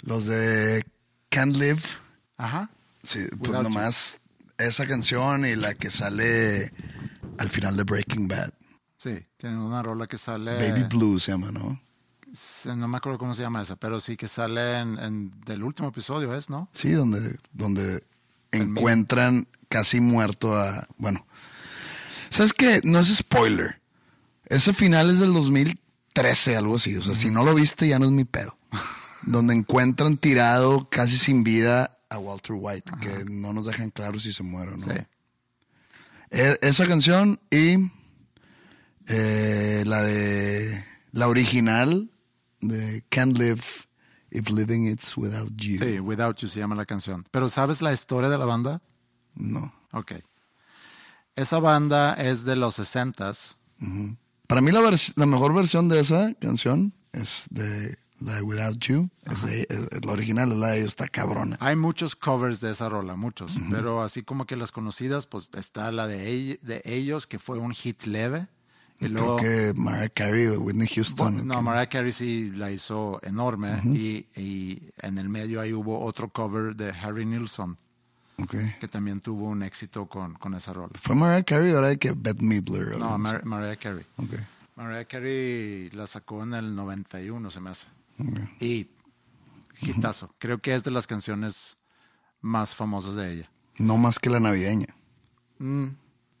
Los 0.00 0.26
de 0.26 0.84
Can't 1.28 1.54
Live. 1.54 1.82
Ajá. 2.36 2.68
Sí, 3.04 3.20
pues 3.38 3.50
Without 3.52 3.62
nomás 3.62 4.22
esa 4.58 4.86
canción 4.88 5.46
y 5.46 5.54
la 5.54 5.74
que 5.74 5.88
sale 5.88 6.72
al 7.38 7.48
final 7.48 7.76
de 7.76 7.84
Breaking 7.84 8.26
Bad. 8.26 8.50
Sí, 8.96 9.22
tienen 9.36 9.60
una 9.60 9.84
rola 9.84 10.08
que 10.08 10.18
sale. 10.18 10.68
Baby 10.68 10.82
Blue 10.90 11.20
se 11.20 11.30
llama, 11.30 11.52
¿no? 11.52 11.80
No 12.74 12.88
me 12.88 12.96
acuerdo 12.96 13.20
cómo 13.20 13.34
se 13.34 13.42
llama 13.42 13.62
esa, 13.62 13.76
pero 13.76 14.00
sí 14.00 14.16
que 14.16 14.26
sale 14.26 14.80
en, 14.80 14.98
en- 14.98 15.30
del 15.46 15.62
último 15.62 15.90
episodio, 15.90 16.34
¿es, 16.34 16.50
no? 16.50 16.68
Sí, 16.72 16.90
donde, 16.90 17.38
donde 17.52 18.02
encuentran 18.50 19.46
casi 19.68 20.00
muerto 20.00 20.56
a. 20.56 20.88
Bueno, 20.98 21.24
¿sabes 22.30 22.52
qué? 22.52 22.80
No 22.82 22.98
es 22.98 23.14
spoiler. 23.14 23.80
Ese 24.46 24.72
final 24.72 25.10
es 25.10 25.18
del 25.18 25.32
2013, 25.32 26.56
algo 26.56 26.76
así. 26.76 26.96
O 26.96 27.02
sea, 27.02 27.14
si 27.14 27.30
no 27.30 27.44
lo 27.44 27.54
viste, 27.54 27.88
ya 27.88 27.98
no 27.98 28.06
es 28.06 28.10
mi 28.12 28.24
pedo. 28.24 28.58
donde 29.26 29.54
encuentran 29.54 30.16
tirado 30.16 30.88
casi 30.90 31.16
sin 31.18 31.44
vida 31.44 31.98
a 32.10 32.18
Walter 32.18 32.56
White, 32.58 32.92
que 33.00 33.24
no 33.30 33.52
nos 33.52 33.66
dejan 33.66 33.90
claro 33.90 34.18
si 34.20 34.32
se 34.32 34.42
muere 34.42 34.72
o 34.72 34.76
no. 34.76 34.84
Sí. 34.86 34.98
E- 36.30 36.58
esa 36.62 36.86
canción 36.86 37.40
y 37.50 37.90
eh, 39.08 39.82
la 39.86 40.02
de 40.02 40.84
la 41.12 41.28
original 41.28 42.10
de 42.60 43.04
Can't 43.08 43.38
Live 43.38 43.62
If 44.30 44.50
Living 44.50 44.90
It's 44.90 45.16
Without 45.16 45.52
You. 45.56 45.78
Sí, 45.78 46.00
Without 46.00 46.36
You 46.38 46.48
se 46.48 46.60
llama 46.60 46.74
la 46.74 46.86
canción. 46.86 47.24
Pero 47.30 47.48
¿sabes 47.48 47.82
la 47.82 47.92
historia 47.92 48.28
de 48.28 48.38
la 48.38 48.46
banda? 48.46 48.80
No. 49.34 49.72
Ok. 49.92 50.12
Esa 51.36 51.58
banda 51.58 52.14
es 52.14 52.44
de 52.44 52.56
los 52.56 52.78
60s. 52.78 53.56
Para 54.54 54.62
mí 54.62 54.70
la, 54.70 54.96
la 55.16 55.26
mejor 55.26 55.52
versión 55.52 55.88
de 55.88 55.98
esa 55.98 56.32
canción 56.34 56.92
es 57.12 57.46
de 57.50 57.98
la 58.20 58.34
de 58.34 58.42
Without 58.42 58.78
You. 58.78 59.10
Es 59.26 59.44
de- 59.44 59.66
es- 59.68 60.04
la 60.06 60.12
original 60.12 60.52
es 60.52 60.58
la 60.58 60.68
de 60.68 60.76
ellos, 60.78 60.90
está 60.90 61.08
cabrona. 61.08 61.56
Hay 61.58 61.74
muchos 61.74 62.14
covers 62.14 62.60
de 62.60 62.70
esa 62.70 62.88
rola, 62.88 63.16
muchos. 63.16 63.56
Pero 63.68 64.00
así 64.00 64.22
como 64.22 64.46
que 64.46 64.54
las 64.54 64.70
conocidas, 64.70 65.26
pues 65.26 65.50
está 65.56 65.90
la 65.90 66.06
de, 66.06 66.60
de 66.62 66.82
ellos, 66.84 67.26
que 67.26 67.40
fue 67.40 67.58
un 67.58 67.72
hit 67.72 68.04
leve. 68.04 68.46
Y 69.00 69.08
luego, 69.08 69.38
Creo 69.38 69.72
que 69.74 69.80
Mariah 69.80 70.08
Carey 70.10 70.46
o 70.46 70.60
Whitney 70.60 70.86
Houston. 70.86 71.34
Bueno, 71.34 71.54
no, 71.56 71.60
Mariah 71.60 71.88
Carey 71.88 72.12
sí 72.12 72.52
la 72.54 72.70
hizo 72.70 73.18
enorme. 73.24 73.70
y, 73.86 74.24
y 74.40 74.80
en 75.02 75.18
el 75.18 75.28
medio 75.28 75.60
ahí 75.60 75.72
hubo 75.72 75.98
otro 76.04 76.28
cover 76.28 76.76
de 76.76 76.90
Harry 76.90 77.26
Nilsson, 77.26 77.76
ok. 78.42 78.54
que 78.80 78.88
también 78.88 79.20
tuvo 79.20 79.48
un 79.48 79.62
éxito 79.62 80.06
con, 80.06 80.34
con 80.34 80.54
esa 80.54 80.72
rola. 80.72 80.92
Fue 80.94 81.14
Mariah 81.14 81.44
Carey 81.44 81.72
ahora 81.72 81.88
hay 81.88 81.96
que 81.98 82.12
Bette 82.12 82.42
Midler. 82.42 82.94
o 82.94 82.98
No. 82.98 83.18
Mar- 83.18 83.44
Mariah 83.44 83.76
Carey. 83.76 84.04
Ok. 84.16 84.34
Mariah 84.76 85.04
Carey 85.06 85.90
la 85.90 86.06
sacó 86.06 86.42
en 86.42 86.54
el 86.54 86.74
91, 86.74 87.50
se 87.50 87.60
me 87.60 87.70
hace. 87.70 87.86
Y 88.60 88.88
hitazo. 89.80 90.34
Creo 90.38 90.58
que 90.58 90.74
es 90.74 90.82
de 90.84 90.90
las 90.90 91.06
canciones 91.06 91.76
más 92.40 92.74
famosas 92.74 93.14
de 93.14 93.32
ella. 93.32 93.50
No 93.78 93.96
más 93.96 94.18
que 94.18 94.30
la 94.30 94.40
navideña. 94.40 94.88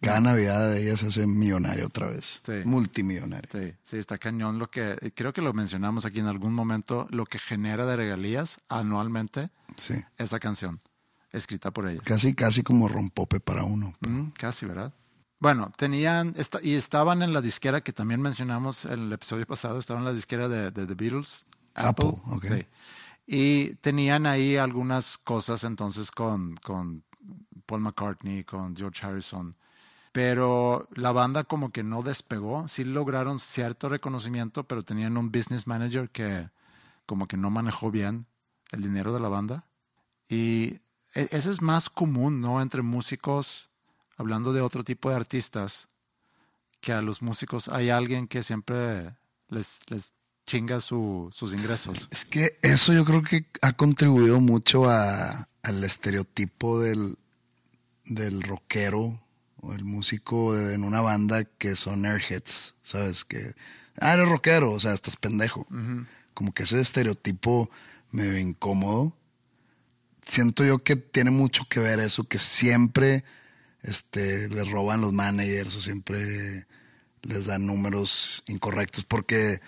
Cada 0.00 0.20
Navidad 0.20 0.70
de 0.70 0.82
ella 0.82 0.96
se 0.98 1.06
hace 1.06 1.26
millonario 1.26 1.86
otra 1.86 2.08
vez. 2.08 2.42
Sí. 2.44 2.52
Multimillonario. 2.64 3.48
Sí, 3.50 3.74
sí, 3.82 3.96
está 3.96 4.18
cañón 4.18 4.58
lo 4.58 4.68
que, 4.70 4.96
creo 5.14 5.32
que 5.32 5.40
lo 5.40 5.54
mencionamos 5.54 6.04
aquí 6.04 6.20
en 6.20 6.26
algún 6.26 6.52
momento, 6.52 7.06
lo 7.10 7.24
que 7.24 7.38
genera 7.38 7.86
de 7.86 7.96
regalías 7.96 8.60
anualmente 8.68 9.48
Sí. 9.76 9.94
esa 10.18 10.38
canción, 10.40 10.78
escrita 11.34 11.70
por 11.70 11.88
ella. 11.88 12.00
Casi, 12.04 12.34
casi 12.34 12.62
como 12.62 12.88
rompope 12.88 13.40
para 13.40 13.64
uno. 13.64 13.94
Mm, 14.00 14.28
casi, 14.38 14.66
¿verdad? 14.66 14.92
Bueno, 15.40 15.70
tenían, 15.76 16.32
esta- 16.36 16.60
y 16.62 16.74
estaban 16.74 17.22
en 17.22 17.32
la 17.34 17.40
disquera 17.42 17.80
que 17.82 17.92
también 17.92 18.22
mencionamos 18.22 18.84
en 18.86 19.02
el 19.02 19.12
episodio 19.12 19.46
pasado, 19.46 19.78
estaban 19.78 20.02
en 20.02 20.06
la 20.08 20.14
disquera 20.14 20.48
de, 20.48 20.70
de 20.70 20.86
The 20.86 20.94
Beatles. 20.94 21.46
Apple, 21.74 22.12
ok. 22.30 22.44
Sí. 22.46 22.66
Y 23.26 23.74
tenían 23.76 24.26
ahí 24.26 24.56
algunas 24.56 25.18
cosas 25.18 25.64
entonces 25.64 26.10
con, 26.10 26.54
con 26.62 27.02
Paul 27.66 27.80
McCartney, 27.82 28.44
con 28.44 28.76
George 28.76 29.04
Harrison. 29.04 29.54
Pero 30.12 30.86
la 30.94 31.10
banda 31.12 31.42
como 31.42 31.70
que 31.72 31.82
no 31.82 32.02
despegó. 32.02 32.68
Sí 32.68 32.84
lograron 32.84 33.38
cierto 33.40 33.88
reconocimiento, 33.88 34.64
pero 34.64 34.84
tenían 34.84 35.16
un 35.16 35.32
business 35.32 35.66
manager 35.66 36.08
que 36.10 36.48
como 37.06 37.26
que 37.26 37.36
no 37.36 37.50
manejó 37.50 37.90
bien 37.90 38.26
el 38.70 38.82
dinero 38.82 39.12
de 39.12 39.20
la 39.20 39.28
banda. 39.28 39.64
Y 40.28 40.78
ese 41.14 41.50
es 41.50 41.62
más 41.62 41.88
común, 41.90 42.40
¿no? 42.40 42.60
Entre 42.60 42.82
músicos, 42.82 43.68
hablando 44.16 44.52
de 44.52 44.60
otro 44.62 44.84
tipo 44.84 45.10
de 45.10 45.16
artistas, 45.16 45.88
que 46.80 46.92
a 46.92 47.02
los 47.02 47.22
músicos 47.22 47.68
hay 47.68 47.90
alguien 47.90 48.26
que 48.26 48.42
siempre 48.42 49.16
les, 49.48 49.80
les 49.88 50.12
chinga 50.46 50.80
su- 50.80 51.28
sus 51.32 51.54
ingresos. 51.54 52.08
Es 52.10 52.24
que 52.24 52.58
eso 52.62 52.92
yo 52.92 53.04
creo 53.04 53.22
que 53.22 53.46
ha 53.62 53.72
contribuido 53.72 54.40
mucho 54.40 54.88
a, 54.90 55.48
al 55.62 55.82
estereotipo 55.84 56.80
del, 56.80 57.16
del 58.04 58.42
rockero 58.42 59.20
o 59.62 59.72
el 59.72 59.84
músico 59.84 60.52
de- 60.54 60.74
en 60.74 60.84
una 60.84 61.00
banda 61.00 61.44
que 61.44 61.74
son 61.76 62.04
airheads, 62.04 62.74
¿sabes? 62.82 63.24
Que, 63.24 63.54
ah, 64.00 64.12
eres 64.14 64.28
rockero, 64.28 64.72
o 64.72 64.80
sea, 64.80 64.92
estás 64.92 65.16
pendejo. 65.16 65.66
Como 66.34 66.52
que 66.52 66.64
ese 66.64 66.80
estereotipo 66.80 67.70
me 68.10 68.28
ve 68.28 68.40
incómodo. 68.40 69.16
Siento 70.26 70.64
yo 70.64 70.78
que 70.78 70.96
tiene 70.96 71.30
mucho 71.30 71.64
que 71.68 71.80
ver 71.80 72.00
eso, 72.00 72.24
que 72.24 72.38
siempre 72.38 73.24
este, 73.82 74.48
le 74.48 74.64
roban 74.64 75.00
los 75.00 75.12
managers 75.12 75.76
o 75.76 75.80
siempre 75.80 76.66
les 77.22 77.46
dan 77.46 77.66
números 77.66 78.42
incorrectos 78.48 79.04
porque, 79.04 79.60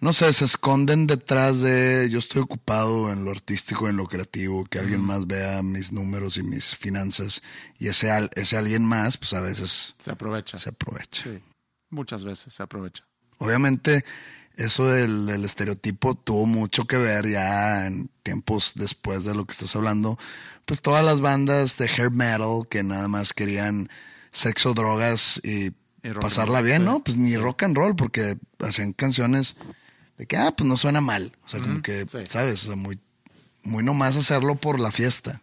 no 0.00 0.12
sé, 0.12 0.32
se 0.32 0.44
esconden 0.44 1.06
detrás 1.06 1.60
de 1.60 2.08
yo 2.10 2.18
estoy 2.18 2.42
ocupado 2.42 3.12
en 3.12 3.24
lo 3.24 3.30
artístico, 3.30 3.88
en 3.88 3.96
lo 3.96 4.06
creativo, 4.06 4.64
que 4.64 4.78
alguien 4.80 5.00
más 5.00 5.26
vea 5.26 5.62
mis 5.62 5.92
números 5.92 6.36
y 6.36 6.42
mis 6.42 6.74
finanzas 6.74 7.42
y 7.78 7.88
ese, 7.88 8.10
ese 8.34 8.56
alguien 8.56 8.84
más, 8.84 9.16
pues 9.16 9.32
a 9.34 9.40
veces 9.40 9.94
Se 9.98 10.10
aprovecha. 10.10 10.58
se 10.58 10.70
aprovecha. 10.70 11.22
Sí, 11.22 11.42
muchas 11.90 12.24
veces 12.24 12.52
se 12.52 12.62
aprovecha. 12.62 13.04
Obviamente, 13.38 14.04
eso 14.58 14.88
del, 14.88 15.26
del 15.26 15.44
estereotipo 15.44 16.14
tuvo 16.14 16.44
mucho 16.44 16.84
que 16.84 16.96
ver 16.96 17.28
ya 17.28 17.86
en 17.86 18.10
tiempos 18.24 18.72
después 18.74 19.24
de 19.24 19.34
lo 19.34 19.46
que 19.46 19.52
estás 19.52 19.74
hablando. 19.76 20.18
Pues 20.64 20.82
todas 20.82 21.04
las 21.04 21.20
bandas 21.20 21.76
de 21.76 21.86
hair 21.86 22.10
metal 22.10 22.66
que 22.68 22.82
nada 22.82 23.06
más 23.06 23.32
querían 23.32 23.88
sexo, 24.30 24.74
drogas 24.74 25.40
y, 25.44 25.70
pasarla 26.20 26.60
bien, 26.60 26.84
¿no? 26.84 27.02
Pues 27.04 27.16
ni 27.16 27.36
rock 27.36 27.62
and 27.64 27.76
roll, 27.76 27.94
porque 27.94 28.36
hacían 28.60 28.92
canciones 28.92 29.56
de 30.16 30.26
que, 30.26 30.36
ah, 30.36 30.52
pues 30.56 30.68
no 30.68 30.76
suena 30.76 31.00
mal. 31.00 31.36
O 31.44 31.48
sea, 31.48 31.60
como 31.60 31.80
que, 31.80 32.06
sí. 32.08 32.26
¿sabes? 32.26 32.64
O 32.64 32.66
sea, 32.68 32.76
muy, 32.76 32.98
muy 33.62 33.84
nomás 33.84 34.16
hacerlo 34.16 34.56
por 34.56 34.80
la 34.80 34.90
fiesta. 34.90 35.42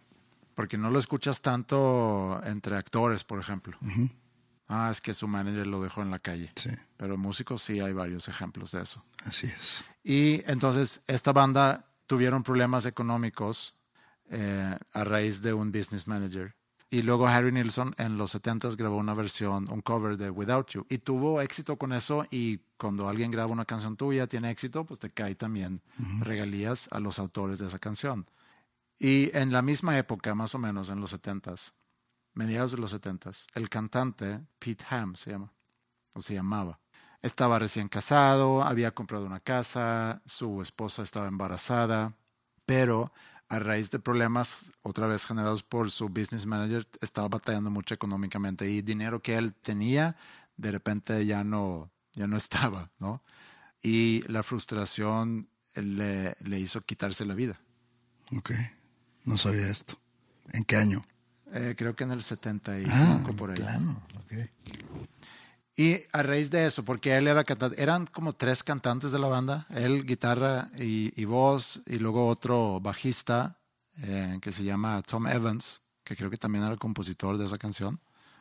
Porque 0.54 0.76
no 0.76 0.90
lo 0.90 0.98
escuchas 0.98 1.40
tanto 1.40 2.40
entre 2.44 2.76
actores, 2.76 3.24
por 3.24 3.40
ejemplo. 3.40 3.78
Ah, 4.68 4.88
es 4.90 5.00
que 5.00 5.14
su 5.14 5.28
manager 5.28 5.66
lo 5.66 5.80
dejó 5.80 6.02
en 6.02 6.10
la 6.10 6.18
calle. 6.18 6.50
Sí, 6.56 6.70
Pero 6.96 7.16
músicos 7.16 7.62
sí 7.62 7.80
hay 7.80 7.92
varios 7.92 8.28
ejemplos 8.28 8.72
de 8.72 8.82
eso. 8.82 9.04
así 9.24 9.46
es. 9.46 9.84
Y 10.02 10.42
entonces 10.50 11.00
esta 11.06 11.32
banda 11.32 11.84
tuvieron 12.06 12.42
problemas 12.42 12.84
económicos 12.86 13.74
eh, 14.30 14.76
a 14.92 15.04
raíz 15.04 15.42
de 15.42 15.52
un 15.52 15.70
business 15.70 16.08
manager. 16.08 16.54
Y 16.88 17.02
luego 17.02 17.26
Harry 17.26 17.50
Nilsson 17.50 17.94
en 17.98 18.16
los 18.16 18.34
70s 18.36 18.76
grabó 18.76 18.96
una 18.96 19.12
versión, 19.14 19.68
un 19.72 19.80
cover 19.82 20.16
de 20.16 20.30
Without 20.30 20.68
You. 20.70 20.86
Y 20.88 20.98
tuvo 20.98 21.40
éxito 21.40 21.76
con 21.76 21.92
eso. 21.92 22.26
Y 22.30 22.58
cuando 22.76 23.08
alguien 23.08 23.32
graba 23.32 23.50
una 23.50 23.64
canción 23.64 23.96
tuya, 23.96 24.28
tiene 24.28 24.50
éxito, 24.50 24.84
pues 24.84 25.00
te 25.00 25.10
cae 25.10 25.34
también 25.34 25.80
regalías 26.20 26.88
a 26.92 27.00
los 27.00 27.18
autores 27.18 27.58
de 27.58 27.66
esa 27.66 27.80
canción. 27.80 28.28
Y 29.00 29.36
en 29.36 29.52
la 29.52 29.62
misma 29.62 29.98
época, 29.98 30.34
más 30.36 30.54
o 30.54 30.58
menos 30.58 30.88
en 30.88 31.00
los 31.00 31.12
70s, 31.12 31.72
mediados 32.36 32.70
de 32.72 32.78
los 32.78 32.94
70s, 32.94 33.46
el 33.54 33.68
cantante 33.68 34.46
Pete 34.58 34.84
Ham 34.90 35.16
se 35.16 35.30
llama, 35.30 35.52
o 36.14 36.20
se 36.20 36.34
llamaba. 36.34 36.78
Estaba 37.22 37.58
recién 37.58 37.88
casado, 37.88 38.62
había 38.62 38.92
comprado 38.92 39.24
una 39.24 39.40
casa, 39.40 40.22
su 40.26 40.62
esposa 40.62 41.02
estaba 41.02 41.28
embarazada, 41.28 42.14
pero 42.66 43.10
a 43.48 43.58
raíz 43.58 43.90
de 43.90 43.98
problemas 43.98 44.72
otra 44.82 45.06
vez 45.06 45.24
generados 45.24 45.62
por 45.62 45.90
su 45.90 46.08
business 46.08 46.46
manager, 46.46 46.86
estaba 47.00 47.28
batallando 47.28 47.70
mucho 47.70 47.94
económicamente 47.94 48.70
y 48.70 48.82
dinero 48.82 49.22
que 49.22 49.36
él 49.36 49.54
tenía, 49.54 50.14
de 50.56 50.72
repente 50.72 51.24
ya 51.24 51.42
no, 51.42 51.90
ya 52.14 52.26
no 52.26 52.36
estaba, 52.36 52.90
¿no? 52.98 53.22
Y 53.82 54.22
la 54.28 54.42
frustración 54.42 55.48
le, 55.74 56.36
le 56.44 56.60
hizo 56.60 56.80
quitarse 56.82 57.24
la 57.24 57.34
vida. 57.34 57.60
Ok. 58.36 58.52
No 59.24 59.36
sabía 59.36 59.68
esto. 59.68 59.98
¿En 60.52 60.64
qué 60.64 60.76
año? 60.76 61.02
Eh, 61.52 61.74
creo 61.76 61.94
que 61.94 62.04
en 62.04 62.12
el 62.12 62.22
75 62.22 62.94
Ah, 63.30 63.32
por 63.36 63.50
ahí. 63.50 63.56
plano. 63.56 64.02
Ok. 64.18 64.32
Y 65.78 65.98
a 66.12 66.22
raíz 66.22 66.50
de 66.50 66.66
eso, 66.66 66.84
porque 66.84 67.16
él 67.16 67.26
era 67.28 67.44
cantante, 67.44 67.80
eran 67.82 68.06
como 68.06 68.32
tres 68.32 68.62
cantantes 68.62 69.12
de 69.12 69.18
la 69.18 69.28
banda, 69.28 69.66
él 69.74 70.06
guitarra 70.06 70.70
y, 70.78 71.12
y 71.20 71.24
voz, 71.26 71.82
y 71.86 71.98
luego 71.98 72.28
otro 72.28 72.80
bajista 72.80 73.58
eh, 74.04 74.38
que 74.40 74.52
se 74.52 74.64
llama 74.64 75.02
Tom 75.02 75.26
Evans, 75.26 75.82
que 76.02 76.16
creo 76.16 76.30
que 76.30 76.38
también 76.38 76.64
era 76.64 76.72
el 76.72 76.78
compositor 76.78 77.36
de 77.36 77.44
esa 77.44 77.58
canción 77.58 78.00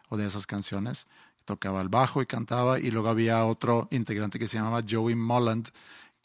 o 0.09 0.15
de 0.15 0.25
esas 0.25 0.47
canciones, 0.47 1.07
tocaba 1.43 1.81
el 1.81 1.89
bajo 1.89 2.21
y 2.21 2.25
cantaba, 2.25 2.79
y 2.79 2.89
luego 2.89 3.09
había 3.09 3.43
otro 3.45 3.89
integrante 3.91 4.39
que 4.39 4.47
se 4.47 4.57
llamaba 4.57 4.81
Joey 4.89 5.15
Molland, 5.15 5.67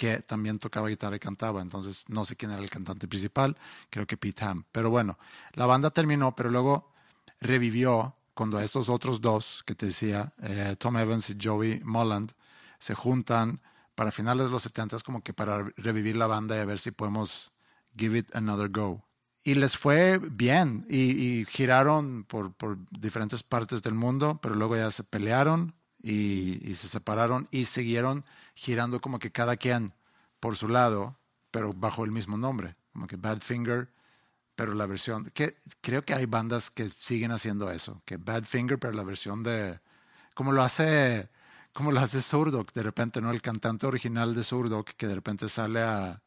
que 0.01 0.23
también 0.23 0.59
tocaba 0.59 0.89
guitarra 0.89 1.17
y 1.17 1.19
cantaba, 1.19 1.61
entonces 1.61 2.07
no 2.09 2.25
sé 2.25 2.35
quién 2.35 2.53
era 2.53 2.63
el 2.63 2.71
cantante 2.71 3.07
principal, 3.07 3.55
creo 3.91 4.07
que 4.07 4.17
Pete 4.17 4.47
Ham, 4.47 4.65
pero 4.73 4.89
bueno, 4.89 5.19
la 5.53 5.67
banda 5.67 5.91
terminó, 5.91 6.35
pero 6.35 6.49
luego 6.49 6.91
revivió 7.39 8.15
cuando 8.33 8.59
estos 8.61 8.89
otros 8.89 9.21
dos 9.21 9.63
que 9.67 9.75
te 9.75 9.85
decía, 9.85 10.33
eh, 10.43 10.75
Tom 10.79 10.97
Evans 10.97 11.29
y 11.29 11.37
Joey 11.39 11.83
Molland, 11.85 12.33
se 12.79 12.95
juntan 12.95 13.61
para 13.95 14.11
finales 14.11 14.47
de 14.47 14.51
los 14.51 14.63
70 14.63 15.01
como 15.01 15.23
que 15.23 15.35
para 15.35 15.71
revivir 15.77 16.17
la 16.17 16.27
banda 16.27 16.57
y 16.57 16.61
a 16.61 16.65
ver 16.65 16.79
si 16.79 16.93
podemos 16.93 17.53
give 17.95 18.17
it 18.17 18.35
another 18.35 18.71
go. 18.71 19.05
Y 19.45 19.55
les 19.55 19.77
fue 19.77 20.19
bien 20.19 20.83
y, 20.89 21.45
giraron 21.45 22.25
por, 22.25 22.55
por 22.55 22.79
diferentes 22.89 23.43
partes 23.43 23.83
del 23.83 23.93
mundo, 23.93 24.39
pero 24.41 24.55
luego 24.55 24.77
ya 24.77 24.91
se 24.91 25.05
pelearon 25.05 25.75
y 26.03 26.75
se 26.75 26.89
separaron 26.89 27.47
y 27.51 27.67
siguieron 27.67 28.25
girando 28.61 29.01
como 29.01 29.19
que 29.19 29.31
cada 29.31 29.57
quien 29.57 29.91
por 30.39 30.55
su 30.55 30.69
lado, 30.69 31.17
pero 31.51 31.73
bajo 31.73 32.05
el 32.05 32.11
mismo 32.11 32.37
nombre, 32.37 32.77
como 32.93 33.07
que 33.07 33.17
Badfinger 33.17 33.89
pero 34.55 34.75
la 34.75 34.85
versión 34.85 35.25
que 35.33 35.57
creo 35.81 36.05
que 36.05 36.13
hay 36.13 36.27
bandas 36.27 36.69
que 36.69 36.87
siguen 36.91 37.33
haciendo 37.33 37.71
eso, 37.71 38.03
que 38.05 38.19
Badfinger, 38.19 38.79
pero 38.79 38.93
la 38.93 39.05
versión 39.05 39.43
de 39.43 39.81
como 40.35 40.53
lo 40.53 40.63
hace 40.63 41.31
como 41.73 41.93
lo 41.93 42.01
hace 42.01 42.21
Surdoc 42.21 42.71
de 42.75 42.83
repente, 42.83 43.23
¿no? 43.23 43.31
El 43.31 43.41
cantante 43.41 43.87
original 43.87 44.35
de 44.35 44.43
Surdoc 44.43 44.91
que 44.91 45.07
de 45.07 45.15
repente 45.15 45.49
sale 45.49 45.81
a, 45.81 46.23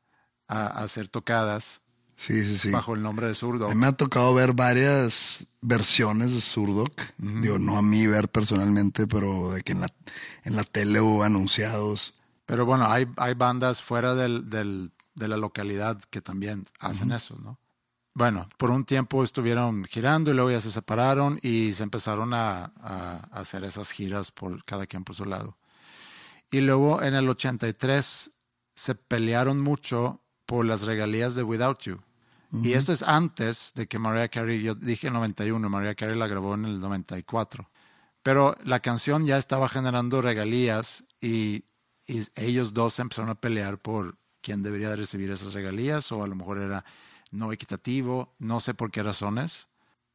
a, 0.48 0.66
a 0.66 0.84
hacer 0.84 1.10
tocadas 1.10 1.82
Sí, 2.16 2.44
sí, 2.44 2.58
sí. 2.58 2.72
bajo 2.72 2.96
el 2.96 3.02
nombre 3.04 3.28
de 3.28 3.34
mí 3.34 3.76
me 3.76 3.88
ha 3.88 3.92
tocado 3.92 4.34
ver 4.34 4.54
varias 4.54 5.46
versiones 5.62 6.34
de 6.34 6.42
Surdoc. 6.42 6.94
Digo, 7.18 7.60
no 7.60 7.78
a 7.78 7.82
mí 7.82 8.08
ver 8.08 8.30
personalmente, 8.30 9.08
pero 9.08 9.52
de 9.52 9.62
que 9.62 9.74
en 9.74 9.82
la, 9.82 9.88
en 10.44 10.56
la 10.56 10.64
tele 10.64 11.00
o 11.00 11.24
anunciados. 11.24 12.16
Pero 12.46 12.66
bueno, 12.66 12.86
hay, 12.90 13.08
hay 13.18 13.34
bandas 13.36 13.82
fuera 13.82 14.16
del, 14.16 14.50
del- 14.50 14.92
de 15.16 15.28
la 15.28 15.38
localidad 15.38 16.02
que 16.10 16.22
también 16.22 16.64
hacen 16.80 17.12
eso, 17.12 17.38
¿no? 17.44 17.60
Bueno, 18.16 18.48
por 18.58 18.70
un 18.72 18.84
tiempo 18.86 19.24
estuvieron 19.24 19.86
girando 19.86 20.32
y 20.32 20.34
luego 20.36 20.52
ya 20.52 20.62
se 20.62 20.72
separaron 20.72 21.40
y 21.42 21.74
se 21.74 21.84
empezaron 21.84 22.34
a, 22.34 22.72
a 22.82 23.18
hacer 23.32 23.64
esas 23.64 23.92
giras 23.92 24.32
por 24.32 24.64
cada 24.66 24.86
quien 24.88 25.04
por 25.04 25.16
su 25.16 25.26
lado. 25.26 25.58
Y 26.52 26.62
luego 26.62 27.02
en 27.02 27.16
el 27.16 27.28
83 27.30 28.32
se 28.72 28.96
pelearon 28.96 29.60
mucho 29.62 30.20
por 30.46 30.66
las 30.66 30.82
regalías 30.84 31.36
de 31.36 31.44
Without 31.44 31.80
You. 31.84 32.00
Y 32.62 32.74
esto 32.74 32.92
es 32.94 33.02
antes 33.02 33.72
de 33.74 33.88
que 33.88 33.98
Mariah 33.98 34.28
Carey, 34.30 34.62
yo 34.62 34.76
dije 34.76 35.08
el 35.08 35.14
91, 35.14 35.68
Mariah 35.70 35.96
Carey 35.96 36.16
la 36.16 36.28
grabó 36.28 36.54
en 36.54 36.66
el 36.66 36.80
94. 36.80 37.68
Pero 38.22 38.56
la 38.64 38.80
canción 38.80 39.26
ya 39.26 39.40
estaba 39.40 39.68
generando 39.68 40.22
regalías 40.22 41.06
y, 41.20 41.66
y 42.08 42.22
ellos 42.36 42.74
dos 42.74 43.00
empezaron 43.00 43.30
a 43.30 43.36
pelear 43.36 43.78
por 43.78 44.18
quién 44.42 44.62
debería 44.62 44.90
de 44.90 44.98
recibir 44.98 45.32
esas 45.32 45.54
regalías 45.54 46.12
o 46.12 46.24
a 46.24 46.28
lo 46.28 46.36
mejor 46.36 46.58
era 46.60 46.84
no 47.32 47.52
equitativo, 47.54 48.34
no 48.40 48.60
sé 48.60 48.74
por 48.74 48.92
qué 48.92 49.02
razones, 49.04 49.68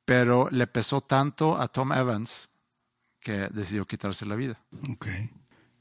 pero 0.05 0.49
le 0.51 0.67
pesó 0.67 1.01
tanto 1.01 1.59
a 1.61 1.69
Tom 1.69 1.93
Evans 1.93 2.51
que 3.21 3.33
decidió 3.49 3.87
quitarse 3.87 4.27
la 4.27 4.37
vida. 4.37 4.61
Ok. 4.93 5.07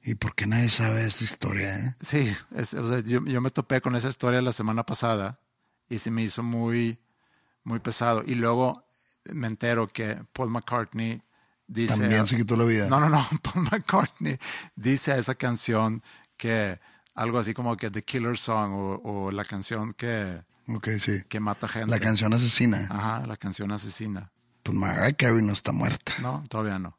¿Y 0.03 0.15
por 0.15 0.33
qué 0.35 0.47
nadie 0.47 0.69
sabe 0.69 1.05
esta 1.05 1.23
historia, 1.23 1.75
eh? 1.77 1.95
Sí, 1.99 2.33
es- 2.55 2.73
o 2.73 2.87
sea, 2.87 2.99
yo, 3.01 3.23
yo 3.25 3.41
me 3.41 3.49
topé 3.49 3.81
con 3.81 3.95
esa 3.95 4.07
historia 4.07 4.41
la 4.41 4.53
semana 4.53 4.83
pasada 4.85 5.39
y 5.89 5.97
se 5.99 6.11
me 6.11 6.23
hizo 6.23 6.43
muy, 6.43 6.97
muy 7.63 7.79
pesado. 7.79 8.23
Y 8.25 8.35
luego 8.35 8.85
me 9.33 9.47
entero 9.47 9.87
que 9.89 10.15
Paul 10.33 10.49
McCartney 10.49 11.21
dice... 11.67 11.97
También 11.97 12.25
se 12.25 12.35
quitó 12.37 12.55
la 12.55 12.63
vida. 12.65 12.87
No, 12.87 12.99
no, 12.99 13.09
no. 13.09 13.25
Paul 13.41 13.67
McCartney 13.71 14.37
dice 14.75 15.11
a 15.11 15.17
esa 15.17 15.35
canción 15.35 16.01
que 16.37 16.79
algo 17.15 17.39
así 17.39 17.53
como 17.53 17.75
que 17.77 17.89
The 17.89 18.03
Killer 18.03 18.37
Song 18.37 18.71
o, 18.73 19.01
o 19.03 19.31
la 19.31 19.43
canción 19.45 19.93
que, 19.93 20.41
Ok, 20.67 20.89
sí. 20.99 21.23
que 21.29 21.39
mata 21.39 21.67
gente. 21.67 21.89
La 21.89 21.99
canción 21.99 22.33
asesina. 22.33 22.87
Ajá, 22.89 23.25
la 23.27 23.37
canción 23.37 23.71
asesina. 23.71 24.31
Pues 24.63 24.77
Mariah 24.77 25.13
Carey 25.13 25.41
no 25.41 25.53
está 25.53 25.71
muerta. 25.71 26.13
No, 26.21 26.43
todavía 26.49 26.77
no. 26.79 26.97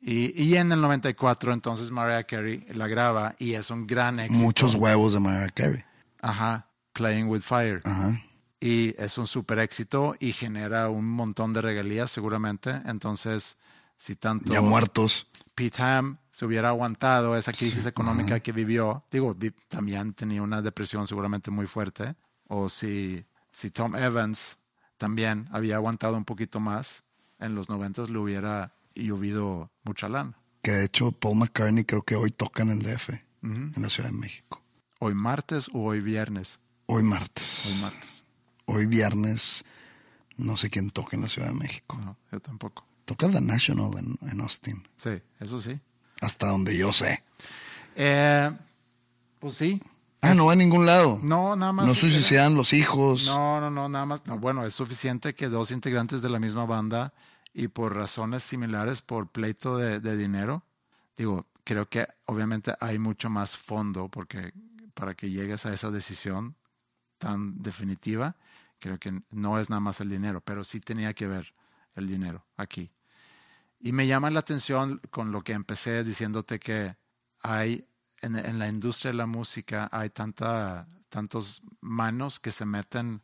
Y, 0.00 0.40
y 0.40 0.56
en 0.56 0.70
el 0.70 0.80
94 0.80 1.52
entonces 1.52 1.90
Mariah 1.90 2.22
Carey 2.24 2.64
la 2.72 2.86
graba 2.86 3.34
y 3.38 3.54
es 3.54 3.70
un 3.70 3.86
gran 3.86 4.20
éxito. 4.20 4.38
Muchos 4.44 4.74
huevos 4.76 5.12
de 5.12 5.20
Mariah 5.20 5.50
Carey. 5.50 5.84
Ajá, 6.22 6.70
Playing 6.92 7.26
with 7.28 7.40
Fire. 7.42 7.82
Ajá. 7.84 8.20
Y 8.60 8.94
es 8.98 9.18
un 9.18 9.26
super 9.26 9.58
éxito 9.58 10.14
y 10.20 10.32
genera 10.32 10.88
un 10.88 11.08
montón 11.08 11.52
de 11.52 11.60
regalías 11.60 12.10
seguramente. 12.10 12.70
Entonces, 12.86 13.57
si 13.98 14.16
tanto 14.16 14.50
Ya 14.50 14.62
muertos. 14.62 15.26
Pete 15.54 15.82
Ham 15.82 16.18
se 16.30 16.46
hubiera 16.46 16.68
aguantado 16.68 17.36
esa 17.36 17.52
crisis 17.52 17.84
económica 17.84 18.38
que 18.38 18.52
vivió, 18.52 19.04
digo, 19.10 19.36
también 19.66 20.14
tenía 20.14 20.40
una 20.40 20.62
depresión 20.62 21.06
seguramente 21.06 21.50
muy 21.50 21.66
fuerte. 21.66 22.14
O 22.46 22.68
si, 22.68 23.26
si 23.50 23.70
Tom 23.70 23.96
Evans 23.96 24.58
también 24.96 25.48
había 25.50 25.74
aguantado 25.74 26.16
un 26.16 26.24
poquito 26.24 26.60
más, 26.60 27.02
en 27.40 27.56
los 27.56 27.68
noventas 27.68 28.08
le 28.08 28.18
hubiera 28.18 28.72
llovido 28.94 29.70
mucha 29.82 30.08
lana. 30.08 30.34
Que 30.62 30.70
de 30.70 30.84
hecho 30.84 31.12
Paul 31.12 31.38
McCartney 31.38 31.84
creo 31.84 32.02
que 32.02 32.14
hoy 32.14 32.30
toca 32.30 32.62
en 32.62 32.70
el 32.70 32.82
DF, 32.82 33.10
en 33.42 33.74
la 33.76 33.90
Ciudad 33.90 34.10
de 34.10 34.16
México. 34.16 34.62
Hoy 35.00 35.14
martes 35.14 35.68
o 35.72 35.84
hoy 35.84 36.00
viernes. 36.00 36.60
Hoy 36.86 37.02
martes. 37.02 37.66
Hoy 37.66 37.82
martes. 37.82 38.24
Hoy 38.66 38.86
viernes, 38.86 39.64
no 40.36 40.56
sé 40.56 40.70
quién 40.70 40.90
toca 40.90 41.16
en 41.16 41.22
la 41.22 41.28
Ciudad 41.28 41.48
de 41.48 41.54
México. 41.54 41.96
No, 42.04 42.16
yo 42.30 42.40
tampoco. 42.40 42.87
Toca 43.08 43.26
The 43.30 43.40
National 43.40 43.96
en, 43.96 44.18
en 44.28 44.40
Austin. 44.42 44.86
Sí, 44.96 45.22
eso 45.40 45.58
sí. 45.58 45.80
Hasta 46.20 46.48
donde 46.48 46.76
yo 46.76 46.92
sé. 46.92 47.24
Eh, 47.96 48.50
pues 49.38 49.54
sí. 49.54 49.80
Ah, 50.20 50.34
no 50.34 50.44
va 50.44 50.52
a 50.52 50.56
ningún 50.56 50.84
lado. 50.84 51.18
No, 51.22 51.56
nada 51.56 51.72
más. 51.72 51.86
No 51.86 51.94
suicidan 51.94 52.54
los 52.54 52.74
hijos. 52.74 53.24
No, 53.24 53.62
no, 53.62 53.70
no, 53.70 53.88
nada 53.88 54.04
más. 54.04 54.26
No, 54.26 54.38
bueno, 54.38 54.66
es 54.66 54.74
suficiente 54.74 55.32
que 55.32 55.48
dos 55.48 55.70
integrantes 55.70 56.20
de 56.20 56.28
la 56.28 56.38
misma 56.38 56.66
banda 56.66 57.14
y 57.54 57.68
por 57.68 57.96
razones 57.96 58.42
similares, 58.42 59.00
por 59.00 59.28
pleito 59.28 59.78
de, 59.78 60.00
de 60.00 60.14
dinero, 60.18 60.62
digo, 61.16 61.46
creo 61.64 61.88
que 61.88 62.06
obviamente 62.26 62.74
hay 62.78 62.98
mucho 62.98 63.30
más 63.30 63.56
fondo 63.56 64.10
porque 64.10 64.52
para 64.92 65.14
que 65.14 65.30
llegues 65.30 65.64
a 65.64 65.72
esa 65.72 65.90
decisión 65.90 66.56
tan 67.16 67.62
definitiva, 67.62 68.36
creo 68.78 68.98
que 68.98 69.18
no 69.30 69.58
es 69.58 69.70
nada 69.70 69.80
más 69.80 70.02
el 70.02 70.10
dinero, 70.10 70.42
pero 70.42 70.62
sí 70.62 70.78
tenía 70.80 71.14
que 71.14 71.26
ver 71.26 71.54
el 71.94 72.06
dinero 72.06 72.44
aquí. 72.58 72.90
Y 73.80 73.92
me 73.92 74.06
llama 74.06 74.30
la 74.30 74.40
atención 74.40 75.00
con 75.10 75.30
lo 75.32 75.42
que 75.42 75.52
empecé 75.52 76.02
diciéndote 76.04 76.58
que 76.58 76.96
hay 77.42 77.86
en, 78.22 78.36
en 78.36 78.58
la 78.58 78.68
industria 78.68 79.12
de 79.12 79.16
la 79.18 79.26
música 79.26 79.88
hay 79.92 80.10
tanta, 80.10 80.88
tantos 81.08 81.62
manos 81.80 82.40
que 82.40 82.50
se 82.50 82.64
meten 82.66 83.22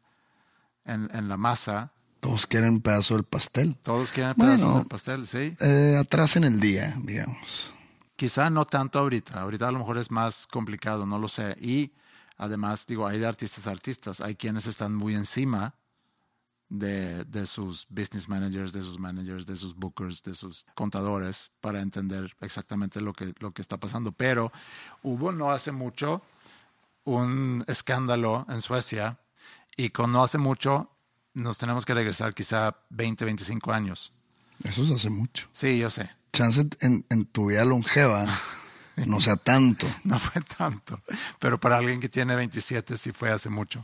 en, 0.84 1.08
en 1.12 1.28
la 1.28 1.36
masa. 1.36 1.92
Todos 2.20 2.46
quieren 2.46 2.70
un 2.74 2.80
pedazo 2.80 3.14
del 3.14 3.24
pastel. 3.24 3.76
Todos 3.82 4.12
quieren 4.12 4.34
Bueno. 4.36 4.54
pedazos 4.56 4.76
del 4.76 4.86
pastel, 4.86 5.26
sí. 5.26 5.56
Eh, 5.60 5.96
atrás 6.00 6.36
en 6.36 6.44
el 6.44 6.60
día, 6.60 6.94
digamos. 7.02 7.74
Quizá 8.16 8.48
no 8.48 8.64
tanto 8.64 8.98
ahorita. 9.00 9.40
Ahorita 9.40 9.68
a 9.68 9.72
lo 9.72 9.80
mejor 9.80 9.98
es 9.98 10.10
más 10.10 10.46
complicado, 10.46 11.04
no 11.04 11.18
lo 11.18 11.26
sé. 11.28 11.56
Y 11.60 11.92
además, 12.38 12.86
digo, 12.86 13.06
hay 13.06 13.18
de 13.18 13.26
artistas 13.26 13.66
a 13.66 13.72
artistas. 13.72 14.20
Hay 14.20 14.36
quienes 14.36 14.66
están 14.66 14.94
muy 14.94 15.14
encima 15.14 15.74
de, 16.78 17.24
de 17.24 17.46
sus 17.46 17.86
business 17.88 18.28
managers, 18.28 18.72
de 18.72 18.82
sus 18.82 18.98
managers, 18.98 19.46
de 19.46 19.56
sus 19.56 19.74
bookers, 19.74 20.22
de 20.22 20.34
sus 20.34 20.66
contadores 20.74 21.50
para 21.60 21.80
entender 21.80 22.34
exactamente 22.40 23.00
lo 23.00 23.12
que, 23.12 23.32
lo 23.38 23.52
que 23.52 23.62
está 23.62 23.78
pasando. 23.78 24.12
Pero 24.12 24.52
hubo 25.02 25.32
no 25.32 25.50
hace 25.52 25.72
mucho 25.72 26.22
un 27.04 27.64
escándalo 27.68 28.46
en 28.48 28.60
Suecia 28.60 29.18
y 29.76 29.90
con 29.90 30.12
no 30.12 30.22
hace 30.22 30.38
mucho 30.38 30.90
nos 31.34 31.58
tenemos 31.58 31.84
que 31.84 31.94
regresar 31.94 32.34
quizá 32.34 32.76
20, 32.90 33.24
25 33.24 33.72
años. 33.72 34.12
Eso 34.62 34.82
es 34.82 34.90
hace 34.90 35.10
mucho. 35.10 35.48
Sí, 35.52 35.78
yo 35.78 35.90
sé. 35.90 36.08
Chance 36.32 36.68
en, 36.80 37.04
en 37.10 37.26
tu 37.26 37.46
vida 37.46 37.64
longeva 37.64 38.26
no 39.06 39.20
sea 39.20 39.36
tanto. 39.36 39.86
No 40.04 40.18
fue 40.18 40.42
tanto, 40.42 41.00
pero 41.38 41.58
para 41.60 41.76
alguien 41.76 42.00
que 42.00 42.08
tiene 42.08 42.34
27 42.34 42.96
sí 42.96 43.12
fue 43.12 43.30
hace 43.30 43.48
mucho. 43.48 43.82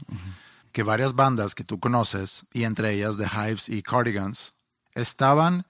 Que 0.73 0.83
varias 0.83 1.15
bandas 1.15 1.55
que 1.55 1.65
tú 1.65 1.81
conoces, 1.81 2.47
y 2.53 2.65
entre 2.65 2.93
ellas 2.93 3.17
The 3.17 3.27
Hives 3.27 3.69
y 3.69 3.83
Cardigans, 3.83 4.53
estaban, 4.95 5.67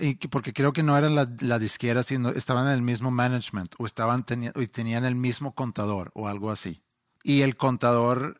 y 0.00 0.16
que- 0.16 0.28
porque 0.28 0.52
creo 0.52 0.72
que 0.72 0.82
no 0.82 0.96
era 0.96 1.08
la, 1.10 1.58
disquera, 1.58 2.02
sino 2.02 2.30
estaban 2.30 2.66
en 2.66 2.74
el 2.74 2.82
mismo 2.82 3.10
management 3.10 3.74
o 3.78 3.86
estaban 3.86 4.24
y 4.54 4.66
tenían 4.68 5.04
el 5.04 5.14
mismo 5.14 5.54
contador 5.54 6.10
o 6.14 6.28
algo 6.28 6.50
así. 6.50 6.82
Y 7.22 7.42
el 7.42 7.56
contador 7.56 8.38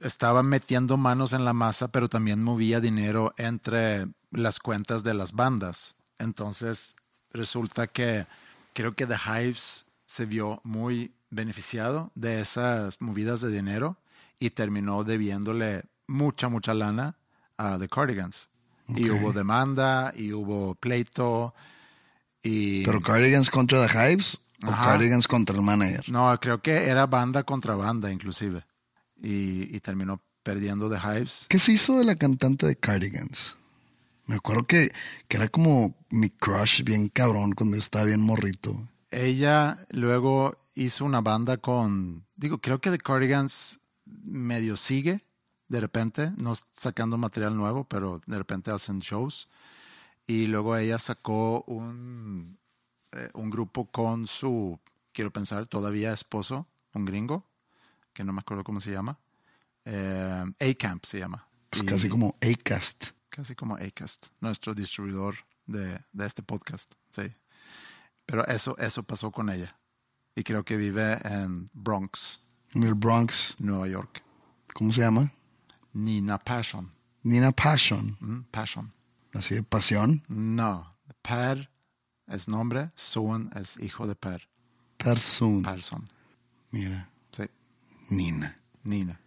estaba 0.00 0.42
metiendo 0.42 0.96
manos 0.96 1.32
en 1.32 1.44
la 1.44 1.52
masa, 1.52 1.88
pero 1.88 2.08
también 2.08 2.42
movía 2.42 2.80
dinero 2.80 3.32
entre 3.36 4.06
las 4.30 4.58
cuentas 4.60 5.02
de 5.02 5.14
las 5.14 5.32
bandas. 5.32 5.94
Entonces 6.18 6.94
resulta 7.30 7.86
que 7.86 8.26
creo 8.74 8.94
que 8.94 9.06
The 9.06 9.16
Hives 9.16 9.86
se 10.06 10.26
vio 10.26 10.60
muy 10.64 11.12
beneficiado 11.30 12.10
de 12.14 12.40
esas 12.40 13.00
movidas 13.00 13.40
de 13.40 13.50
dinero 13.50 13.96
y 14.38 14.50
terminó 14.50 15.04
debiéndole 15.04 15.82
mucha, 16.06 16.48
mucha 16.48 16.74
lana 16.74 17.16
a 17.56 17.78
The 17.78 17.88
Cardigans. 17.88 18.48
Y 18.88 19.10
hubo 19.10 19.32
demanda 19.32 20.14
y 20.16 20.32
hubo 20.32 20.74
pleito 20.76 21.54
y... 22.42 22.84
Pero 22.84 23.02
Cardigans 23.02 23.50
contra 23.50 23.86
The 23.86 24.12
Hives 24.12 24.40
o 24.64 24.70
Ajá. 24.70 24.92
Cardigans 24.92 25.28
contra 25.28 25.54
el 25.54 25.62
manager. 25.62 26.08
No, 26.08 26.34
creo 26.40 26.62
que 26.62 26.88
era 26.88 27.06
banda 27.06 27.42
contra 27.42 27.74
banda 27.74 28.10
inclusive. 28.10 28.64
Y, 29.16 29.76
y 29.76 29.80
terminó 29.80 30.22
perdiendo 30.42 30.88
The 30.88 30.96
Hives. 30.96 31.46
¿Qué 31.48 31.58
se 31.58 31.72
hizo 31.72 31.98
de 31.98 32.04
la 32.04 32.16
cantante 32.16 32.66
de 32.66 32.76
Cardigans? 32.76 33.58
Me 34.24 34.36
acuerdo 34.36 34.64
que, 34.64 34.92
que 35.26 35.36
era 35.36 35.48
como 35.48 35.94
mi 36.10 36.30
crush 36.30 36.82
bien 36.82 37.08
cabrón 37.08 37.52
cuando 37.52 37.76
estaba 37.76 38.04
bien 38.06 38.20
morrito. 38.20 38.88
Ella 39.10 39.78
luego 39.90 40.56
hizo 40.74 41.04
una 41.04 41.20
banda 41.20 41.56
con, 41.56 42.26
digo, 42.36 42.58
creo 42.58 42.80
que 42.80 42.90
The 42.90 42.98
Cardigans 42.98 43.80
medio 44.24 44.76
sigue 44.76 45.20
de 45.68 45.80
repente, 45.80 46.32
no 46.38 46.54
sacando 46.72 47.18
material 47.18 47.54
nuevo, 47.56 47.84
pero 47.84 48.22
de 48.26 48.38
repente 48.38 48.70
hacen 48.70 49.00
shows. 49.00 49.48
Y 50.26 50.46
luego 50.46 50.76
ella 50.76 50.98
sacó 50.98 51.62
un, 51.66 52.58
eh, 53.12 53.28
un 53.34 53.50
grupo 53.50 53.84
con 53.86 54.26
su, 54.26 54.78
quiero 55.12 55.30
pensar, 55.30 55.66
todavía 55.66 56.12
esposo, 56.12 56.66
un 56.94 57.04
gringo, 57.04 57.44
que 58.14 58.24
no 58.24 58.32
me 58.32 58.40
acuerdo 58.40 58.64
cómo 58.64 58.80
se 58.80 58.92
llama. 58.92 59.18
Eh, 59.84 60.44
A-Camp 60.60 61.04
se 61.04 61.18
llama. 61.18 61.46
Pues 61.70 61.82
Y- 61.82 61.86
casi 61.86 62.08
como 62.08 62.34
Acast. 62.40 63.10
casi 63.28 63.54
como 63.54 63.76
Acast, 63.76 64.28
nuestro 64.40 64.74
distribuidor 64.74 65.34
de, 65.66 66.00
de 66.12 66.26
este 66.26 66.42
podcast. 66.42 66.94
Sí. 67.10 67.30
Pero 68.24 68.46
eso, 68.46 68.76
eso 68.78 69.02
pasó 69.02 69.30
con 69.30 69.50
ella. 69.50 69.74
Y 70.34 70.44
creo 70.44 70.64
que 70.64 70.76
vive 70.76 71.18
en 71.24 71.68
Bronx, 71.74 72.40
En 72.74 72.82
el 72.82 72.94
Bronx. 72.94 73.56
Nueva 73.58 73.88
York. 73.88 74.22
¿Cómo 74.74 74.92
se 74.92 75.00
llama? 75.00 75.32
Nina 75.92 76.38
Passion. 76.38 76.90
Nina 77.22 77.52
Passion. 77.52 78.16
Mm, 78.20 78.42
Passion. 78.50 78.90
Así 79.34 79.54
de 79.54 79.62
pasión. 79.62 80.22
No. 80.28 80.86
Per 81.22 81.68
es 82.28 82.48
nombre, 82.48 82.90
Son 82.94 83.50
es 83.56 83.76
hijo 83.78 84.06
de 84.06 84.14
Per. 84.14 84.48
Person. 84.96 85.62
Person. 85.62 86.04
Mira. 86.70 87.10
Sí. 87.30 87.44
Nina. 88.10 88.56
Nina. 88.84 89.20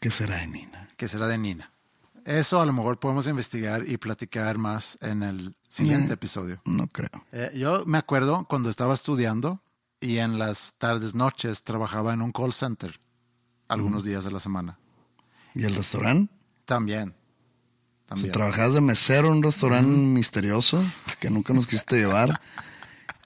¿Qué 0.00 0.10
será 0.10 0.38
de 0.38 0.46
Nina? 0.46 0.88
Que 0.96 1.08
será 1.08 1.26
de 1.26 1.38
Nina. 1.38 1.70
Eso 2.24 2.60
a 2.60 2.66
lo 2.66 2.72
mejor 2.72 2.98
podemos 2.98 3.26
investigar 3.28 3.88
y 3.88 3.96
platicar 3.98 4.58
más 4.58 4.98
en 5.00 5.22
el 5.22 5.54
siguiente 5.68 6.14
episodio. 6.14 6.60
No 6.64 6.88
creo. 6.88 7.24
Eh, 7.30 7.52
yo 7.54 7.84
me 7.86 7.98
acuerdo 7.98 8.46
cuando 8.48 8.68
estaba 8.68 8.94
estudiando 8.94 9.60
y 10.00 10.18
en 10.18 10.38
las 10.38 10.74
tardes, 10.78 11.14
noches 11.14 11.62
trabajaba 11.62 12.12
en 12.12 12.22
un 12.22 12.32
call 12.32 12.52
center 12.52 12.98
algunos 13.68 14.04
días 14.04 14.24
de 14.24 14.30
la 14.30 14.38
semana. 14.38 14.78
¿Y 15.54 15.64
el 15.64 15.74
restaurante? 15.74 16.32
También. 16.64 17.10
Si 17.10 18.08
También. 18.08 18.32
trabajabas 18.32 18.74
de 18.74 18.80
mesero 18.80 19.28
en 19.28 19.34
un 19.38 19.42
restaurante 19.42 19.88
misterioso 19.90 20.82
que 21.18 21.30
nunca 21.30 21.52
nos 21.52 21.66
quisiste 21.66 21.96
llevar 22.00 22.40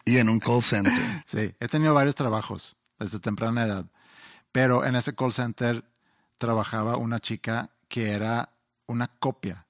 y 0.04 0.16
en 0.16 0.28
un 0.28 0.38
call 0.38 0.62
center. 0.62 0.92
Sí, 1.26 1.54
he 1.60 1.68
tenido 1.68 1.92
varios 1.92 2.14
trabajos 2.14 2.76
desde 2.98 3.18
temprana 3.20 3.64
edad. 3.64 3.86
Pero 4.52 4.84
en 4.84 4.96
ese 4.96 5.14
call 5.14 5.32
center 5.32 5.84
trabajaba 6.38 6.96
una 6.96 7.20
chica 7.20 7.70
que 7.88 8.12
era 8.12 8.48
una 8.86 9.08
copia 9.08 9.66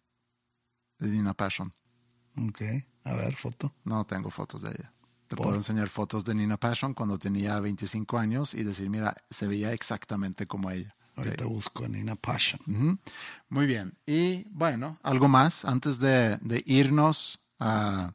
de 0.98 1.09
Nina 1.09 1.34
Passion. 1.34 1.72
Ok. 2.48 2.62
A 3.05 3.14
ver, 3.14 3.34
foto. 3.34 3.74
No 3.84 4.05
tengo 4.07 4.30
fotos 4.30 4.62
de 4.62 4.70
ella. 4.70 4.92
Te 5.31 5.37
¿Por? 5.37 5.45
puedo 5.47 5.57
enseñar 5.57 5.89
fotos 5.89 6.24
de 6.24 6.35
Nina 6.35 6.57
Passion 6.57 6.93
cuando 6.93 7.16
tenía 7.16 7.61
25 7.61 8.18
años 8.18 8.53
y 8.53 8.64
decir, 8.64 8.91
mira, 8.91 9.14
se 9.31 9.47
veía 9.47 9.72
exactamente 9.72 10.45
como 10.47 10.72
ella. 10.72 10.93
Ahorita 11.14 11.45
Sí. 11.45 11.51
busco 11.51 11.85
a 11.85 11.89
Nina 11.89 12.16
Passion. 12.16 12.99
Muy 13.49 13.66
bien. 13.66 13.95
Y 14.07 14.43
bueno, 14.51 14.99
algo 15.05 15.28
más 15.28 15.64
antes 15.64 16.01
de, 16.01 16.37
de 16.39 16.64
irnos 16.66 17.39
a 17.61 18.12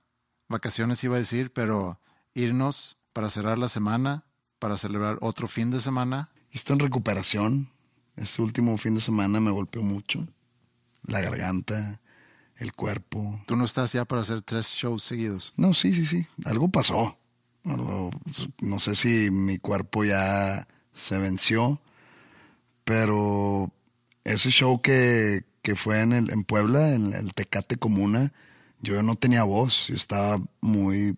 vacaciones, 0.49 1.01
iba 1.05 1.15
a 1.15 1.19
decir, 1.19 1.53
pero 1.53 2.01
irnos 2.33 2.97
para 3.13 3.29
cerrar 3.29 3.57
la 3.59 3.69
semana, 3.69 4.25
para 4.59 4.75
celebrar 4.75 5.17
otro 5.21 5.47
fin 5.47 5.71
de 5.71 5.79
semana. 5.79 6.31
Estoy 6.51 6.73
en 6.73 6.79
recuperación. 6.81 7.69
Este 8.17 8.41
último 8.41 8.77
fin 8.77 8.93
de 8.95 8.99
semana 9.01 9.39
me 9.39 9.51
golpeó 9.51 9.83
mucho. 9.83 10.27
La 11.03 11.21
garganta, 11.21 12.01
el 12.57 12.73
cuerpo. 12.73 13.41
Tú 13.47 13.55
no 13.55 13.65
estás 13.65 13.91
ya 13.93 14.05
para 14.05 14.21
hacer 14.21 14.41
tres 14.41 14.67
shows 14.67 15.03
seguidos. 15.03 15.53
No, 15.57 15.73
sí, 15.73 15.93
sí, 15.93 16.05
sí. 16.05 16.25
Algo 16.45 16.69
pasó. 16.69 17.17
No 17.63 18.79
sé 18.79 18.95
si 18.95 19.31
mi 19.31 19.57
cuerpo 19.57 20.03
ya 20.03 20.67
se 20.93 21.17
venció, 21.17 21.81
pero 22.83 23.71
ese 24.23 24.49
show 24.51 24.81
que, 24.81 25.45
que 25.61 25.75
fue 25.75 26.01
en, 26.01 26.13
el, 26.13 26.29
en 26.31 26.43
Puebla, 26.43 26.93
en 26.93 27.13
el 27.13 27.33
Tecate 27.33 27.77
Comuna, 27.77 28.31
yo 28.79 29.01
no 29.03 29.15
tenía 29.15 29.43
voz. 29.43 29.87
Yo 29.87 29.95
estaba 29.95 30.39
muy, 30.61 31.17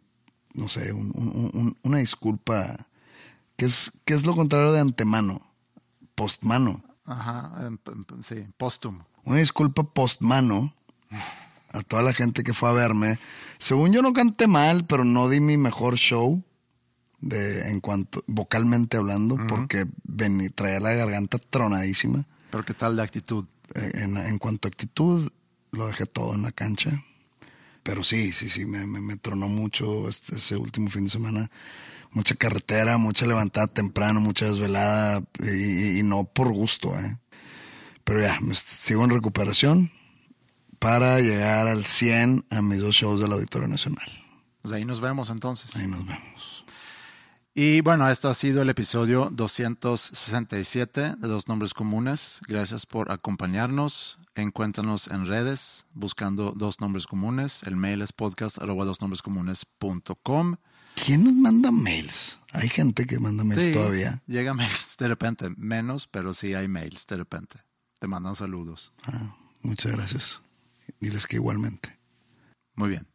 no 0.53 0.67
sé, 0.67 0.93
un- 0.93 1.11
un- 1.15 1.51
un- 1.53 1.77
una 1.83 1.97
disculpa. 1.97 2.87
¿Qué 3.57 3.65
es, 3.65 3.91
¿Qué 4.05 4.13
es 4.13 4.25
lo 4.25 4.35
contrario 4.35 4.71
de 4.71 4.79
antemano? 4.79 5.41
Postmano. 6.15 6.83
Ajá, 7.05 7.67
em, 7.67 7.77
em, 7.87 8.23
sí, 8.23 8.47
póstumo. 8.57 9.05
Una 9.23 9.37
disculpa 9.39 9.83
postmano 9.83 10.73
a 11.73 11.81
toda 11.83 12.01
la 12.03 12.13
gente 12.13 12.43
que 12.43 12.53
fue 12.53 12.69
a 12.69 12.73
verme. 12.73 13.19
Según 13.59 13.91
yo 13.93 14.01
no 14.01 14.13
canté 14.13 14.47
mal, 14.47 14.85
pero 14.85 15.03
no 15.05 15.29
di 15.29 15.39
mi 15.41 15.57
mejor 15.57 15.95
show 15.97 16.43
de 17.19 17.69
en 17.71 17.79
cuanto 17.81 18.23
vocalmente 18.27 18.97
hablando, 18.97 19.37
porque 19.47 19.85
vení, 20.03 20.49
traía 20.49 20.79
la 20.79 20.93
garganta 20.93 21.37
tronadísima. 21.39 22.23
Pero 22.51 22.63
¿qué 22.63 22.73
tal 22.73 22.95
de 22.95 23.03
actitud? 23.03 23.45
Eh, 23.75 23.91
En, 23.95 24.17
en 24.17 24.37
cuanto 24.37 24.67
a 24.67 24.69
actitud, 24.69 25.27
lo 25.71 25.87
dejé 25.87 26.05
todo 26.05 26.33
en 26.35 26.43
la 26.43 26.51
cancha. 26.51 27.03
pero 27.83 28.03
sí, 28.03 28.31
sí, 28.33 28.49
sí, 28.49 28.65
me, 28.65 28.85
me, 28.85 28.99
me 29.01 29.15
tronó 29.17 29.47
mucho 29.47 30.07
este, 30.09 30.35
ese 30.35 30.55
último 30.57 30.89
fin 30.89 31.05
de 31.05 31.09
semana. 31.11 31.49
Mucha 32.11 32.35
carretera, 32.35 32.97
mucha 32.97 33.25
levantada 33.25 33.67
temprano, 33.67 34.21
mucha 34.21 34.45
desvelada 34.45 35.21
y, 35.41 35.99
y 35.99 36.03
no 36.03 36.23
por 36.25 36.53
gusto, 36.53 36.97
¿eh? 36.97 37.17
Pero 38.03 38.21
ya, 38.21 38.39
sigo 38.53 39.03
en 39.03 39.09
recuperación 39.09 39.91
para 40.79 41.19
llegar 41.19 41.67
al 41.67 41.85
100 41.85 42.45
a 42.49 42.61
mis 42.61 42.79
dos 42.79 42.95
shows 42.95 43.21
del 43.21 43.31
Auditorio 43.33 43.67
Nacional. 43.67 44.05
Pues 44.61 44.73
ahí 44.73 44.85
nos 44.85 44.99
vemos 44.99 45.29
entonces. 45.29 45.75
Ahí 45.75 45.87
nos 45.87 46.05
vemos. 46.05 46.63
Y 47.59 47.81
bueno, 47.81 48.07
esto 48.07 48.29
ha 48.29 48.35
sido 48.35 48.61
el 48.61 48.69
episodio 48.69 49.29
267 49.31 51.15
de 51.17 51.27
Dos 51.27 51.47
Nombres 51.47 51.73
Comunes. 51.73 52.39
Gracias 52.47 52.85
por 52.85 53.11
acompañarnos. 53.11 54.19
Encuéntranos 54.35 55.07
en 55.07 55.25
redes 55.25 55.85
buscando 55.95 56.51
Dos 56.51 56.81
Nombres 56.81 57.07
Comunes. 57.07 57.63
El 57.63 57.75
mail 57.75 58.03
es 58.03 58.13
podcast 58.13 58.61
arroba 58.61 58.85
dosnombrescomunes.com. 58.85 60.57
¿Quién 61.03 61.23
nos 61.23 61.33
manda 61.33 61.71
mails? 61.71 62.39
Hay 62.53 62.69
gente 62.69 63.05
que 63.05 63.17
manda 63.17 63.43
mails 63.43 63.63
Sí, 63.63 63.73
todavía. 63.73 64.21
Llega 64.27 64.53
mails 64.53 64.95
de 64.99 65.07
repente, 65.07 65.49
menos, 65.57 66.05
pero 66.05 66.35
sí 66.35 66.53
hay 66.53 66.67
mails 66.67 67.07
de 67.07 67.17
repente. 67.17 67.55
Te 67.99 68.07
mandan 68.07 68.35
saludos. 68.35 68.93
Ah, 69.05 69.35
muchas 69.63 69.93
gracias. 69.93 70.41
Diles 70.99 71.27
que 71.27 71.37
igualmente. 71.37 71.97
Muy 72.75 72.89
bien. 72.89 73.07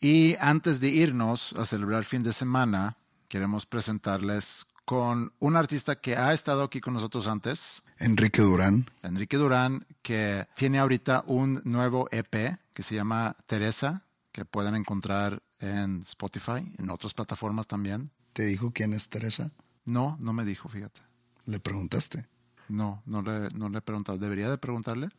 Y 0.00 0.36
antes 0.40 0.80
de 0.80 0.88
irnos 0.88 1.52
a 1.52 1.64
celebrar 1.64 2.04
fin 2.04 2.22
de 2.22 2.32
semana, 2.32 2.96
queremos 3.28 3.66
presentarles 3.66 4.66
con 4.84 5.32
un 5.38 5.56
artista 5.56 5.96
que 5.96 6.16
ha 6.16 6.32
estado 6.32 6.64
aquí 6.64 6.80
con 6.80 6.94
nosotros 6.94 7.26
antes, 7.26 7.82
Enrique 7.98 8.42
Durán. 8.42 8.86
Enrique 9.02 9.36
Durán, 9.36 9.86
que 10.02 10.46
tiene 10.56 10.80
ahorita 10.80 11.24
un 11.26 11.62
nuevo 11.64 12.08
EP 12.10 12.58
que 12.74 12.82
se 12.82 12.94
llama 12.94 13.36
Teresa, 13.46 14.04
que 14.32 14.44
pueden 14.44 14.74
encontrar 14.74 15.40
en 15.60 16.00
Spotify, 16.00 16.66
en 16.78 16.90
otras 16.90 17.14
plataformas 17.14 17.66
también. 17.66 18.10
¿Te 18.32 18.44
dijo 18.44 18.72
quién 18.74 18.92
es 18.92 19.08
Teresa? 19.08 19.50
No, 19.84 20.16
no 20.20 20.32
me 20.32 20.44
dijo, 20.44 20.68
fíjate. 20.68 21.00
Le 21.46 21.60
preguntaste. 21.60 22.26
No, 22.68 23.02
no 23.06 23.22
le, 23.22 23.48
no 23.54 23.68
le 23.68 23.78
he 23.78 23.82
preguntado. 23.82 24.18
¿Debería 24.18 24.48
de 24.50 24.58
preguntarle? 24.58 25.10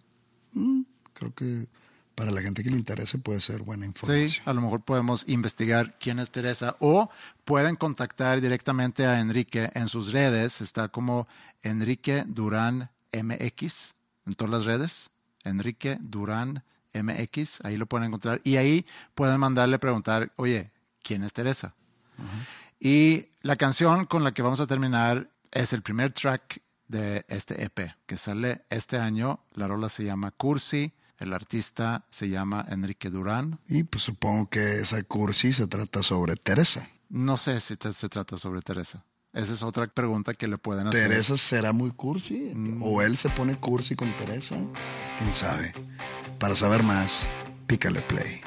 Creo 1.13 1.33
que 1.33 1.67
para 2.15 2.31
la 2.31 2.41
gente 2.41 2.63
que 2.63 2.69
le 2.69 2.77
interese 2.77 3.17
puede 3.17 3.39
ser 3.41 3.61
buena 3.63 3.85
Sí, 3.85 3.89
información. 3.89 4.43
a 4.45 4.53
lo 4.53 4.61
mejor 4.61 4.81
podemos 4.81 5.25
investigar 5.27 5.97
quién 5.99 6.19
es 6.19 6.29
Teresa 6.29 6.75
o 6.79 7.09
pueden 7.45 7.75
contactar 7.75 8.39
directamente 8.41 9.05
a 9.05 9.19
Enrique 9.19 9.69
en 9.73 9.87
sus 9.87 10.11
redes. 10.11 10.61
Está 10.61 10.89
como 10.89 11.27
Enrique 11.63 12.23
Durán 12.27 12.91
MX 13.11 13.95
en 14.25 14.33
todas 14.35 14.51
las 14.51 14.65
redes. 14.65 15.09
Enrique 15.43 15.97
Durán 16.01 16.63
MX, 16.93 17.61
ahí 17.65 17.77
lo 17.77 17.87
pueden 17.87 18.07
encontrar. 18.07 18.39
Y 18.43 18.57
ahí 18.57 18.85
pueden 19.15 19.39
mandarle 19.39 19.79
preguntar, 19.79 20.31
oye, 20.35 20.71
¿quién 21.01 21.23
es 21.23 21.33
Teresa? 21.33 21.73
Y 22.79 23.27
la 23.41 23.55
canción 23.55 24.05
con 24.05 24.23
la 24.23 24.31
que 24.33 24.41
vamos 24.41 24.59
a 24.59 24.67
terminar 24.67 25.29
es 25.51 25.73
el 25.73 25.81
primer 25.81 26.13
track 26.13 26.61
de 26.87 27.25
este 27.27 27.63
EP 27.63 27.95
que 28.05 28.17
sale 28.17 28.63
este 28.69 28.97
año. 28.99 29.39
La 29.53 29.67
rola 29.67 29.89
se 29.89 30.03
llama 30.03 30.31
Cursi. 30.31 30.93
El 31.19 31.33
artista 31.33 32.05
se 32.09 32.29
llama 32.29 32.65
Enrique 32.69 33.09
Durán. 33.09 33.59
Y 33.67 33.83
pues 33.83 34.03
supongo 34.03 34.47
que 34.49 34.79
esa 34.79 35.01
cursi 35.03 35.53
se 35.53 35.67
trata 35.67 36.01
sobre 36.03 36.35
Teresa. 36.35 36.87
No 37.09 37.37
sé 37.37 37.59
si 37.61 37.75
te- 37.77 37.93
se 37.93 38.09
trata 38.09 38.35
sobre 38.37 38.61
Teresa. 38.61 39.03
Esa 39.33 39.53
es 39.53 39.63
otra 39.63 39.87
pregunta 39.87 40.33
que 40.33 40.47
le 40.47 40.57
pueden 40.57 40.87
hacer. 40.87 41.07
¿Teresa 41.09 41.37
será 41.37 41.71
muy 41.73 41.91
cursi? 41.91 42.53
¿O 42.81 43.01
él 43.01 43.17
se 43.17 43.29
pone 43.29 43.55
cursi 43.57 43.95
con 43.95 44.15
Teresa? 44.17 44.55
¿Quién 45.17 45.33
sabe? 45.33 45.73
Para 46.39 46.55
saber 46.55 46.83
más, 46.83 47.27
pícale 47.67 48.01
play. 48.01 48.41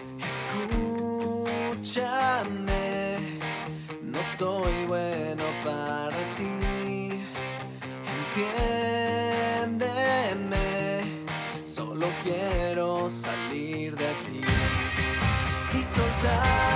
Escúchame, 1.96 3.18
no 4.02 4.18
soy 4.38 4.86
bueno 4.86 5.25
quiero 12.26 13.08
salir 13.08 13.96
de 13.96 14.04
aquí 14.04 14.40
y 15.78 15.82
soltar 15.82 16.75